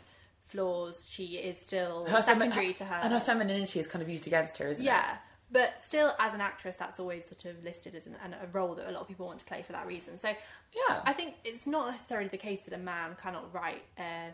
flaws 0.45 1.05
she 1.10 1.38
is 1.38 1.60
still 1.60 2.05
Her 2.05 2.19
femi- 2.19 2.75
to 2.77 2.86
her 2.86 2.99
and 3.03 3.13
her 3.13 3.19
femininity 3.21 3.79
is 3.79 3.88
kind 3.88 4.01
of 4.03 4.10
used 4.10 4.27
against 4.27 4.58
her, 4.58 4.67
isn't 4.67 4.84
it? 4.84 4.88
yeah, 4.88 5.15
but 5.51 5.81
still, 5.81 6.13
as 6.19 6.34
an 6.34 6.41
actress, 6.41 6.75
that's 6.75 6.99
always 6.99 7.25
sort 7.27 7.45
of 7.45 7.63
listed 7.63 7.95
as 7.95 8.08
an, 8.08 8.15
an, 8.23 8.34
a 8.34 8.47
role 8.51 8.75
that 8.75 8.89
a 8.89 8.91
lot 8.91 9.01
of 9.01 9.08
people 9.08 9.25
want 9.27 9.39
to 9.39 9.45
play 9.45 9.62
for 9.62 9.73
that 9.73 9.86
reason. 9.88 10.17
So, 10.17 10.29
Yeah. 10.29 11.01
I 11.05 11.13
think 11.13 11.36
it's 11.43 11.67
not 11.67 11.91
necessarily 11.91 12.29
the 12.29 12.38
case 12.38 12.63
that 12.63 12.73
a 12.73 12.77
man 12.79 13.15
cannot 13.21 13.53
write 13.53 13.84
uh, 13.97 14.31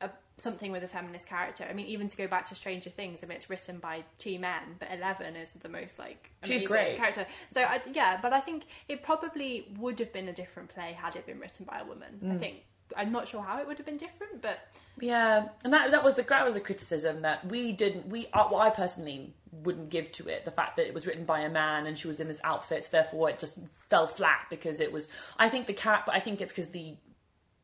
a, 0.00 0.10
something 0.38 0.72
with 0.72 0.82
a 0.82 0.88
feminist 0.88 1.26
character. 1.28 1.66
I 1.68 1.74
mean, 1.74 1.86
even 1.86 2.08
to 2.08 2.16
go 2.16 2.26
back 2.26 2.48
to 2.48 2.54
Stranger 2.54 2.90
Things, 2.90 3.22
I 3.22 3.26
mean, 3.26 3.36
it's 3.36 3.50
written 3.50 3.78
by 3.78 4.04
two 4.18 4.38
men, 4.38 4.62
but 4.78 4.88
Eleven 4.90 5.36
is 5.36 5.50
the 5.50 5.68
most 5.68 5.98
like 5.98 6.30
She's 6.44 6.62
great. 6.62 6.96
character. 6.96 7.26
So, 7.50 7.60
I, 7.62 7.80
yeah, 7.92 8.18
but 8.20 8.32
I 8.32 8.40
think 8.40 8.64
it 8.88 9.02
probably 9.02 9.68
would 9.78 9.98
have 10.00 10.12
been 10.12 10.28
a 10.28 10.32
different 10.32 10.70
play 10.70 10.92
had 10.92 11.14
it 11.14 11.26
been 11.26 11.38
written 11.40 11.66
by 11.66 11.80
a 11.80 11.84
woman. 11.84 12.18
Mm. 12.24 12.34
I 12.34 12.38
think. 12.38 12.64
I'm 12.96 13.12
not 13.12 13.28
sure 13.28 13.42
how 13.42 13.58
it 13.60 13.66
would 13.66 13.78
have 13.78 13.86
been 13.86 13.96
different, 13.96 14.42
but 14.42 14.58
Yeah, 15.00 15.48
and 15.64 15.72
that 15.72 15.90
that 15.90 16.04
was 16.04 16.14
the 16.14 16.22
that 16.22 16.44
was 16.44 16.54
the 16.54 16.60
criticism 16.60 17.22
that 17.22 17.46
we 17.48 17.72
didn't 17.72 18.08
we 18.08 18.26
uh, 18.32 18.48
well, 18.50 18.60
I 18.60 18.70
personally 18.70 19.34
wouldn't 19.50 19.90
give 19.90 20.10
to 20.12 20.28
it 20.28 20.44
the 20.44 20.50
fact 20.50 20.76
that 20.76 20.86
it 20.86 20.94
was 20.94 21.06
written 21.06 21.24
by 21.24 21.40
a 21.40 21.50
man 21.50 21.86
and 21.86 21.98
she 21.98 22.08
was 22.08 22.20
in 22.20 22.28
this 22.28 22.40
outfit, 22.44 22.84
so 22.84 22.90
therefore 22.92 23.30
it 23.30 23.38
just 23.38 23.56
fell 23.90 24.06
flat 24.06 24.46
because 24.50 24.80
it 24.80 24.92
was. 24.92 25.08
I 25.38 25.48
think 25.48 25.66
the 25.66 25.74
cat, 25.74 26.04
but 26.06 26.14
I 26.14 26.20
think 26.20 26.40
it's 26.40 26.52
because 26.52 26.68
the 26.68 26.96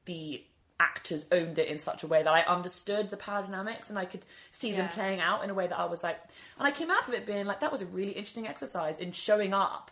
the 0.04 0.44
actors 0.80 1.26
owned 1.32 1.58
it 1.58 1.68
in 1.68 1.78
such 1.78 2.02
a 2.02 2.06
way 2.06 2.22
that 2.22 2.30
I 2.30 2.42
understood 2.42 3.10
the 3.10 3.16
power 3.16 3.42
dynamics 3.42 3.90
and 3.90 3.98
I 3.98 4.04
could 4.04 4.24
see 4.52 4.70
them 4.72 4.88
playing 4.90 5.20
out 5.20 5.42
in 5.42 5.50
a 5.50 5.54
way 5.54 5.66
that 5.66 5.76
I 5.78 5.86
was 5.86 6.04
like, 6.04 6.18
and 6.56 6.66
I 6.66 6.70
came 6.70 6.90
out 6.90 7.08
of 7.08 7.14
it 7.14 7.26
being 7.26 7.46
like 7.46 7.60
that 7.60 7.72
was 7.72 7.82
a 7.82 7.86
really 7.86 8.12
interesting 8.12 8.46
exercise 8.46 9.00
in 9.00 9.12
showing 9.12 9.52
up 9.52 9.90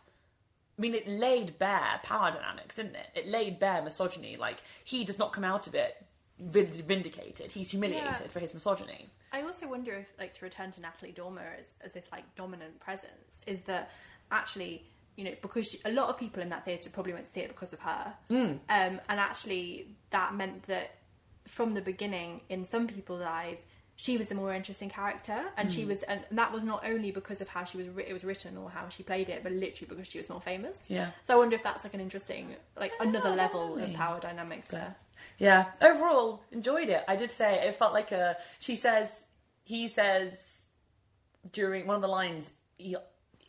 I 0.78 0.82
mean, 0.82 0.94
it 0.94 1.08
laid 1.08 1.58
bare 1.58 2.00
power 2.02 2.30
dynamics, 2.30 2.76
didn't 2.76 2.96
it? 2.96 3.06
It 3.14 3.26
laid 3.28 3.58
bare 3.58 3.82
misogyny. 3.82 4.36
Like 4.36 4.58
he 4.84 5.04
does 5.04 5.18
not 5.18 5.32
come 5.32 5.44
out 5.44 5.66
of 5.66 5.74
it 5.74 6.04
vindicated. 6.38 7.52
He's 7.52 7.70
humiliated 7.70 8.04
Yeah. 8.20 8.28
for 8.28 8.40
his 8.40 8.52
misogyny. 8.54 9.08
I 9.32 9.42
also 9.42 9.66
wonder 9.68 9.92
if, 9.94 10.08
like, 10.18 10.34
to 10.34 10.44
return 10.44 10.70
to 10.72 10.80
Natalie 10.80 11.12
Dormer 11.12 11.54
as, 11.58 11.74
as 11.82 11.92
this 11.92 12.06
like 12.12 12.24
dominant 12.36 12.78
presence, 12.80 13.40
is 13.46 13.60
that 13.62 13.90
actually, 14.30 14.84
you 15.16 15.24
know, 15.24 15.32
because 15.42 15.66
she, 15.70 15.80
a 15.84 15.90
lot 15.92 16.08
of 16.08 16.18
people 16.18 16.42
in 16.42 16.48
that 16.50 16.64
theatre 16.64 16.90
probably 16.90 17.12
went 17.12 17.26
to 17.26 17.32
see 17.32 17.40
it 17.40 17.48
because 17.48 17.72
of 17.72 17.80
her, 17.80 18.14
Mm. 18.30 18.52
um, 18.68 19.00
and 19.08 19.20
actually 19.20 19.88
that 20.10 20.34
meant 20.34 20.62
that 20.66 20.96
from 21.46 21.70
the 21.72 21.80
beginning, 21.80 22.40
in 22.48 22.66
some 22.66 22.86
people's 22.86 23.22
eyes, 23.22 23.62
she 23.98 24.18
was 24.18 24.28
the 24.28 24.34
more 24.34 24.52
interesting 24.52 24.90
character, 24.90 25.46
and 25.56 25.68
Mm. 25.70 25.74
she 25.74 25.84
was, 25.86 26.02
and 26.02 26.22
that 26.30 26.52
was 26.52 26.62
not 26.62 26.84
only 26.86 27.10
because 27.10 27.40
of 27.40 27.48
how 27.48 27.64
she 27.64 27.78
was 27.78 27.86
it 28.06 28.12
was 28.12 28.24
written 28.24 28.56
or 28.58 28.68
how 28.70 28.88
she 28.90 29.02
played 29.02 29.28
it, 29.30 29.42
but 29.42 29.52
literally 29.52 29.88
because 29.88 30.06
she 30.06 30.18
was 30.18 30.28
more 30.28 30.40
famous. 30.40 30.84
Yeah. 30.88 31.10
So 31.22 31.34
I 31.34 31.38
wonder 31.38 31.56
if 31.56 31.62
that's 31.62 31.82
like 31.82 31.94
an 31.94 32.00
interesting, 32.00 32.54
like 32.78 32.92
another 33.00 33.30
level 33.30 33.78
of 33.78 33.92
power 33.94 34.20
dynamics 34.20 34.68
there. 34.68 34.96
Yeah, 35.38 35.72
overall 35.80 36.42
enjoyed 36.52 36.90
it. 36.90 37.02
I 37.08 37.16
did 37.16 37.30
say 37.30 37.66
it 37.66 37.74
felt 37.76 37.94
like 37.94 38.12
a. 38.12 38.36
She 38.58 38.76
says, 38.76 39.24
he 39.64 39.88
says 39.88 40.66
during 41.52 41.86
one 41.86 41.96
of 41.96 42.02
the 42.02 42.08
lines, 42.08 42.50
he, 42.76 42.96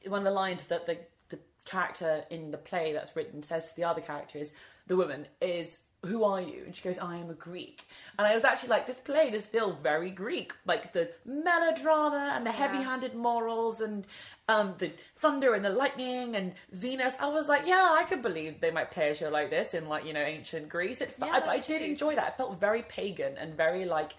one 0.08 0.20
of 0.20 0.26
the 0.26 0.32
lines 0.32 0.64
that 0.66 0.86
the 0.86 0.98
the 1.28 1.40
character 1.66 2.24
in 2.30 2.52
the 2.52 2.58
play 2.58 2.94
that's 2.94 3.18
written 3.18 3.44
says 3.44 3.70
to 3.72 3.76
the 3.76 3.84
other 3.84 4.02
character 4.02 4.38
is 4.40 4.54
the 4.88 4.96
woman 4.96 5.28
is. 5.42 5.80
Who 6.06 6.24
are 6.24 6.40
you? 6.42 6.64
And 6.66 6.76
she 6.76 6.84
goes, 6.84 7.00
I 7.00 7.18
am 7.18 7.30
a 7.30 7.34
Greek. 7.34 7.88
And 8.18 8.28
I 8.28 8.34
was 8.36 8.44
actually 8.44 8.70
like, 8.70 8.86
this 8.86 9.00
play 9.00 9.32
does 9.32 9.48
feel 9.48 9.74
very 9.74 10.12
Greek. 10.12 10.54
Like 10.66 10.94
the 10.94 11.10
melodrama 11.26 12.34
and 12.36 12.46
the 12.46 12.52
heavy 12.52 12.78
handed 12.84 13.16
morals 13.16 13.82
and 13.82 14.06
um, 14.48 14.76
the 14.78 14.92
thunder 15.20 15.54
and 15.54 15.66
the 15.66 15.72
lightning 15.72 16.36
and 16.36 16.54
Venus. 16.72 17.16
I 17.20 17.30
was 17.30 17.50
like, 17.50 17.66
yeah, 17.66 17.96
I 17.98 18.04
could 18.04 18.22
believe 18.22 18.62
they 18.62 18.72
might 18.72 18.92
play 18.92 19.10
a 19.10 19.16
show 19.16 19.30
like 19.30 19.50
this 19.50 19.74
in 19.74 19.90
like, 19.90 20.06
you 20.06 20.14
know, 20.14 20.22
ancient 20.22 20.70
Greece. 20.70 21.02
It, 21.02 21.16
Yeah, 21.20 21.42
I, 21.44 21.50
I 21.50 21.60
did 21.60 21.82
enjoy 21.82 22.16
that. 22.16 22.28
It 22.28 22.38
felt 22.38 22.60
very 22.60 22.84
pagan 22.84 23.38
and 23.38 23.56
very 23.56 23.86
like. 23.86 24.14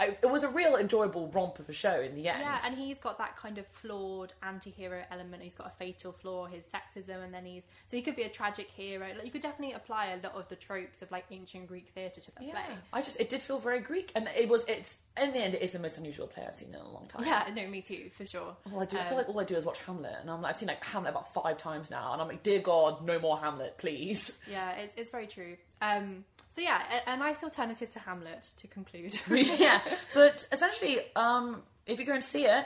I, 0.00 0.16
it 0.20 0.28
was 0.28 0.42
a 0.42 0.48
real 0.48 0.76
enjoyable 0.76 1.28
romp 1.28 1.60
of 1.60 1.68
a 1.68 1.72
show 1.72 2.00
in 2.00 2.16
the 2.16 2.28
end. 2.28 2.40
Yeah, 2.40 2.58
and 2.64 2.76
he's 2.76 2.98
got 2.98 3.16
that 3.18 3.36
kind 3.36 3.58
of 3.58 3.66
flawed 3.68 4.32
anti-hero 4.42 5.04
element. 5.10 5.42
He's 5.42 5.54
got 5.54 5.68
a 5.68 5.72
fatal 5.78 6.10
flaw, 6.12 6.46
his 6.46 6.64
sexism, 6.64 7.22
and 7.22 7.32
then 7.32 7.44
he's 7.44 7.62
so 7.86 7.96
he 7.96 8.02
could 8.02 8.16
be 8.16 8.24
a 8.24 8.28
tragic 8.28 8.68
hero. 8.68 9.06
Like 9.14 9.24
you 9.24 9.30
could 9.30 9.42
definitely 9.42 9.74
apply 9.74 10.06
a 10.06 10.16
lot 10.16 10.34
of 10.34 10.48
the 10.48 10.56
tropes 10.56 11.02
of 11.02 11.10
like 11.12 11.26
ancient 11.30 11.68
Greek 11.68 11.90
theatre 11.94 12.20
to 12.20 12.34
the 12.34 12.44
yeah. 12.44 12.52
play. 12.52 12.76
I 12.92 13.02
just 13.02 13.20
it 13.20 13.28
did 13.28 13.40
feel 13.40 13.58
very 13.58 13.80
Greek, 13.80 14.10
and 14.16 14.28
it 14.36 14.48
was 14.48 14.64
it's 14.66 14.98
in 15.16 15.32
the 15.32 15.38
end 15.38 15.54
it 15.54 15.62
is 15.62 15.70
the 15.70 15.78
most 15.78 15.96
unusual 15.96 16.26
play 16.26 16.44
I've 16.46 16.56
seen 16.56 16.70
in 16.70 16.80
a 16.80 16.90
long 16.90 17.06
time. 17.06 17.24
Yeah, 17.24 17.48
no, 17.54 17.66
me 17.68 17.80
too, 17.80 18.10
for 18.12 18.26
sure. 18.26 18.56
All 18.72 18.80
I 18.80 18.86
do, 18.86 18.96
I 18.98 19.02
Um, 19.02 19.06
feel 19.06 19.16
like 19.18 19.28
all 19.28 19.38
I 19.38 19.44
do 19.44 19.54
is 19.54 19.64
watch 19.64 19.78
Hamlet, 19.80 20.16
and 20.20 20.28
I'm 20.28 20.42
like, 20.42 20.50
I've 20.50 20.56
seen 20.56 20.68
like 20.68 20.84
Hamlet 20.84 21.10
about 21.10 21.32
five 21.32 21.56
times 21.56 21.90
now, 21.90 22.12
and 22.12 22.20
I'm 22.20 22.26
like, 22.26 22.42
dear 22.42 22.58
God, 22.58 23.04
no 23.06 23.20
more 23.20 23.38
Hamlet, 23.38 23.78
please. 23.78 24.32
Yeah, 24.50 24.72
it, 24.72 24.92
it's 24.96 25.10
very 25.10 25.28
true. 25.28 25.56
Um, 25.80 26.24
so 26.54 26.60
yeah, 26.60 26.82
a, 27.06 27.12
a 27.12 27.16
nice 27.16 27.42
alternative 27.42 27.90
to 27.90 27.98
Hamlet 27.98 28.50
to 28.58 28.68
conclude. 28.68 29.18
yeah, 29.28 29.80
but 30.14 30.46
essentially, 30.52 30.98
um, 31.16 31.62
if 31.84 31.98
you're 31.98 32.06
going 32.06 32.20
to 32.20 32.26
see 32.26 32.44
it, 32.44 32.64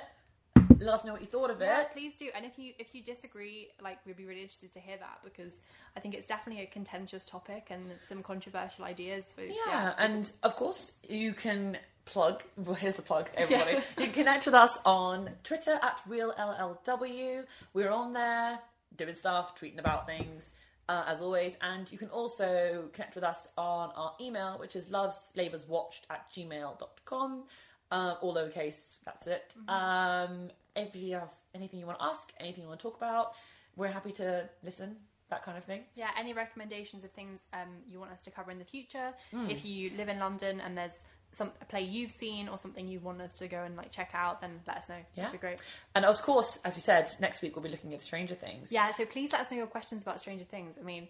let 0.78 0.94
us 0.94 1.04
know 1.04 1.12
what 1.12 1.22
you 1.22 1.26
thought 1.26 1.50
of 1.50 1.62
it. 1.62 1.64
Yeah, 1.64 1.84
please 1.84 2.14
do. 2.14 2.28
And 2.34 2.44
if 2.44 2.58
you 2.58 2.74
if 2.78 2.94
you 2.94 3.02
disagree, 3.02 3.68
like 3.82 3.98
we'd 4.04 4.16
be 4.16 4.26
really 4.26 4.42
interested 4.42 4.74
to 4.74 4.80
hear 4.80 4.98
that 4.98 5.20
because 5.24 5.62
I 5.96 6.00
think 6.00 6.14
it's 6.14 6.26
definitely 6.26 6.62
a 6.64 6.66
contentious 6.66 7.24
topic 7.24 7.68
and 7.70 7.94
some 8.02 8.22
controversial 8.22 8.84
ideas. 8.84 9.32
For, 9.32 9.42
Yeah, 9.42 9.94
and 9.96 10.30
of 10.42 10.54
course 10.54 10.92
you 11.08 11.32
can 11.32 11.78
plug. 12.04 12.42
Well, 12.58 12.74
here's 12.74 12.94
the 12.94 13.02
plug, 13.02 13.30
everybody. 13.36 13.72
Yeah. 13.72 13.80
you 13.96 14.04
can 14.04 14.12
connect 14.12 14.44
with 14.44 14.54
us 14.54 14.76
on 14.84 15.30
Twitter 15.44 15.78
at 15.82 15.98
RealLLW. 16.06 17.44
We're 17.72 17.90
on 17.90 18.12
there 18.12 18.58
doing 18.96 19.14
stuff, 19.14 19.58
tweeting 19.58 19.78
about 19.78 20.06
things. 20.06 20.50
Uh, 20.88 21.04
as 21.06 21.20
always, 21.20 21.54
and 21.60 21.92
you 21.92 21.98
can 21.98 22.08
also 22.08 22.88
connect 22.94 23.14
with 23.14 23.22
us 23.22 23.48
on 23.58 23.90
our 23.94 24.14
email, 24.22 24.56
which 24.58 24.74
is 24.74 24.86
loveslaborswatched 24.86 26.02
at 26.08 26.32
gmail.com. 26.32 27.44
Uh, 27.90 28.14
all 28.22 28.34
lowercase, 28.34 28.96
that's 29.04 29.26
it. 29.26 29.54
Um, 29.68 30.50
if 30.76 30.96
you 30.96 31.14
have 31.14 31.32
anything 31.54 31.78
you 31.78 31.86
want 31.86 31.98
to 31.98 32.04
ask, 32.06 32.32
anything 32.40 32.62
you 32.62 32.68
want 32.68 32.80
to 32.80 32.82
talk 32.82 32.96
about, 32.96 33.32
we're 33.76 33.88
happy 33.88 34.12
to 34.12 34.48
listen, 34.64 34.96
that 35.30 35.42
kind 35.42 35.58
of 35.58 35.64
thing. 35.64 35.82
Yeah, 35.94 36.08
any 36.18 36.32
recommendations 36.32 37.04
of 37.04 37.10
things 37.10 37.44
um, 37.52 37.68
you 37.88 37.98
want 37.98 38.10
us 38.10 38.20
to 38.22 38.30
cover 38.30 38.50
in 38.50 38.58
the 38.58 38.64
future? 38.64 39.12
Hmm. 39.30 39.50
If 39.50 39.64
you 39.64 39.90
live 39.96 40.08
in 40.08 40.18
London 40.18 40.60
and 40.60 40.76
there's 40.76 41.02
some 41.38 41.50
a 41.62 41.64
play 41.64 41.82
you've 41.82 42.12
seen 42.12 42.48
or 42.48 42.58
something 42.58 42.86
you 42.86 43.00
want 43.00 43.22
us 43.22 43.32
to 43.34 43.48
go 43.48 43.62
and 43.62 43.76
like 43.76 43.90
check 43.90 44.10
out, 44.12 44.40
then 44.40 44.60
let 44.66 44.76
us 44.78 44.88
know. 44.88 44.96
Yeah. 45.14 45.24
That'd 45.24 45.40
be 45.40 45.46
great. 45.46 45.60
And 45.94 46.04
of 46.04 46.20
course, 46.20 46.58
as 46.64 46.74
we 46.74 46.82
said, 46.82 47.10
next 47.20 47.40
week 47.40 47.56
we'll 47.56 47.62
be 47.62 47.68
looking 47.70 47.94
at 47.94 48.02
Stranger 48.02 48.34
Things. 48.34 48.70
Yeah, 48.70 48.92
so 48.94 49.06
please 49.06 49.32
let 49.32 49.40
us 49.42 49.50
know 49.50 49.56
your 49.56 49.66
questions 49.66 50.02
about 50.02 50.18
Stranger 50.20 50.44
Things. 50.44 50.76
I 50.78 50.84
mean, 50.84 51.08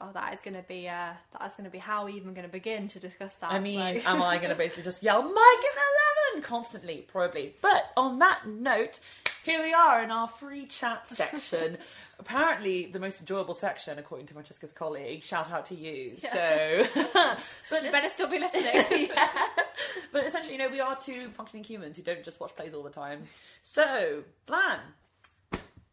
oh, 0.00 0.10
that 0.14 0.32
is 0.34 0.40
going 0.40 0.54
to 0.54 0.62
be 0.62 0.88
uh, 0.88 1.12
that 1.38 1.46
is 1.46 1.54
going 1.54 1.64
to 1.64 1.70
be 1.70 1.78
how 1.78 2.06
we 2.06 2.12
even 2.14 2.32
going 2.34 2.46
to 2.46 2.52
begin 2.52 2.88
to 2.88 2.98
discuss 3.00 3.34
that? 3.36 3.52
I 3.52 3.58
mean, 3.58 3.80
Like- 3.80 4.06
am 4.08 4.22
I 4.22 4.36
going 4.38 4.48
to 4.56 4.56
basically 4.56 4.84
just 4.84 5.02
yell 5.02 5.22
Mike 5.22 5.32
and 5.34 5.38
Eleven 6.32 6.48
constantly? 6.48 7.04
Probably. 7.08 7.54
But 7.60 7.84
on 7.96 8.18
that 8.20 8.46
note, 8.46 9.00
here 9.44 9.62
we 9.62 9.72
are 9.74 10.02
in 10.02 10.10
our 10.10 10.28
free 10.28 10.66
chat 10.66 11.08
section. 11.08 11.78
Apparently, 12.18 12.86
the 12.86 12.98
most 13.00 13.20
enjoyable 13.20 13.54
section, 13.54 13.98
according 13.98 14.26
to 14.28 14.34
Francesca's 14.34 14.72
colleague. 14.72 15.22
Shout 15.22 15.50
out 15.50 15.66
to 15.66 15.74
you. 15.74 16.14
So, 16.18 16.84
but 17.70 17.84
you 17.84 17.90
better 17.90 18.10
still 18.10 18.28
be 18.28 18.38
listening. 18.38 19.08
yeah. 19.14 19.28
But 20.12 20.26
essentially, 20.26 20.52
you 20.54 20.58
know, 20.60 20.68
we 20.68 20.78
are 20.80 20.96
two 20.96 21.28
functioning 21.30 21.64
humans 21.64 21.96
who 21.96 22.04
don't 22.04 22.22
just 22.22 22.38
watch 22.38 22.54
plays 22.54 22.72
all 22.72 22.84
the 22.84 22.90
time. 22.90 23.22
So, 23.62 24.22
Flan, 24.46 24.78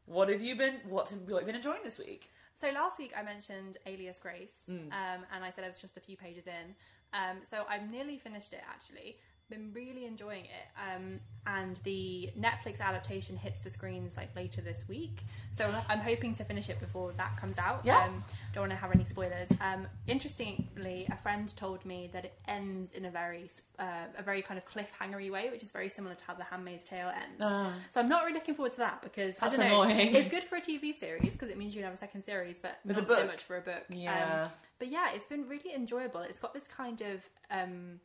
what 0.06 0.30
have 0.30 0.42
you 0.42 0.56
been? 0.56 0.76
What 0.88 1.10
have 1.10 1.20
you 1.28 1.40
been 1.46 1.56
enjoying 1.56 1.80
this 1.84 1.98
week? 1.98 2.30
So 2.54 2.70
last 2.70 3.00
week 3.00 3.14
I 3.18 3.24
mentioned 3.24 3.78
Alias 3.88 4.20
Grace, 4.20 4.66
Mm. 4.70 4.88
um, 4.92 5.26
and 5.34 5.44
I 5.44 5.50
said 5.52 5.64
I 5.64 5.68
was 5.68 5.78
just 5.82 5.98
a 5.98 6.00
few 6.00 6.18
pages 6.18 6.46
in. 6.46 6.76
Um, 7.14 7.38
so 7.44 7.64
I've 7.70 7.90
nearly 7.90 8.18
finished 8.18 8.54
it 8.54 8.62
actually. 8.70 9.18
Been 9.50 9.72
really 9.74 10.06
enjoying 10.06 10.46
it, 10.46 10.68
um, 10.78 11.20
and 11.46 11.80
the 11.84 12.30
Netflix 12.40 12.80
adaptation 12.80 13.36
hits 13.36 13.62
the 13.62 13.70
screens 13.70 14.16
like 14.16 14.34
later 14.34 14.62
this 14.62 14.86
week. 14.88 15.24
So 15.50 15.70
I'm 15.90 16.00
hoping 16.00 16.34
to 16.36 16.46
finish 16.46 16.70
it 16.70 16.80
before 16.80 17.12
that 17.18 17.36
comes 17.36 17.58
out. 17.58 17.82
Yeah. 17.84 18.06
Um, 18.06 18.24
don't 18.54 18.62
want 18.62 18.72
to 18.72 18.78
have 18.78 18.94
any 18.94 19.04
spoilers. 19.04 19.50
Um, 19.60 19.88
interestingly, 20.08 21.06
a 21.12 21.18
friend 21.18 21.54
told 21.58 21.86
me 21.86 22.10
that 22.14 22.24
it 22.24 22.40
ends 22.48 22.94
in 22.94 23.04
a 23.06 23.12
very 23.12 23.50
uh, 23.78 24.06
a 24.18 24.24
very 24.24 24.42
kind 24.42 24.58
of 24.58 24.66
cliffhangery 24.66 25.30
way, 25.30 25.50
which 25.50 25.64
is 25.64 25.72
very 25.72 25.90
similar 25.90 26.16
to 26.16 26.26
how 26.26 26.34
The 26.34 26.44
Handmaid's 26.44 26.86
Tale 26.86 27.10
ends. 27.10 27.42
Ah. 27.42 27.74
So 27.92 28.00
I'm 28.00 28.08
not 28.08 28.24
really 28.24 28.36
looking 28.36 28.56
forward 28.56 28.72
to 28.74 28.80
that 28.80 29.02
because 29.02 29.38
I 29.42 29.50
don't 29.50 29.60
know. 29.60 29.82
annoying. 29.82 30.16
It's 30.16 30.30
good 30.30 30.44
for 30.44 30.56
a 30.56 30.62
TV 30.62 30.96
series 30.96 31.34
because 31.34 31.50
it 31.50 31.58
means 31.58 31.76
you 31.76 31.82
can 31.82 31.86
have 31.90 31.94
a 31.94 31.98
second 31.98 32.24
series, 32.24 32.60
but 32.60 32.78
With 32.86 32.96
not 32.98 33.08
so 33.08 33.26
much 33.26 33.44
for 33.44 33.58
a 33.58 33.62
book. 33.62 33.84
Yeah. 33.90 34.44
Um, 34.46 34.52
but 34.80 34.90
yeah, 34.90 35.10
it's 35.14 35.26
been 35.26 35.48
really 35.48 35.74
enjoyable. 35.76 36.22
It's 36.22 36.40
got 36.40 36.54
this 36.54 36.68
kind 36.68 37.02
of 37.02 37.22
um, 37.52 38.00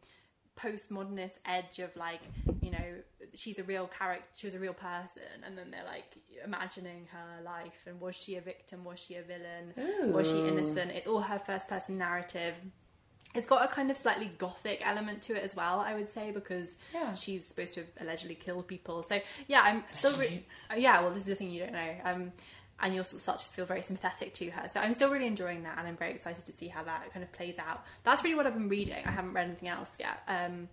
postmodernist 0.59 1.33
edge 1.45 1.79
of 1.79 1.95
like, 1.97 2.21
you 2.63 2.71
know, 2.71 2.79
she's 3.35 3.59
a 3.59 3.65
real 3.65 3.87
character, 3.87 4.29
she 4.35 4.47
was 4.47 4.55
a 4.55 4.59
real 4.59 4.73
person, 4.75 5.23
and 5.45 5.57
then 5.57 5.71
they're 5.71 5.85
like 5.85 6.17
imagining 6.45 7.07
her 7.13 7.43
life 7.43 7.85
and 7.87 8.01
was 8.01 8.15
she 8.17 8.37
a 8.37 8.41
victim, 8.41 8.85
was 8.85 8.99
she 8.99 9.17
a 9.17 9.23
villain, 9.23 10.13
was 10.13 10.29
she 10.31 10.39
innocent? 10.47 10.93
It's 10.93 11.07
all 11.07 11.21
her 11.21 11.39
first 11.39 11.69
person 11.69 11.99
narrative. 11.99 12.55
It's 13.35 13.47
got 13.47 13.63
a 13.63 13.69
kind 13.69 13.91
of 13.91 13.99
slightly 13.99 14.31
gothic 14.39 14.81
element 14.83 15.21
to 15.25 15.37
it 15.37 15.43
as 15.45 15.55
well, 15.55 15.81
I 15.81 15.95
would 15.95 16.09
say, 16.09 16.31
because 16.31 16.77
Yeah. 16.95 17.13
she's 17.13 17.45
supposed 17.47 17.75
to 17.75 17.85
allegedly 18.01 18.35
kill 18.35 18.63
people. 18.63 19.03
So 19.03 19.21
yeah, 19.47 19.61
I'm 19.61 19.85
still 19.93 20.15
re- 20.19 20.47
yeah. 20.75 21.03
Well, 21.03 21.11
this 21.11 21.25
is 21.25 21.29
the 21.29 21.35
thing 21.35 21.51
you 21.51 21.61
don't 21.65 21.75
know. 21.75 21.95
Um, 22.05 22.33
and 22.81 22.95
you'll 22.95 23.05
start 23.05 23.39
to 23.39 23.47
feel 23.47 23.65
very 23.67 23.83
sympathetic 23.83 24.35
to 24.35 24.51
her. 24.51 24.69
So 24.69 24.81
I'm 24.81 24.95
still 24.95 25.11
really 25.11 25.27
enjoying 25.27 25.63
that, 25.63 25.79
and 25.79 25.87
I'm 25.89 25.97
very 25.97 26.13
excited 26.13 26.45
to 26.47 26.53
see 26.53 26.69
how 26.69 26.83
that 26.85 27.13
kind 27.13 27.23
of 27.23 27.33
plays 27.33 27.57
out. 27.59 27.85
That's 28.05 28.23
really 28.23 28.37
what 28.37 28.47
I've 28.47 28.55
been 28.55 28.69
reading. 28.69 29.03
I 29.07 29.11
haven't 29.11 29.33
read 29.33 29.47
anything 29.47 29.69
else 29.69 29.97
yet. 29.99 30.19
Um, 30.29 30.69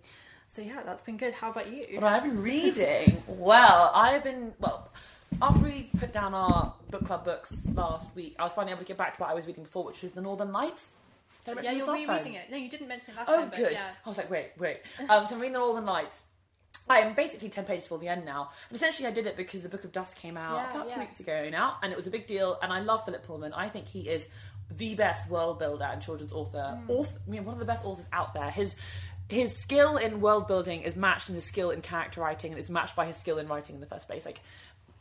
so 0.48 0.62
yeah, 0.62 0.82
that's 0.84 1.02
been 1.02 1.16
good. 1.16 1.34
How 1.34 1.50
about 1.50 1.72
you? 1.72 1.84
What 1.94 2.04
I've 2.04 2.22
been 2.22 2.40
reading? 2.42 3.22
well, 3.26 3.90
I've 3.94 4.22
been 4.24 4.52
well. 4.60 4.90
After 5.42 5.60
we 5.64 5.90
put 5.98 6.12
down 6.12 6.32
our 6.32 6.74
book 6.90 7.06
club 7.06 7.24
books 7.24 7.66
last 7.74 8.08
week, 8.14 8.36
I 8.38 8.44
was 8.44 8.52
finally 8.52 8.72
able 8.72 8.82
to 8.82 8.86
get 8.86 8.96
back 8.96 9.16
to 9.16 9.20
what 9.22 9.30
I 9.30 9.34
was 9.34 9.46
reading 9.46 9.64
before, 9.64 9.84
which 9.84 10.00
was 10.02 10.12
The 10.12 10.20
Northern 10.20 10.52
Lights. 10.52 10.92
Did 11.44 11.58
I 11.58 11.62
Yeah, 11.62 11.70
this 11.72 11.78
you're 11.78 11.86
last 11.88 12.06
rereading 12.08 12.32
time? 12.34 12.42
it. 12.42 12.50
No, 12.52 12.56
you 12.56 12.68
didn't 12.70 12.86
mention 12.86 13.14
it 13.14 13.16
last 13.16 13.28
Oh, 13.30 13.40
time. 13.40 13.50
Oh, 13.52 13.56
good. 13.56 13.72
Yeah. 13.72 13.84
I 14.04 14.08
was 14.08 14.16
like, 14.16 14.30
wait, 14.30 14.50
wait. 14.58 14.78
Um, 15.08 15.26
so 15.26 15.34
I'm 15.34 15.40
reading 15.40 15.54
The 15.54 15.58
Northern 15.58 15.86
Lights. 15.86 16.22
I 16.88 16.98
am 17.00 17.14
basically 17.14 17.48
10 17.48 17.64
pages 17.64 17.84
before 17.84 17.98
the 17.98 18.08
end 18.08 18.24
now. 18.26 18.50
And 18.68 18.76
essentially, 18.76 19.08
I 19.08 19.10
did 19.10 19.26
it 19.26 19.36
because 19.36 19.62
The 19.62 19.68
Book 19.68 19.84
of 19.84 19.92
Dust 19.92 20.16
came 20.16 20.36
out 20.36 20.56
Yeah, 20.56 20.70
about 20.70 20.88
two 20.90 20.96
yeah. 20.96 21.00
weeks 21.00 21.18
ago 21.20 21.48
now, 21.50 21.76
and 21.82 21.92
it 21.92 21.96
was 21.96 22.06
a 22.06 22.10
big 22.10 22.26
deal. 22.26 22.58
And 22.62 22.72
I 22.72 22.80
love 22.80 23.04
Philip 23.04 23.26
Pullman. 23.26 23.52
I 23.54 23.68
think 23.70 23.88
he 23.88 24.08
is 24.08 24.28
the 24.76 24.94
best 24.94 25.28
world 25.30 25.58
builder 25.58 25.84
and 25.84 26.02
children's 26.02 26.32
author. 26.32 26.78
Hmm. 26.84 26.90
Author 26.90 27.18
I 27.26 27.30
mean, 27.30 27.44
one 27.44 27.54
of 27.54 27.58
the 27.60 27.64
best 27.66 27.84
authors 27.84 28.06
out 28.12 28.34
there. 28.34 28.50
His 28.50 28.76
his 29.30 29.56
skill 29.56 29.96
in 29.96 30.20
world 30.20 30.46
building 30.46 30.82
is 30.82 30.94
matched 30.96 31.30
in 31.30 31.34
his 31.34 31.46
skill 31.46 31.70
in 31.70 31.80
character 31.80 32.20
writing, 32.20 32.52
and 32.52 32.58
it's 32.60 32.68
matched 32.68 32.94
by 32.96 33.06
his 33.06 33.16
skill 33.16 33.38
in 33.38 33.48
writing 33.48 33.74
in 33.74 33.80
the 33.80 33.86
first 33.86 34.06
place. 34.06 34.26
Like, 34.26 34.40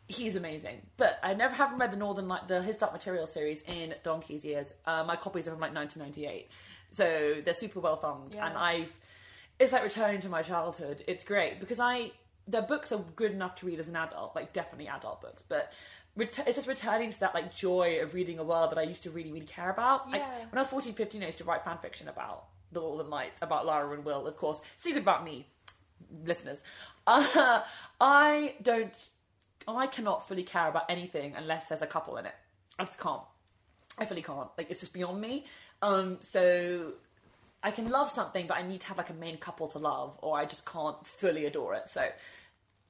he's 0.08 0.38
amazing. 0.38 0.82
But 0.96 1.20
I 1.22 1.34
never 1.34 1.54
haven't 1.54 1.80
read 1.80 1.92
the 1.92 1.98
Northern 1.98 2.30
Light, 2.30 2.48
the 2.48 2.62
His 2.62 2.78
Dark 2.78 2.94
Material 2.94 3.28
series 3.28 3.62
in 3.64 3.94
donkey's 4.04 4.46
years. 4.46 4.72
Uh, 4.86 5.04
my 5.06 5.18
copies 5.18 5.48
are 5.48 5.52
from 5.52 5.60
like 5.60 5.74
1998, 5.76 6.50
so 6.92 7.42
they're 7.44 7.54
super 7.54 7.82
well 7.82 7.98
thumbed, 7.98 8.34
Yeah. 8.36 8.48
and 8.48 8.58
I've. 8.58 8.94
It's 9.64 9.74
like 9.74 9.84
returning 9.84 10.22
to 10.22 10.30
my 10.30 10.41
childhood. 10.43 11.03
It's 11.07 11.24
great 11.24 11.59
because 11.59 11.80
I 11.80 12.11
their 12.47 12.61
books 12.61 12.91
are 12.91 12.99
good 13.16 13.32
enough 13.32 13.55
to 13.55 13.66
read 13.66 13.80
as 13.80 13.88
an 13.88 13.95
adult, 13.95 14.36
like 14.36 14.53
definitely 14.53 14.88
adult 14.88 15.22
books, 15.22 15.43
but. 15.47 15.72
ret- 16.16 16.43
It's 16.45 16.57
just 16.57 16.68
returning 16.68 17.09
to 17.11 17.20
that 17.22 17.34
like 17.34 17.55
joy 17.55 17.99
of 18.03 18.14
reading 18.14 18.38
a 18.38 18.43
world 18.43 18.70
that 18.72 18.78
I 18.78 18.84
used 18.84 19.01
to 19.03 19.09
really, 19.11 19.32
really 19.32 19.45
care 19.47 19.72
about. 19.72 20.11
Like 20.11 20.22
Yeah. 20.22 20.38
when 20.49 20.57
I 20.57 20.59
was 20.59 20.68
14, 20.68 20.93
15, 20.93 21.24
I 21.24 21.26
used 21.28 21.39
to 21.39 21.43
write 21.43 21.64
fan 21.66 21.78
fiction 21.82 22.07
about 22.07 22.45
The 22.72 22.80
Lord 22.82 22.97
Northern 22.97 23.09
Lights 23.09 23.39
about 23.41 23.66
Lyra 23.66 23.93
and 23.95 24.05
Will, 24.05 24.28
of 24.28 24.36
course. 24.38 24.61
Secret 24.76 25.01
about 25.01 25.24
me, 25.24 25.47
listeners. 26.24 26.61
Uh, 27.07 27.61
I 28.01 28.55
don't. 28.61 29.09
I 29.68 29.88
cannot 29.88 30.28
fully 30.28 30.43
care 30.43 30.68
about 30.68 30.86
anything 30.89 31.34
unless 31.36 31.68
there's 31.70 31.82
a 31.82 31.88
couple 31.88 32.18
in 32.18 32.26
it. 32.26 32.36
I 32.78 32.84
just 32.86 32.99
can't. 32.99 33.22
I 33.97 34.05
fully 34.05 34.22
can't. 34.22 34.49
Like 34.57 34.70
it's 34.70 34.82
just 34.82 34.93
beyond 34.93 35.20
me. 35.22 35.45
Um, 35.82 36.18
so 36.20 36.93
I 37.64 37.72
can 37.72 37.89
love 37.89 38.09
something, 38.09 38.45
but 38.45 38.57
I 38.57 38.61
need 38.61 38.82
to 38.82 38.88
have 38.88 38.97
like 38.97 39.09
a 39.09 39.14
main 39.14 39.38
couple 39.38 39.68
to 39.70 39.80
love, 39.80 40.18
or 40.22 40.38
I 40.38 40.45
just 40.45 40.66
can't 40.66 41.05
fully 41.07 41.45
adore 41.45 41.74
it. 41.76 41.89
So 41.89 42.07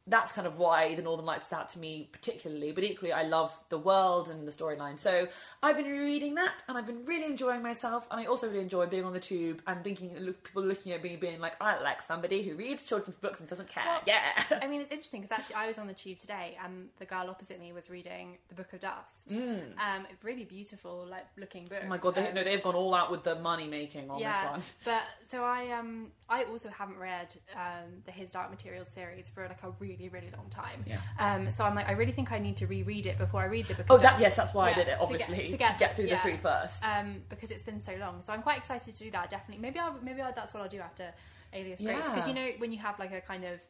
that's 0.07 0.31
kind 0.31 0.45
of 0.45 0.57
why 0.57 0.95
the 0.95 1.01
Northern 1.01 1.25
Lights 1.25 1.45
stood 1.45 1.55
out 1.55 1.69
to 1.69 1.79
me 1.79 2.09
particularly. 2.11 2.71
But 2.71 2.83
equally, 2.83 3.13
I 3.13 3.23
love 3.23 3.57
the 3.69 3.77
world 3.77 4.29
and 4.29 4.47
the 4.47 4.51
storyline. 4.51 4.99
So 4.99 5.27
I've 5.61 5.77
been 5.77 5.87
reading 5.87 6.35
that, 6.35 6.63
and 6.67 6.77
I've 6.77 6.85
been 6.85 7.05
really 7.05 7.25
enjoying 7.25 7.63
myself. 7.63 8.07
And 8.11 8.19
I 8.19 8.25
also 8.25 8.47
really 8.47 8.61
enjoy 8.61 8.85
being 8.87 9.05
on 9.05 9.13
the 9.13 9.19
tube 9.19 9.61
and 9.65 9.83
thinking 9.83 10.13
look, 10.19 10.43
people 10.43 10.63
looking 10.63 10.91
at 10.91 11.01
me, 11.01 11.15
being 11.15 11.39
like, 11.39 11.55
I 11.61 11.81
like 11.81 12.01
somebody 12.01 12.43
who 12.43 12.55
reads 12.55 12.85
children's 12.85 13.17
books 13.17 13.39
and 13.39 13.47
doesn't 13.47 13.69
care. 13.69 13.83
Well, 13.85 14.01
yeah. 14.05 14.43
I 14.61 14.67
mean, 14.67 14.81
it's 14.81 14.91
interesting 14.91 15.21
because 15.21 15.37
actually 15.37 15.55
I 15.55 15.67
was 15.67 15.77
on 15.77 15.87
the 15.87 15.93
tube 15.93 16.17
today, 16.17 16.57
and 16.63 16.89
the 16.99 17.05
girl 17.05 17.29
opposite 17.29 17.59
me 17.59 17.71
was 17.71 17.89
reading 17.89 18.37
The 18.49 18.55
Book 18.55 18.73
of 18.73 18.81
Dust. 18.81 19.31
Um, 19.33 20.05
really 20.21 20.45
beautiful, 20.45 21.07
like 21.09 21.25
looking 21.37 21.65
book. 21.65 21.79
Mm. 21.79 21.85
Oh 21.85 21.89
my 21.89 21.97
god, 21.97 22.15
they, 22.15 22.27
Um, 22.27 22.35
no, 22.35 22.43
they've 22.43 22.61
gone 22.63 22.75
all 22.75 22.93
out 22.93 23.11
with 23.11 23.23
the 23.23 23.35
money 23.35 23.67
making 23.67 24.09
on 24.09 24.19
this 24.19 24.35
one. 24.37 24.61
But 24.83 25.03
so 25.21 25.43
I 25.43 25.71
um 25.71 26.11
I 26.29 26.43
also 26.43 26.69
haven't 26.69 26.97
read 26.97 27.35
um 27.55 28.01
the 28.05 28.11
His 28.11 28.31
Dark 28.31 28.49
Materials 28.49 28.89
series 28.89 29.29
for 29.29 29.47
like 29.47 29.63
a 29.63 29.71
really 29.79 29.92
really 29.93 30.09
really 30.09 30.31
long 30.35 30.49
time. 30.49 30.83
Yeah. 30.85 30.97
Um. 31.19 31.51
So 31.51 31.63
I'm 31.63 31.75
like 31.75 31.87
I 31.87 31.93
really 31.93 32.11
think 32.11 32.31
I 32.31 32.39
need 32.39 32.57
to 32.57 32.67
reread 32.67 33.05
it 33.05 33.17
before 33.17 33.41
I 33.41 33.45
read 33.45 33.67
the 33.67 33.75
book. 33.75 33.85
Oh, 33.89 33.97
that 33.97 34.19
yes, 34.19 34.35
that's 34.35 34.53
why 34.53 34.71
I 34.71 34.73
did 34.73 34.81
it. 34.81 34.83
to 34.83 34.89
get- 34.91 35.01
Obviously, 35.01 35.47
to 35.49 35.57
get, 35.57 35.95
through 35.95 36.05
yeah. 36.05 36.15
the 36.15 36.21
three 36.21 36.37
first. 36.37 36.83
Um, 36.85 37.21
because 37.29 37.51
it's 37.51 37.63
been 37.63 37.79
so 37.79 37.95
long. 37.99 38.21
So 38.21 38.33
I'm 38.33 38.41
quite 38.41 38.57
excited 38.57 38.95
to 38.95 39.03
do 39.03 39.11
that. 39.11 39.29
Definitely. 39.29 39.61
Maybe 39.61 39.79
I'll 39.79 39.95
maybe 40.01 40.21
I'll, 40.21 40.33
that's 40.33 40.53
what 40.53 40.63
I'll 40.63 40.69
do 40.69 40.79
after 40.79 41.13
Alias 41.53 41.81
Grace. 41.81 41.97
Because 41.97 42.27
Yeah. 42.27 42.27
you 42.27 42.33
know 42.33 42.47
when 42.59 42.71
you 42.71 42.79
have 42.79 42.97
like 42.99 43.11
a 43.11 43.21
kind 43.21 43.43
of 43.45 43.63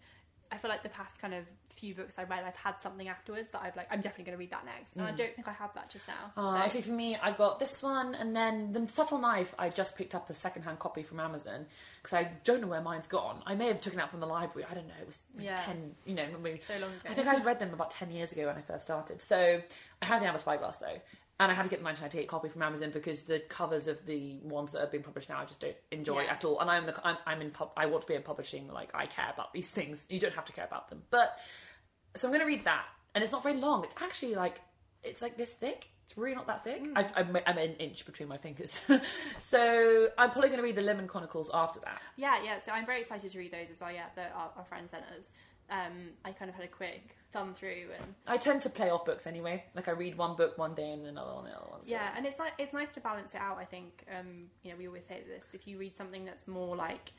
I 0.53 0.57
feel 0.57 0.69
like 0.69 0.83
the 0.83 0.89
past 0.89 1.19
kind 1.19 1.33
of 1.33 1.45
few 1.69 1.95
books 1.95 2.19
I 2.19 2.23
read, 2.23 2.43
I've 2.45 2.55
had 2.55 2.75
something 2.81 3.07
afterwards 3.07 3.49
that 3.51 3.61
I've 3.63 3.75
like, 3.75 3.87
I'm 3.91 4.01
definitely 4.01 4.25
going 4.25 4.37
to 4.37 4.39
read 4.39 4.51
that 4.51 4.65
next, 4.65 4.95
and 4.95 5.05
I 5.05 5.11
don't 5.11 5.35
think 5.35 5.47
I 5.47 5.51
have 5.53 5.73
that 5.73 5.89
just 5.89 6.07
now. 6.07 6.31
Uh, 6.37 6.63
so, 6.67 6.69
see, 6.69 6.81
for 6.81 6.91
me, 6.91 7.17
I've 7.21 7.37
got 7.37 7.59
this 7.59 7.81
one, 7.81 8.13
and 8.15 8.35
then 8.35 8.71
the 8.73 8.87
subtle 8.87 9.17
knife. 9.17 9.53
I 9.57 9.69
just 9.69 9.95
picked 9.97 10.13
up 10.13 10.29
a 10.29 10.33
secondhand 10.33 10.79
copy 10.79 11.01
from 11.03 11.19
Amazon 11.19 11.65
because 12.01 12.13
I 12.15 12.31
don't 12.43 12.61
know 12.61 12.67
where 12.67 12.81
mine's 12.81 13.07
gone. 13.07 13.41
I 13.45 13.55
may 13.55 13.67
have 13.67 13.81
taken 13.81 13.99
it 13.99 14.03
out 14.03 14.11
from 14.11 14.19
the 14.19 14.27
library. 14.27 14.67
I 14.69 14.75
don't 14.75 14.87
know. 14.87 14.93
It 15.01 15.07
was 15.07 15.21
Yeah. 15.39 15.55
ten, 15.55 15.95
you 16.05 16.13
know, 16.13 16.25
maybe 16.41 16.59
So 16.59 16.73
long 16.75 16.89
ago. 16.91 17.09
I 17.09 17.13
think 17.15 17.27
I 17.27 17.41
read 17.43 17.59
them 17.59 17.73
about 17.73 17.89
ten 17.91 18.11
years 18.11 18.31
ago 18.31 18.45
when 18.47 18.55
I 18.57 18.61
first 18.61 18.83
started. 18.83 19.21
So 19.21 19.61
I 20.01 20.05
have 20.05 20.21
the 20.21 20.27
Amber 20.27 20.39
Spyglass 20.39 20.77
though, 20.77 20.99
and 21.43 21.51
I 21.51 21.55
had 21.55 21.63
to 21.63 21.69
get 21.69 21.79
the 21.79 21.85
1998 21.85 22.27
copy 22.27 22.49
from 22.49 22.61
Amazon 22.61 22.91
because 22.91 23.23
the 23.23 23.39
covers 23.39 23.87
of 23.87 24.05
the 24.05 24.39
ones 24.43 24.71
that 24.71 24.81
have 24.81 24.91
been 24.91 25.03
published 25.03 25.29
now 25.29 25.39
I 25.39 25.45
just 25.45 25.59
don't 25.59 25.75
enjoy 25.91 26.21
Yeah. 26.23 26.31
at 26.33 26.45
all. 26.45 26.59
And 26.59 26.69
I'm 26.69 26.85
the 26.85 26.99
I'm, 27.07 27.17
I'm 27.25 27.41
in 27.41 27.51
pub, 27.51 27.71
I 27.77 27.85
want 27.85 28.01
to 28.03 28.07
be 28.07 28.15
in 28.15 28.23
publishing. 28.23 28.67
Like 28.67 28.91
I 28.93 29.05
care 29.05 29.29
about 29.33 29.53
these 29.53 29.69
things. 29.71 30.05
You 30.09 30.19
don't 30.19 30.33
have 30.33 30.45
to 30.45 30.53
care 30.53 30.65
about 30.65 30.89
them, 30.89 31.03
but 31.11 31.37
so 32.15 32.27
I'm 32.27 32.31
going 32.31 32.41
to 32.41 32.47
read 32.47 32.65
that, 32.65 32.85
and 33.15 33.23
it's 33.23 33.33
not 33.33 33.43
very 33.43 33.55
long. 33.57 33.83
It's 33.83 33.95
actually 34.01 34.35
like 34.35 34.61
it's 35.03 35.21
like 35.21 35.37
this 35.37 35.51
thick. 35.53 35.89
It's 36.05 36.17
really 36.17 36.35
not 36.35 36.47
that 36.47 36.63
thick. 36.63 36.85
Hmm. 36.85 36.97
I, 36.97 37.07
I'm, 37.15 37.37
I'm 37.47 37.57
an 37.57 37.75
inch 37.75 38.05
between 38.05 38.27
my 38.27 38.37
fingers, 38.37 38.81
so 39.39 40.07
I'm 40.17 40.31
probably 40.31 40.49
going 40.49 40.59
to 40.59 40.63
read 40.63 40.75
the 40.75 40.81
Lymond 40.81 41.07
Chronicles 41.07 41.49
after 41.53 41.79
that. 41.81 42.01
Yeah, 42.17 42.43
yeah. 42.43 42.59
So 42.59 42.71
I'm 42.71 42.85
very 42.85 43.01
excited 43.01 43.31
to 43.31 43.39
read 43.39 43.51
those 43.51 43.69
as 43.69 43.81
well. 43.81 43.91
Yeah, 43.91 44.05
that 44.15 44.33
our, 44.35 44.51
our 44.57 44.65
friend 44.65 44.89
sent 44.89 45.03
us. 45.05 45.25
Um, 45.69 46.09
I 46.25 46.31
kind 46.31 46.49
of 46.49 46.55
had 46.55 46.65
a 46.65 46.69
quick 46.69 47.15
thumb 47.31 47.53
through, 47.55 47.87
and 47.99 48.13
I 48.27 48.37
tend 48.37 48.61
to 48.63 48.69
play 48.69 48.89
off 48.89 49.05
books 49.05 49.25
anyway. 49.25 49.63
Like 49.75 49.87
I 49.87 49.91
read 49.91 50.17
one 50.17 50.35
book 50.35 50.57
one 50.57 50.75
day 50.75 50.91
and 50.91 51.01
then 51.03 51.09
another 51.11 51.33
one 51.33 51.45
the 51.45 51.51
other 51.51 51.65
one. 51.69 51.83
so- 51.83 51.89
yeah, 51.91 52.09
and 52.15 52.25
it's 52.25 52.37
like 52.39 52.53
it's 52.59 52.73
nice 52.73 52.91
to 52.91 52.99
balance 52.99 53.33
it 53.33 53.41
out. 53.41 53.57
I 53.57 53.65
think 53.65 54.05
um, 54.19 54.45
you 54.63 54.71
know 54.71 54.77
we 54.77 54.87
always 54.87 55.05
say 55.07 55.21
this: 55.27 55.53
if 55.53 55.67
you 55.67 55.77
read 55.77 55.97
something 55.97 56.25
that's 56.25 56.47
more 56.47 56.75
like 56.75 57.11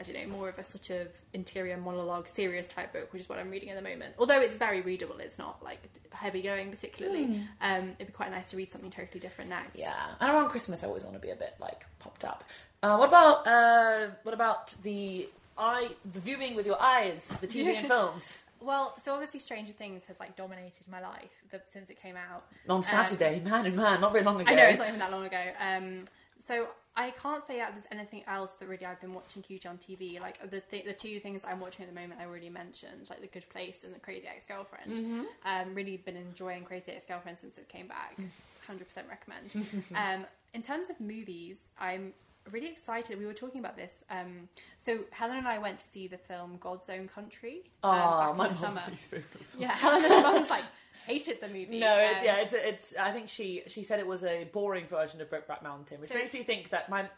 I 0.00 0.04
don't 0.04 0.16
know, 0.16 0.36
more 0.36 0.48
of 0.48 0.58
a 0.58 0.64
sort 0.64 0.88
of 0.90 1.08
interior 1.34 1.76
monologue, 1.76 2.26
serious 2.26 2.66
type 2.66 2.92
book, 2.94 3.12
which 3.12 3.20
is 3.22 3.28
what 3.28 3.38
I'm 3.38 3.50
reading 3.50 3.68
at 3.68 3.76
the 3.76 3.88
moment. 3.88 4.14
Although 4.18 4.40
it's 4.40 4.56
very 4.56 4.80
readable, 4.80 5.18
it's 5.18 5.38
not 5.38 5.62
like 5.62 5.80
heavy 6.10 6.40
going 6.42 6.70
particularly. 6.70 7.40
Um, 7.60 7.90
it'd 7.98 8.06
be 8.08 8.12
quite 8.12 8.30
nice 8.30 8.46
to 8.48 8.56
read 8.56 8.70
something 8.70 8.90
totally 8.90 9.20
different 9.20 9.50
next. 9.50 9.78
Yeah, 9.78 9.92
and 10.18 10.30
around 10.32 10.48
Christmas, 10.48 10.82
I 10.82 10.86
always 10.86 11.04
want 11.04 11.14
to 11.16 11.20
be 11.20 11.30
a 11.30 11.36
bit 11.36 11.54
like 11.60 11.84
popped 11.98 12.24
up. 12.24 12.42
Uh, 12.82 12.96
what 12.96 13.08
about 13.08 13.46
uh, 13.46 14.08
what 14.22 14.34
about 14.34 14.74
the 14.82 15.28
eye, 15.58 15.90
the 16.12 16.20
viewing 16.20 16.54
with 16.56 16.66
your 16.66 16.80
eyes, 16.80 17.36
the 17.40 17.46
TV 17.46 17.76
and 17.76 17.86
films 17.94 18.38
Well, 18.60 18.94
so 18.98 19.12
obviously, 19.12 19.40
Stranger 19.40 19.72
Things 19.72 20.04
has 20.04 20.18
like 20.20 20.36
dominated 20.36 20.86
my 20.90 21.00
life 21.00 21.32
the, 21.50 21.60
since 21.72 21.90
it 21.90 22.00
came 22.00 22.16
out. 22.16 22.44
on 22.68 22.82
Saturday? 22.82 23.40
man, 23.44 23.66
and 23.66 23.76
man, 23.76 24.00
not 24.00 24.12
very 24.12 24.24
long 24.24 24.40
ago. 24.40 24.50
I 24.50 24.54
know 24.54 24.64
it's 24.64 24.78
not 24.78 24.88
even 24.88 25.00
that 25.00 25.10
long 25.10 25.24
ago. 25.26 25.42
Um, 25.60 26.04
so 26.38 26.66
I 26.96 27.10
can't 27.10 27.46
say 27.46 27.58
that 27.58 27.72
there's 27.72 27.86
anything 27.90 28.22
else 28.26 28.52
that 28.60 28.68
really 28.68 28.84
I've 28.84 29.00
been 29.00 29.14
watching 29.14 29.42
huge 29.42 29.64
on 29.64 29.78
TV. 29.78 30.20
Like 30.20 30.38
the 30.50 30.60
th- 30.60 30.84
the 30.84 30.92
two 30.92 31.20
things 31.20 31.42
I'm 31.46 31.60
watching 31.60 31.84
at 31.84 31.94
the 31.94 31.98
moment, 32.00 32.20
I 32.20 32.26
already 32.26 32.50
mentioned, 32.50 33.08
like 33.08 33.20
The 33.20 33.28
Good 33.28 33.48
Place 33.48 33.84
and 33.84 33.94
The 33.94 34.00
Crazy 34.00 34.26
Ex 34.28 34.46
Girlfriend. 34.46 34.98
Mm-hmm. 34.98 35.22
Um, 35.44 35.74
really 35.74 35.96
been 35.96 36.16
enjoying 36.16 36.64
Crazy 36.64 36.92
Ex 36.92 37.06
Girlfriend 37.06 37.38
since 37.38 37.58
it 37.58 37.68
came 37.68 37.88
back. 37.88 38.16
Hundred 38.66 38.86
percent 38.86 39.06
recommend. 39.08 39.66
um, 39.94 40.26
in 40.52 40.62
terms 40.62 40.90
of 40.90 41.00
movies, 41.00 41.68
I'm 41.80 42.12
really 42.50 42.68
excited. 42.68 43.18
We 43.18 43.26
were 43.26 43.34
talking 43.34 43.60
about 43.60 43.76
this. 43.76 44.02
Um, 44.10 44.48
so 44.78 45.00
Helen 45.10 45.38
and 45.38 45.46
I 45.48 45.58
went 45.58 45.78
to 45.78 45.84
see 45.86 46.08
the 46.08 46.18
film 46.18 46.56
God's 46.60 46.88
Own 46.90 47.08
Country. 47.08 47.62
Um, 47.82 47.94
Oh, 47.94 48.34
my 48.34 48.48
in 48.48 48.54
the 48.54 48.60
mum 48.60 48.76
summer. 48.78 48.82
sees 48.90 49.08
both 49.08 49.34
of. 49.34 49.60
Yeah, 49.60 49.72
Helen's 49.72 50.08
mum's 50.22 50.50
like 50.50 50.64
hated 51.06 51.40
the 51.40 51.48
movie. 51.48 51.78
No, 51.78 51.96
it's, 51.98 52.20
Um, 52.20 52.24
yeah, 52.24 52.36
it's, 52.40 52.52
it's. 52.52 52.94
I 52.96 53.12
think 53.12 53.28
she 53.28 53.62
she 53.66 53.82
said 53.82 54.00
it 54.00 54.06
was 54.06 54.22
a 54.24 54.44
boring 54.52 54.86
version 54.86 55.20
of 55.20 55.28
Brokeback 55.30 55.62
Mountain, 55.62 56.00
which 56.00 56.10
So- 56.10 56.16
makes 56.16 56.32
me 56.32 56.42
think 56.42 56.70
that 56.70 56.88
my. 56.88 57.08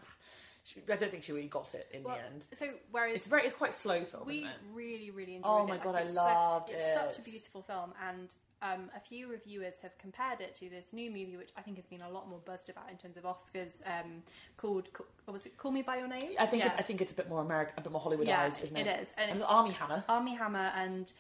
She, 0.66 0.80
I 0.90 0.96
don't 0.96 1.10
think 1.10 1.24
she 1.24 1.32
really 1.32 1.46
got 1.48 1.74
it 1.74 1.86
in 1.92 2.02
well, 2.04 2.14
the 2.16 2.22
end. 2.24 2.46
So 2.54 2.64
whereas 2.90 3.16
It's 3.16 3.26
very, 3.26 3.44
it's 3.44 3.52
quite 3.54 3.74
slow 3.74 4.02
film, 4.06 4.26
we 4.26 4.38
it? 4.44 4.46
really 4.72 5.10
really 5.10 5.34
enjoyed 5.36 5.50
Oh 5.50 5.64
it. 5.64 5.68
my 5.68 5.76
God, 5.76 5.94
I 5.94 6.00
it's 6.00 6.14
loved 6.14 6.70
so, 6.70 6.74
it's 6.74 7.16
such 7.16 7.26
a 7.26 7.30
beautiful 7.30 7.60
film 7.60 7.92
and 8.08 8.34
um, 8.64 8.90
a 8.96 9.00
few 9.00 9.28
reviewers 9.30 9.74
have 9.82 9.96
compared 9.98 10.40
it 10.40 10.54
to 10.54 10.68
this 10.70 10.92
new 10.92 11.10
movie 11.10 11.36
which 11.36 11.50
i 11.56 11.60
think 11.60 11.76
has 11.76 11.86
been 11.86 12.00
a 12.00 12.10
lot 12.10 12.28
more 12.28 12.40
buzzed 12.44 12.70
about 12.70 12.90
in 12.90 12.96
terms 12.96 13.16
of 13.16 13.24
oscars 13.24 13.82
um, 13.86 14.22
called 14.56 14.88
what 15.26 15.34
was 15.34 15.46
it 15.46 15.56
call 15.58 15.70
me 15.70 15.82
by 15.82 15.96
your 15.98 16.08
name 16.08 16.32
I 16.38 16.46
think 16.46 16.62
yeah. 16.62 16.70
it's, 16.70 16.78
I 16.78 16.82
think 16.82 17.00
it's 17.00 17.12
a 17.12 17.14
bit 17.14 17.28
more 17.28 17.40
American, 17.42 17.74
a 17.78 17.80
bit 17.82 17.92
more 17.92 18.00
Hollywoodized, 18.00 18.26
Yeah, 18.26 18.48
isn't 18.62 18.76
it? 18.76 18.86
it 18.86 19.00
is. 19.02 19.08
And 19.16 19.30
And 19.30 19.40
it- 19.40 19.46
Armie 19.48 19.70
Hammer. 19.72 20.04
Armie 20.08 20.34
Hammer 20.34 20.70
and 20.74 21.12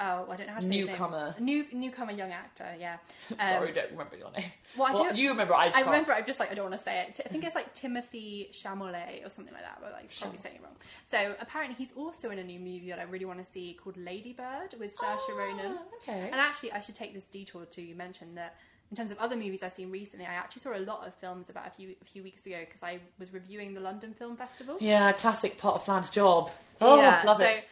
oh 0.00 0.26
i 0.30 0.36
don't 0.36 0.46
know 0.46 0.52
how 0.52 0.60
to 0.60 0.66
say 0.66 0.76
his 0.76 0.86
name. 0.86 0.94
Newcomer. 0.94 1.34
new 1.40 1.64
newcomer 1.72 2.12
young 2.12 2.30
actor 2.32 2.66
yeah 2.78 2.98
um, 3.38 3.48
Sorry, 3.48 3.72
don't 3.72 3.90
remember 3.92 4.16
your 4.16 4.30
name. 4.32 4.50
well, 4.76 4.88
I 4.88 4.92
Well, 4.92 5.14
you 5.14 5.30
remember. 5.30 5.54
I, 5.54 5.66
just 5.66 5.76
I 5.76 5.80
remember. 5.80 6.12
I'm 6.12 6.24
just 6.26 6.38
like 6.40 6.50
I 6.50 6.54
don't 6.54 6.66
want 6.70 6.78
to 6.78 6.82
say 6.84 7.02
it. 7.08 7.20
I 7.24 7.28
think 7.28 7.44
it's 7.44 7.54
like 7.54 7.74
Timothée 7.74 8.50
Chalamet 8.50 9.26
or 9.26 9.30
something 9.30 9.52
like 9.54 9.62
that. 9.62 9.78
But 9.80 9.92
like 9.92 10.10
probably 10.20 10.38
saying 10.38 10.56
it 10.56 10.62
wrong. 10.62 10.76
So 11.06 11.34
apparently 11.40 11.74
he's 11.76 11.92
also 11.96 12.30
in 12.30 12.38
a 12.38 12.44
new 12.44 12.58
movie 12.60 12.88
that 12.90 12.98
I 12.98 13.02
really 13.04 13.24
want 13.24 13.44
to 13.44 13.50
see 13.50 13.76
called 13.82 13.96
Lady 13.96 14.32
Bird 14.32 14.74
with 14.78 14.96
Saoirse 14.96 15.36
Ronan. 15.36 15.78
Ah, 15.78 15.82
Okay. 16.02 16.26
And 16.30 16.34
actually, 16.40 16.72
I 16.72 16.80
should 16.80 16.94
take 16.94 17.14
this 17.14 17.24
detour 17.24 17.64
to 17.66 17.94
mention 17.94 18.32
that 18.32 18.54
in 18.90 18.96
terms 18.96 19.10
of 19.10 19.18
other 19.18 19.36
movies 19.36 19.62
I've 19.62 19.72
seen 19.72 19.90
recently, 19.90 20.26
I 20.26 20.34
actually 20.34 20.62
saw 20.62 20.76
a 20.76 20.80
lot 20.80 21.06
of 21.06 21.14
films 21.14 21.50
about 21.50 21.66
a 21.66 21.70
few 21.70 21.94
a 22.00 22.04
few 22.04 22.22
weeks 22.22 22.46
ago 22.46 22.58
because 22.60 22.82
I 22.82 23.00
was 23.18 23.32
reviewing 23.32 23.74
the 23.74 23.80
London 23.80 24.14
Film 24.14 24.36
Festival. 24.36 24.76
Yeah, 24.80 25.12
classic 25.12 25.58
part 25.58 25.74
of 25.76 25.84
Flan's 25.84 26.10
job. 26.10 26.50
Oh, 26.80 26.98
Yeah, 26.98 27.22
love 27.24 27.38
so, 27.38 27.44
it. 27.44 27.68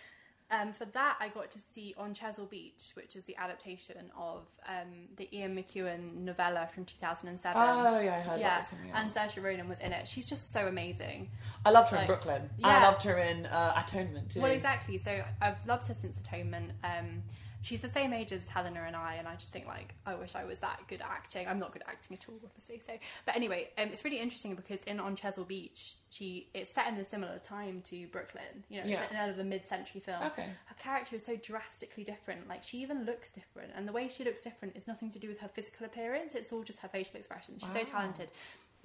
Um, 0.51 0.73
for 0.73 0.85
that, 0.87 1.17
I 1.19 1.29
got 1.29 1.51
to 1.51 1.59
see 1.59 1.95
On 1.99 2.15
Chesil 2.15 2.49
Beach, 2.49 2.93
which 2.95 3.17
is 3.17 3.25
the 3.25 3.37
adaptation 3.37 4.11
of 4.17 4.47
um, 4.69 5.09
the 5.17 5.29
Ian 5.37 5.57
McEwan 5.57 6.15
novella 6.19 6.69
from 6.73 6.85
2007. 6.85 7.61
Oh 7.61 7.99
yeah, 7.99 8.17
I 8.17 8.21
heard 8.21 8.41
yeah, 8.41 8.61
that 8.61 8.73
out. 8.73 9.03
and 9.03 9.11
Saoirse 9.11 9.43
Ronan 9.43 9.69
was 9.69 9.81
in 9.81 9.93
it. 9.93 10.07
She's 10.07 10.27
just 10.27 10.53
so 10.53 10.69
amazing. 10.69 11.31
I 11.65 11.71
loved 11.71 11.91
her 11.91 11.97
in 11.97 12.07
Brooklyn. 12.07 12.49
Yeah. 12.59 12.69
I 12.69 12.83
loved 12.85 13.03
her 13.03 13.19
in 13.19 13.47
uh, 13.47 13.83
Atonement 13.85 14.31
too. 14.31 14.41
Well, 14.41 14.53
exactly. 14.53 14.99
So 14.99 15.21
I've 15.41 15.67
loved 15.67 15.89
her 15.89 15.95
since 15.95 16.17
Atonement. 16.19 16.73
Um, 16.85 17.23
she's 17.67 17.81
the 17.81 17.89
same 17.89 18.12
age 18.12 18.31
as 18.33 18.47
Helena 18.47 18.85
and 18.87 18.95
I, 18.95 19.14
and 19.14 19.27
I 19.27 19.35
just 19.35 19.53
think 19.53 19.67
like 19.67 19.95
I 20.07 20.14
wish 20.14 20.37
I 20.37 20.45
was 20.45 20.59
that 20.61 20.79
good 20.87 21.01
at 21.01 21.09
acting. 21.11 21.49
I'm 21.49 21.59
not 21.59 21.73
good 21.73 21.83
at 21.83 21.89
acting 21.89 22.17
at 22.17 22.29
all, 22.29 22.39
obviously. 22.45 22.79
So, 22.87 22.93
but 23.25 23.35
anyway, 23.35 23.71
um, 23.77 23.89
it's 23.89 24.05
really 24.05 24.21
interesting 24.21 24.55
because 24.55 24.81
in 24.85 25.01
On 25.01 25.17
Chesil 25.17 25.47
Beach, 25.47 25.97
she 26.11 26.49
it's 26.55 26.73
set 26.73 26.87
in 26.87 26.95
a 26.95 27.05
similar 27.05 27.39
time 27.41 27.83
to 27.87 28.07
Brooklyn. 28.09 28.64
You 28.69 28.77
know, 28.77 28.83
it's 28.83 28.91
Yeah. 28.93 29.01
set 29.01 29.11
in 29.11 29.17
another 29.17 29.45
mid-century 29.45 30.01
film. 30.01 30.23
Okay. 30.23 30.49
Her 30.67 30.75
character 30.79 31.17
is 31.17 31.25
so 31.25 31.35
drastically 31.37 32.05
different. 32.05 32.49
Like 32.49 32.62
she 32.62 32.79
even 32.79 33.05
looks 33.05 33.33
different, 33.33 33.73
and 33.75 33.87
the 33.89 33.93
way 33.93 34.07
she 34.09 34.23
looks 34.23 34.41
different 34.41 34.77
is 34.77 34.87
nothing 34.87 35.11
to 35.11 35.19
do 35.19 35.29
with 35.29 35.41
her 35.41 35.49
physical 35.49 35.87
appearance. 35.87 36.35
It's 36.37 36.53
all 36.53 36.62
just 36.62 36.79
her 36.81 36.89
facial 36.89 37.17
expression. 37.17 37.57
She's 37.59 37.73
so 37.73 37.83
talented. 37.83 38.29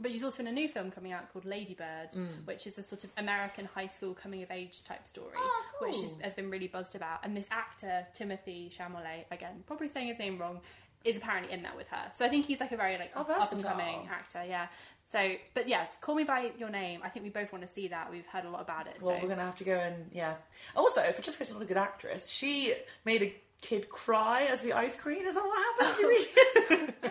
But 0.02 0.12
she's 0.12 0.24
also 0.24 0.42
in 0.42 0.48
a 0.48 0.52
new 0.52 0.68
film 0.68 0.90
coming 0.92 1.12
out 1.14 1.32
called 1.32 1.46
Ladybird, 1.46 2.12
Mm. 2.16 2.46
which 2.46 2.66
is 2.68 2.78
a 2.78 2.84
sort 2.84 3.04
of 3.04 3.12
American 3.18 3.66
high 3.66 3.88
school 3.88 4.14
coming 4.14 4.42
of 4.44 4.50
age 4.52 4.84
type 4.84 5.08
story, 5.08 5.34
Oh, 5.38 5.64
cool. 5.80 5.88
which 5.90 5.98
is, 5.98 6.12
has 6.22 6.34
been 6.34 6.50
really 6.50 6.68
buzzed 6.68 6.96
about. 6.96 7.24
And 7.24 7.38
this 7.38 7.48
actor, 7.52 8.06
Timothée 8.16 8.70
Chalamet, 8.76 9.26
again, 9.32 9.64
probably 9.68 9.88
saying 9.88 10.08
his 10.08 10.18
name 10.20 10.38
wrong, 10.40 10.60
is 11.04 11.18
apparently 11.18 11.52
in 11.52 11.64
that 11.64 11.76
with 11.76 11.88
her. 11.88 12.12
So 12.14 12.24
I 12.26 12.30
think 12.30 12.46
he's 12.46 12.60
like 12.60 12.72
a 12.72 12.78
very 12.78 12.96
like 12.98 13.12
Oh, 13.16 13.22
up 13.22 13.52
and 13.52 13.64
coming 13.64 14.08
actor, 14.12 14.44
yeah. 14.48 14.68
So, 15.06 15.34
but 15.56 15.68
yeah, 15.68 15.86
Call 16.00 16.14
Me 16.16 16.24
by 16.24 16.52
Your 16.60 16.70
Name. 16.70 17.02
I 17.04 17.10
think 17.10 17.24
we 17.24 17.30
both 17.32 17.52
want 17.52 17.68
to 17.68 17.74
see 17.74 17.88
that. 17.88 18.12
We've 18.12 18.26
heard 18.28 18.46
a 18.46 18.50
lot 18.52 18.62
about 18.62 18.86
it. 18.88 18.98
Well, 19.02 19.16
so. 19.16 19.22
we're 19.24 19.30
gonna 19.30 19.42
have 19.46 19.56
to 19.58 19.64
go 19.64 19.74
and 19.80 19.96
yeah. 20.14 20.36
Also, 20.76 21.02
for 21.12 21.22
just 21.24 21.38
because 21.38 21.48
she's 21.48 21.56
not 21.56 21.64
a 21.64 21.66
good 21.66 21.78
actress, 21.78 22.28
she 22.28 22.76
made 23.04 23.24
a 23.24 23.34
kid 23.62 23.90
cry 23.90 24.44
as 24.46 24.62
the 24.62 24.74
ice 24.74 24.96
queen. 24.96 25.26
Is 25.26 25.34
that 25.34 25.44
what 25.44 25.86
happened? 25.88 25.98
to 25.98 26.76
you? 27.04 27.11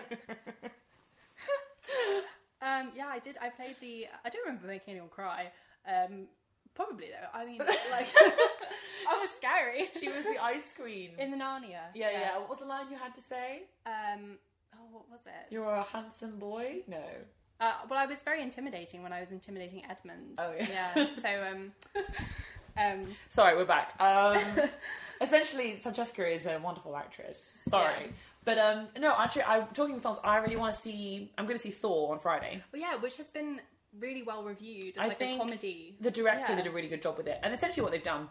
Um, 2.61 2.91
yeah, 2.95 3.07
I 3.07 3.19
did. 3.19 3.37
I 3.41 3.49
played 3.49 3.75
the. 3.81 4.07
I 4.23 4.29
don't 4.29 4.45
remember 4.45 4.67
making 4.67 4.91
anyone 4.91 5.09
cry. 5.09 5.51
Um, 5.87 6.27
probably 6.75 7.07
though. 7.07 7.39
I 7.39 7.45
mean, 7.45 7.59
like, 7.59 8.07
I 8.19 9.13
was 9.19 9.29
scary. 9.37 9.89
She 9.99 10.09
was 10.09 10.23
the 10.23 10.41
ice 10.41 10.73
queen. 10.79 11.11
in 11.17 11.31
the 11.31 11.37
Narnia. 11.37 11.89
yeah, 11.95 12.11
yeah, 12.11 12.37
What 12.37 12.49
was 12.49 12.59
the 12.59 12.65
line 12.65 12.85
you 12.91 12.97
had 12.97 13.15
to 13.15 13.21
say? 13.21 13.63
Um, 13.85 14.37
oh, 14.75 14.87
what 14.91 15.09
was 15.09 15.21
it? 15.25 15.51
You're 15.53 15.73
a 15.73 15.83
handsome 15.83 16.37
boy? 16.37 16.81
No. 16.87 17.03
Uh, 17.59 17.73
well, 17.89 17.99
I 17.99 18.07
was 18.07 18.21
very 18.21 18.41
intimidating 18.41 19.03
when 19.03 19.13
I 19.13 19.19
was 19.19 19.31
intimidating 19.31 19.83
Edmund. 19.87 20.39
Oh, 20.39 20.51
yeah. 20.57 20.89
yeah. 20.95 21.07
So, 21.21 21.43
um, 21.51 21.71
um, 22.77 23.01
Sorry, 23.29 23.55
we're 23.55 23.65
back. 23.65 23.93
Um, 23.99 24.39
essentially, 25.21 25.77
Francesca 25.81 26.27
is 26.27 26.47
a 26.47 26.57
wonderful 26.57 26.95
actress. 26.97 27.55
Sorry. 27.67 28.11
But 28.43 28.57
um, 28.57 28.87
no, 28.97 29.13
actually, 29.17 29.43
I'm 29.43 29.67
talking 29.73 29.99
films. 29.99 30.17
I 30.23 30.37
really 30.37 30.55
want 30.55 30.73
to 30.73 30.79
see. 30.79 31.31
I'm 31.37 31.45
going 31.45 31.57
to 31.57 31.61
see 31.61 31.71
Thor 31.71 32.13
on 32.13 32.19
Friday. 32.19 32.63
well, 32.71 32.81
yeah, 32.81 32.95
which 32.95 33.17
has 33.17 33.29
been 33.29 33.61
really 33.99 34.23
well 34.23 34.43
reviewed 34.43 34.95
as 34.97 35.01
I 35.03 35.07
like 35.09 35.19
think 35.19 35.39
a 35.39 35.43
comedy. 35.43 35.95
The 36.01 36.11
director 36.11 36.51
Yeah. 36.53 36.57
did 36.57 36.67
a 36.67 36.71
really 36.71 36.87
good 36.87 37.01
job 37.01 37.17
with 37.17 37.27
it. 37.27 37.39
And 37.43 37.53
essentially, 37.53 37.83
what 37.83 37.91
they've 37.91 38.01
done 38.03 38.29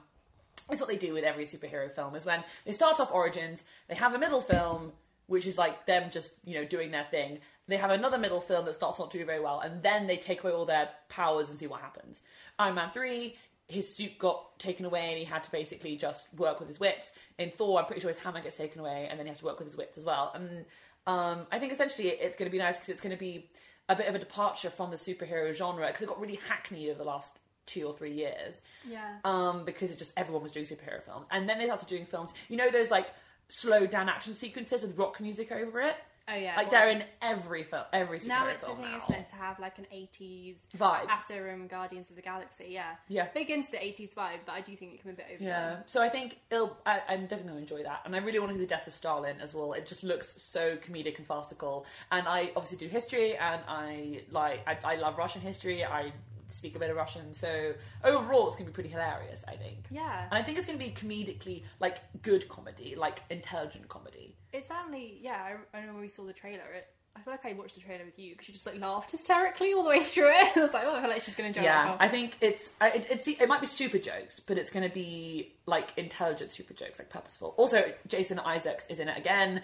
is 0.71 0.81
what 0.81 0.89
they 0.89 0.97
do 0.97 1.13
with 1.15 1.25
every 1.25 1.45
superhero 1.45 1.93
film 1.93 2.15
is 2.15 2.25
when 2.25 2.43
they 2.65 2.73
start 2.73 2.99
off 3.01 3.13
origins, 3.13 3.63
they 3.89 3.95
have 3.95 4.15
a 4.15 4.19
middle 4.19 4.41
film. 4.41 4.93
Which 5.27 5.47
is 5.47 5.57
like 5.57 5.87
them 5.87 6.11
just, 6.11 6.33
you 6.45 6.57
know, 6.57 6.65
doing 6.65 6.91
their 6.91 7.05
thing. 7.09 7.39
They 7.69 7.77
have 7.77 7.93
another 7.93 8.19
middle 8.19 8.41
film 8.41 8.65
that 8.65 8.75
starts 8.75 8.99
not 8.99 9.13
doing 9.13 9.27
very 9.27 9.39
well, 9.39 9.61
and 9.61 9.81
then 9.81 10.09
they 10.09 10.17
take 10.17 10.43
away 10.43 10.51
all 10.53 10.65
their 10.67 10.89
powers 11.09 11.49
and 11.49 11.57
see 11.57 11.69
what 11.69 11.81
happens. 11.81 12.21
Iron 12.59 12.75
Man 12.75 12.91
3, 12.91 13.37
his 13.71 13.95
suit 13.95 14.19
got 14.19 14.59
taken 14.59 14.85
away 14.85 15.09
and 15.11 15.19
he 15.19 15.25
had 15.25 15.45
to 15.45 15.51
basically 15.51 15.97
just 15.97 16.27
work 16.37 16.59
with 16.61 16.69
his 16.69 16.79
wits. 16.81 17.13
In 17.39 17.51
Thor, 17.51 17.79
I'm 17.79 17.87
pretty 17.87 18.01
sure 18.01 18.09
his 18.09 18.19
hammer 18.19 18.41
gets 18.41 18.57
taken 18.57 18.81
away 18.81 19.07
and 19.11 19.19
then 19.19 19.27
he 19.27 19.31
has 19.31 19.39
to 19.39 19.45
work 19.45 19.59
with 19.59 19.69
his 19.69 19.77
wits 19.77 19.97
as 19.97 20.05
well. 20.05 20.33
And 20.35 20.65
um, 21.07 21.47
I 21.51 21.59
think 21.59 21.73
essentially 21.73 22.09
it's 22.09 22.37
going 22.37 22.51
to 22.51 22.53
be 22.53 22.59
nice 22.59 22.77
because 22.77 22.89
it's 22.91 23.01
going 23.01 23.15
to 23.15 23.21
be 23.21 23.49
a 23.89 23.97
bit 23.97 24.07
of 24.09 24.15
a 24.15 24.19
departure 24.19 24.71
from 24.71 24.91
the 24.91 24.97
superhero 24.97 25.53
genre 25.55 25.87
because 25.87 26.03
it 26.03 26.09
got 26.09 26.21
really 26.21 26.39
hackneyed 26.49 26.91
over 26.91 26.99
the 26.99 27.05
last 27.05 27.39
two 27.67 27.85
or 27.87 27.93
three 27.95 28.13
years 28.13 28.63
Yeah. 28.89 29.19
um, 29.25 29.65
because 29.65 29.91
it 29.91 29.99
just 29.99 30.13
everyone 30.17 30.43
was 30.43 30.53
doing 30.53 30.67
superhero 30.67 31.03
films, 31.05 31.27
and 31.31 31.49
then 31.49 31.59
they 31.59 31.67
started 31.67 31.89
doing 31.89 32.05
films. 32.07 32.33
You 32.49 32.57
know 32.57 32.71
those 32.71 32.91
like 32.91 33.09
slow 33.49 33.87
down 33.87 34.09
action 34.09 34.35
sequences 34.35 34.83
with 34.83 34.97
rock 34.99 35.21
music 35.21 35.53
over 35.53 35.81
it. 35.81 35.97
Oh 36.29 36.35
yeah. 36.35 36.57
Like 36.57 36.71
well, 36.71 36.81
they're 36.81 36.91
in 36.91 37.05
every 37.23 37.63
film, 37.65 37.85
every 37.93 38.19
superhero 38.19 38.29
now 38.29 38.47
it's 38.49 38.61
the 38.61 38.67
thing, 38.67 38.83
now. 38.83 39.03
isn't 39.05 39.15
it, 39.15 39.29
to 39.29 39.35
have 39.37 39.59
like 39.59 39.79
an 39.79 39.87
80s 39.93 40.57
Vibe. 40.77 41.09
after 41.09 41.51
um, 41.51 41.67
Guardians 41.67 42.11
of 42.11 42.17
the 42.17 42.23
Galaxy. 42.23 42.67
Yeah. 42.69 42.93
Yeah. 43.09 43.29
Big 43.35 43.51
into 43.51 43.71
the 43.71 43.79
80s 43.79 44.15
vibe, 44.15 44.41
but 44.47 44.53
I 44.53 44.61
do 44.61 44.77
think 44.77 44.95
it 44.95 45.03
can 45.03 45.11
be 45.11 45.15
a 45.15 45.17
bit 45.17 45.27
overdone. 45.35 45.49
Yeah, 45.49 45.77
so 45.87 46.03
I 46.03 46.09
think 46.09 46.39
it'll. 46.51 46.77
I, 46.87 47.01
I'm 47.09 47.23
definitely 47.23 47.53
going 47.53 47.67
to 47.67 47.75
enjoy 47.75 47.83
that, 47.85 48.03
and 48.05 48.15
I 48.15 48.19
really 48.19 48.39
want 48.39 48.51
to 48.51 48.55
see 48.57 48.61
the 48.61 48.69
death 48.69 48.87
of 48.87 48.95
Stalin 48.95 49.37
as 49.41 49.55
well. 49.55 49.73
It 49.73 49.87
just 49.87 50.05
looks 50.05 50.41
so 50.41 50.77
comedic 50.77 51.19
and 51.19 51.27
farcical, 51.27 51.87
and 52.11 52.27
I 52.27 52.53
obviously 52.57 52.79
do 52.79 52.89
history, 52.89 53.37
and 53.37 53.63
I 53.67 54.23
like. 54.31 54.61
I, 54.67 54.79
I 54.85 54.97
love 54.97 55.19
Russian 55.19 55.41
history. 55.41 55.85
I 55.85 56.13
speak 56.53 56.77
a 56.77 56.79
bit 56.79 56.91
of 56.91 56.97
Russian, 56.97 57.35
so 57.35 57.73
overall, 58.05 58.49
it's 58.49 58.57
going 58.57 58.67
to 58.67 58.71
be 58.71 58.75
pretty 58.75 58.89
hilarious. 58.91 59.45
I 59.49 59.57
think. 59.57 59.87
Yeah. 59.91 60.25
And 60.31 60.35
I 60.39 60.43
think 60.43 60.59
it's 60.59 60.67
going 60.67 60.79
to 60.79 60.85
be 60.85 60.91
comedically, 60.93 61.65
like 61.81 61.99
good 62.23 62.49
comedy, 62.49 62.95
like 62.97 63.23
intelligent 63.31 63.89
comedy. 63.89 64.37
It 64.53 64.67
certainly, 64.69 65.19
yeah. 65.23 65.57
I, 65.75 65.79
I 65.79 65.87
know 65.87 65.93
when 65.93 66.03
we 66.03 66.09
saw 66.09 66.25
the 66.25 66.33
trailer, 66.33 66.65
it, 66.75 66.87
I 67.17 67.21
feel 67.21 67.33
like 67.33 67.45
I 67.45 67.53
watched 67.55 67.75
the 67.75 67.81
trailer 67.81 68.05
with 68.05 68.19
you 68.19 68.33
because 68.33 68.49
you 68.49 68.55
just 68.55 68.67
like 68.67 68.79
laughed 68.81 69.11
hysterically 69.11 69.73
all 69.73 69.83
the 69.83 69.89
way 69.91 70.01
through 70.01 70.31
it. 70.31 70.53
I 70.57 70.61
was 70.61 70.73
like, 70.73 70.85
oh, 70.87 70.95
I 70.95 71.01
feel 71.01 71.11
like 71.11 71.23
she's 71.23 71.35
going 71.35 71.53
to 71.53 71.59
enjoy 71.61 71.69
Yeah, 71.69 71.93
it. 71.95 71.97
I 72.01 72.09
think 72.09 72.37
it's 72.41 72.71
I- 72.81 72.91
it, 72.91 73.07
it's 73.11 73.29
it 73.29 73.49
might 73.49 73.61
be 73.61 73.67
stupid 73.67 74.03
jokes, 74.05 74.39
but 74.41 74.59
it's 74.59 74.71
going 74.71 74.89
to 74.89 74.95
be 74.95 75.53
like 75.67 75.93
intelligent 75.97 76.53
stupid 76.53 76.77
jokes, 76.77 76.99
like 76.99 77.11
purposeful. 77.11 77.55
Also, 77.57 77.93
Jason 78.07 78.39
Isaacs 78.39 78.87
is 78.89 78.99
in 79.01 79.09
it 79.09 79.19
again. 79.19 79.63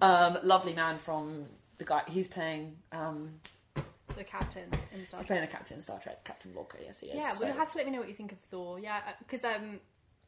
Um, 0.00 0.38
lovely 0.42 0.74
man 0.74 0.98
from 0.98 1.46
the 1.78 1.84
guy 1.84 2.02
he's 2.08 2.28
playing. 2.28 2.76
Um, 2.92 3.30
The 4.18 4.24
captain 4.24 4.64
in 4.92 5.06
Star 5.06 5.20
he's 5.20 5.26
Trek. 5.26 5.26
playing 5.26 5.42
the 5.42 5.46
captain 5.46 5.76
in 5.76 5.82
Star 5.82 5.98
Trek, 6.00 6.24
Captain 6.24 6.52
Lorca. 6.54 6.78
Yes, 6.82 7.00
he 7.00 7.06
is. 7.06 7.14
Yeah, 7.14 7.32
so- 7.32 7.40
well, 7.40 7.48
you'll 7.48 7.58
have 7.58 7.70
to 7.72 7.78
let 7.78 7.86
me 7.86 7.92
know 7.92 8.00
what 8.00 8.08
you 8.08 8.14
think 8.14 8.32
of 8.32 8.38
Thor. 8.50 8.80
Yeah, 8.80 9.00
because 9.20 9.44
um, 9.44 9.78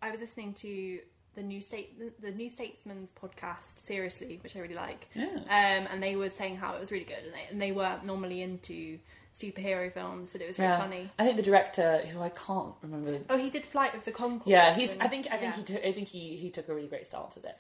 I 0.00 0.10
was 0.10 0.20
listening 0.20 0.54
to 0.54 1.00
the 1.34 1.42
New 1.42 1.60
State, 1.60 2.20
the, 2.20 2.30
New 2.30 2.48
Statesman's 2.48 3.12
podcast, 3.12 3.78
seriously, 3.78 4.38
which 4.42 4.56
I 4.56 4.60
really 4.60 4.74
like. 4.74 5.08
Yeah. 5.14 5.26
Um, 5.26 5.88
and 5.90 6.02
they 6.02 6.16
were 6.16 6.30
saying 6.30 6.56
how 6.56 6.74
it 6.74 6.80
was 6.80 6.90
really 6.90 7.04
good, 7.04 7.24
and 7.24 7.34
they, 7.34 7.46
and 7.50 7.62
they 7.62 7.72
weren't 7.72 8.04
normally 8.04 8.42
into 8.42 8.98
superhero 9.34 9.92
films, 9.92 10.32
but 10.32 10.40
it 10.40 10.48
was 10.48 10.58
really 10.58 10.70
yeah. 10.70 10.78
funny. 10.78 11.10
I 11.18 11.24
think 11.24 11.36
the 11.36 11.42
director, 11.42 11.98
who 11.98 12.20
I 12.20 12.30
can't 12.30 12.74
remember. 12.82 13.18
Oh, 13.28 13.36
he 13.36 13.50
did 13.50 13.64
Flight 13.64 13.94
of 13.94 14.04
the 14.04 14.12
Conchords. 14.12 14.46
Yeah, 14.46 14.74
he's. 14.74 14.90
and- 14.90 15.02
I 15.02 15.08
think. 15.08 15.28
I 15.30 15.36
think 15.36 15.56
yeah. 15.56 15.56
he. 15.56 15.62
T- 15.62 15.88
I 15.88 15.92
think 15.92 16.08
he. 16.08 16.36
He 16.36 16.50
took 16.50 16.68
a 16.68 16.74
really 16.74 16.88
great 16.88 17.06
stance 17.06 17.34
with 17.34 17.44
it. 17.44 17.56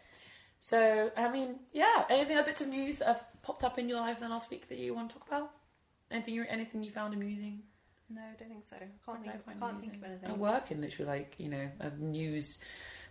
So 0.60 1.10
I 1.16 1.30
mean, 1.30 1.58
yeah. 1.72 2.04
Anything 2.10 2.36
other 2.36 2.46
bits 2.46 2.60
of 2.60 2.68
news 2.68 2.98
that 2.98 3.08
have 3.08 3.24
popped 3.42 3.64
up 3.64 3.78
in 3.78 3.88
your 3.88 4.00
life 4.00 4.18
in 4.18 4.24
the 4.24 4.28
last 4.28 4.50
week 4.50 4.68
that 4.68 4.78
you 4.78 4.94
want 4.94 5.10
to 5.10 5.14
talk 5.16 5.26
about? 5.26 5.50
Anything 6.10 6.34
you 6.34 6.44
anything 6.48 6.82
you 6.82 6.90
found 6.90 7.14
amusing? 7.14 7.62
No, 8.08 8.20
I 8.22 8.36
don't 8.38 8.48
think 8.48 8.64
so. 8.64 8.76
I 8.76 8.88
can't 9.06 9.22
think. 9.22 9.32
did 9.32 9.40
Of, 9.40 9.48
I 9.48 9.66
can't 9.66 9.80
think 9.80 9.94
of 9.96 10.04
anything. 10.04 10.30
I 10.30 10.32
work 10.34 10.70
in 10.70 10.80
literally 10.80 11.10
like 11.10 11.36
you 11.38 11.48
know 11.48 11.68
a 11.78 11.90
news 11.90 12.58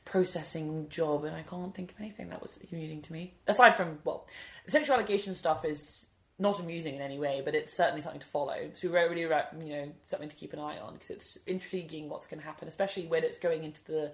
processing 0.06 0.88
job, 0.90 1.24
and 1.24 1.36
I 1.36 1.44
can't 1.44 1.74
think 1.74 1.92
of 1.92 2.00
anything 2.00 2.30
that 2.30 2.42
was 2.42 2.60
amusing 2.72 3.02
to 3.04 3.14
me 3.14 3.34
aside 3.48 3.76
from 3.76 4.00
well, 4.04 4.28
the 4.66 4.72
sexual 4.72 4.96
allegation 4.96 5.34
stuff 5.34 5.64
is 5.64 6.08
not 6.38 6.60
amusing 6.60 6.96
in 6.96 7.02
any 7.02 7.20
way, 7.20 7.42
but 7.44 7.56
it's 7.56 7.76
certainly 7.76 8.02
something 8.02 8.22
to 8.22 8.28
follow. 8.28 8.72
So 8.74 8.90
we're 8.90 9.10
really 9.10 9.22
you 9.22 9.74
know 9.74 9.92
something 10.04 10.30
to 10.30 10.36
keep 10.36 10.52
an 10.54 10.60
eye 10.60 10.80
on 10.80 10.94
because 10.94 11.10
it's 11.10 11.38
intriguing 11.48 12.10
what's 12.10 12.28
going 12.28 12.40
to 12.40 12.46
happen, 12.46 12.68
especially 12.68 13.08
when 13.08 13.24
it's 13.24 13.38
going 13.38 13.64
into 13.64 13.84
the 13.86 14.12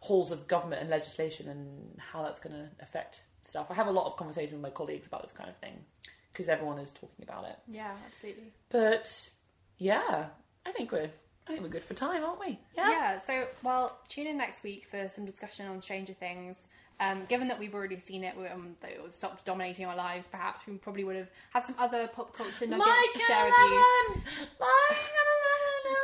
halls 0.00 0.30
of 0.30 0.46
government 0.46 0.80
and 0.80 0.90
legislation 0.90 1.48
and 1.48 1.98
how 1.98 2.22
that's 2.22 2.38
going 2.38 2.54
to 2.54 2.70
affect 2.80 3.24
stuff. 3.42 3.66
I 3.70 3.74
have 3.74 3.88
a 3.88 3.92
lot 3.92 4.06
of 4.06 4.16
conversations 4.16 4.52
with 4.52 4.62
my 4.62 4.70
colleagues 4.70 5.08
about 5.08 5.22
this 5.22 5.32
kind 5.32 5.50
of 5.50 5.56
thing 5.56 5.84
because 6.32 6.48
everyone 6.48 6.78
is 6.78 6.92
talking 6.92 7.22
about 7.22 7.44
it. 7.44 7.58
Yeah, 7.66 7.92
absolutely. 8.06 8.52
But 8.70 9.30
yeah, 9.78 10.26
I 10.66 10.72
think 10.72 10.92
we're 10.92 11.10
I 11.48 11.52
think 11.52 11.62
we're 11.62 11.70
good 11.70 11.82
for 11.82 11.94
time, 11.94 12.22
aren't 12.24 12.40
we? 12.40 12.58
Yeah. 12.76 12.90
Yeah. 12.90 13.18
So, 13.18 13.46
well, 13.62 13.98
tune 14.08 14.26
in 14.26 14.36
next 14.36 14.62
week 14.62 14.86
for 14.90 15.08
some 15.08 15.24
discussion 15.24 15.66
on 15.66 15.80
Stranger 15.80 16.12
Things. 16.12 16.66
Um, 17.00 17.22
given 17.28 17.48
that 17.48 17.58
we've 17.58 17.74
already 17.74 18.00
seen 18.00 18.24
it, 18.24 18.34
um, 18.52 18.76
that 18.80 18.90
it 18.90 19.12
stopped 19.12 19.44
dominating 19.44 19.86
our 19.86 19.96
lives. 19.96 20.26
Perhaps 20.26 20.66
we 20.66 20.74
probably 20.74 21.04
would 21.04 21.16
have 21.16 21.30
have 21.54 21.64
some 21.64 21.76
other 21.78 22.08
pop 22.08 22.34
culture 22.34 22.66
nuggets 22.66 23.12
to 23.14 23.18
share 23.20 23.44
with 23.44 23.54
you. 23.54 24.22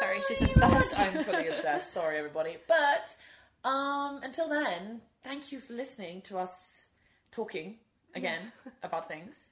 Sorry, 0.01 0.20
she's 0.27 0.41
obsessed. 0.43 1.01
I'm 1.01 1.25
fully 1.25 1.49
obsessed. 1.49 1.93
Sorry, 1.93 2.16
everybody. 2.16 2.57
But 2.66 3.68
um, 3.68 4.20
until 4.22 4.49
then, 4.49 5.01
thank 5.22 5.53
you 5.53 5.61
for 5.61 5.72
listening 5.75 6.22
to 6.22 6.39
us 6.39 6.85
talking 7.33 7.77
again 8.14 8.53
about 8.83 9.09
things. 9.09 9.49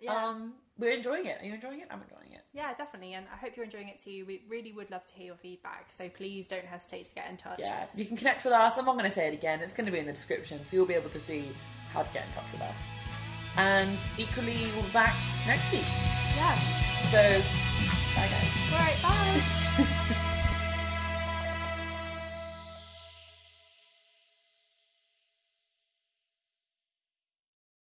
Yeah. 0.00 0.28
Um, 0.28 0.54
we're 0.78 0.92
enjoying 0.92 1.24
it. 1.26 1.40
Are 1.40 1.44
you 1.44 1.54
enjoying 1.54 1.80
it? 1.80 1.88
I'm 1.90 2.02
enjoying 2.02 2.32
it. 2.32 2.44
Yeah, 2.52 2.74
definitely. 2.74 3.14
And 3.14 3.26
I 3.32 3.36
hope 3.36 3.56
you're 3.56 3.64
enjoying 3.64 3.88
it 3.88 4.02
too. 4.02 4.24
We 4.26 4.42
really 4.48 4.72
would 4.72 4.90
love 4.90 5.06
to 5.06 5.14
hear 5.14 5.26
your 5.26 5.36
feedback. 5.36 5.88
So 5.96 6.08
please 6.10 6.48
don't 6.48 6.64
hesitate 6.66 7.08
to 7.08 7.14
get 7.14 7.30
in 7.30 7.36
touch. 7.36 7.58
Yeah, 7.60 7.86
you 7.94 8.04
can 8.04 8.16
connect 8.16 8.44
with 8.44 8.52
us. 8.52 8.76
I'm 8.76 8.84
not 8.84 8.98
going 8.98 9.08
to 9.08 9.14
say 9.14 9.28
it 9.28 9.34
again. 9.34 9.60
It's 9.60 9.72
going 9.72 9.86
to 9.86 9.92
be 9.92 9.98
in 9.98 10.06
the 10.06 10.12
description, 10.12 10.62
so 10.64 10.76
you'll 10.76 10.86
be 10.86 10.94
able 10.94 11.10
to 11.10 11.20
see 11.20 11.48
how 11.92 12.02
to 12.02 12.12
get 12.12 12.26
in 12.26 12.32
touch 12.32 12.52
with 12.52 12.62
us. 12.62 12.90
And 13.56 13.98
equally, 14.18 14.70
we'll 14.74 14.84
be 14.84 14.90
back 14.90 15.14
next 15.46 15.72
week. 15.72 15.80
Yeah. 16.36 16.54
So, 17.10 17.40
bye 18.14 18.28
guys. 18.28 18.72
All 18.72 18.78
right. 18.78 19.02
Bye. 19.02 19.65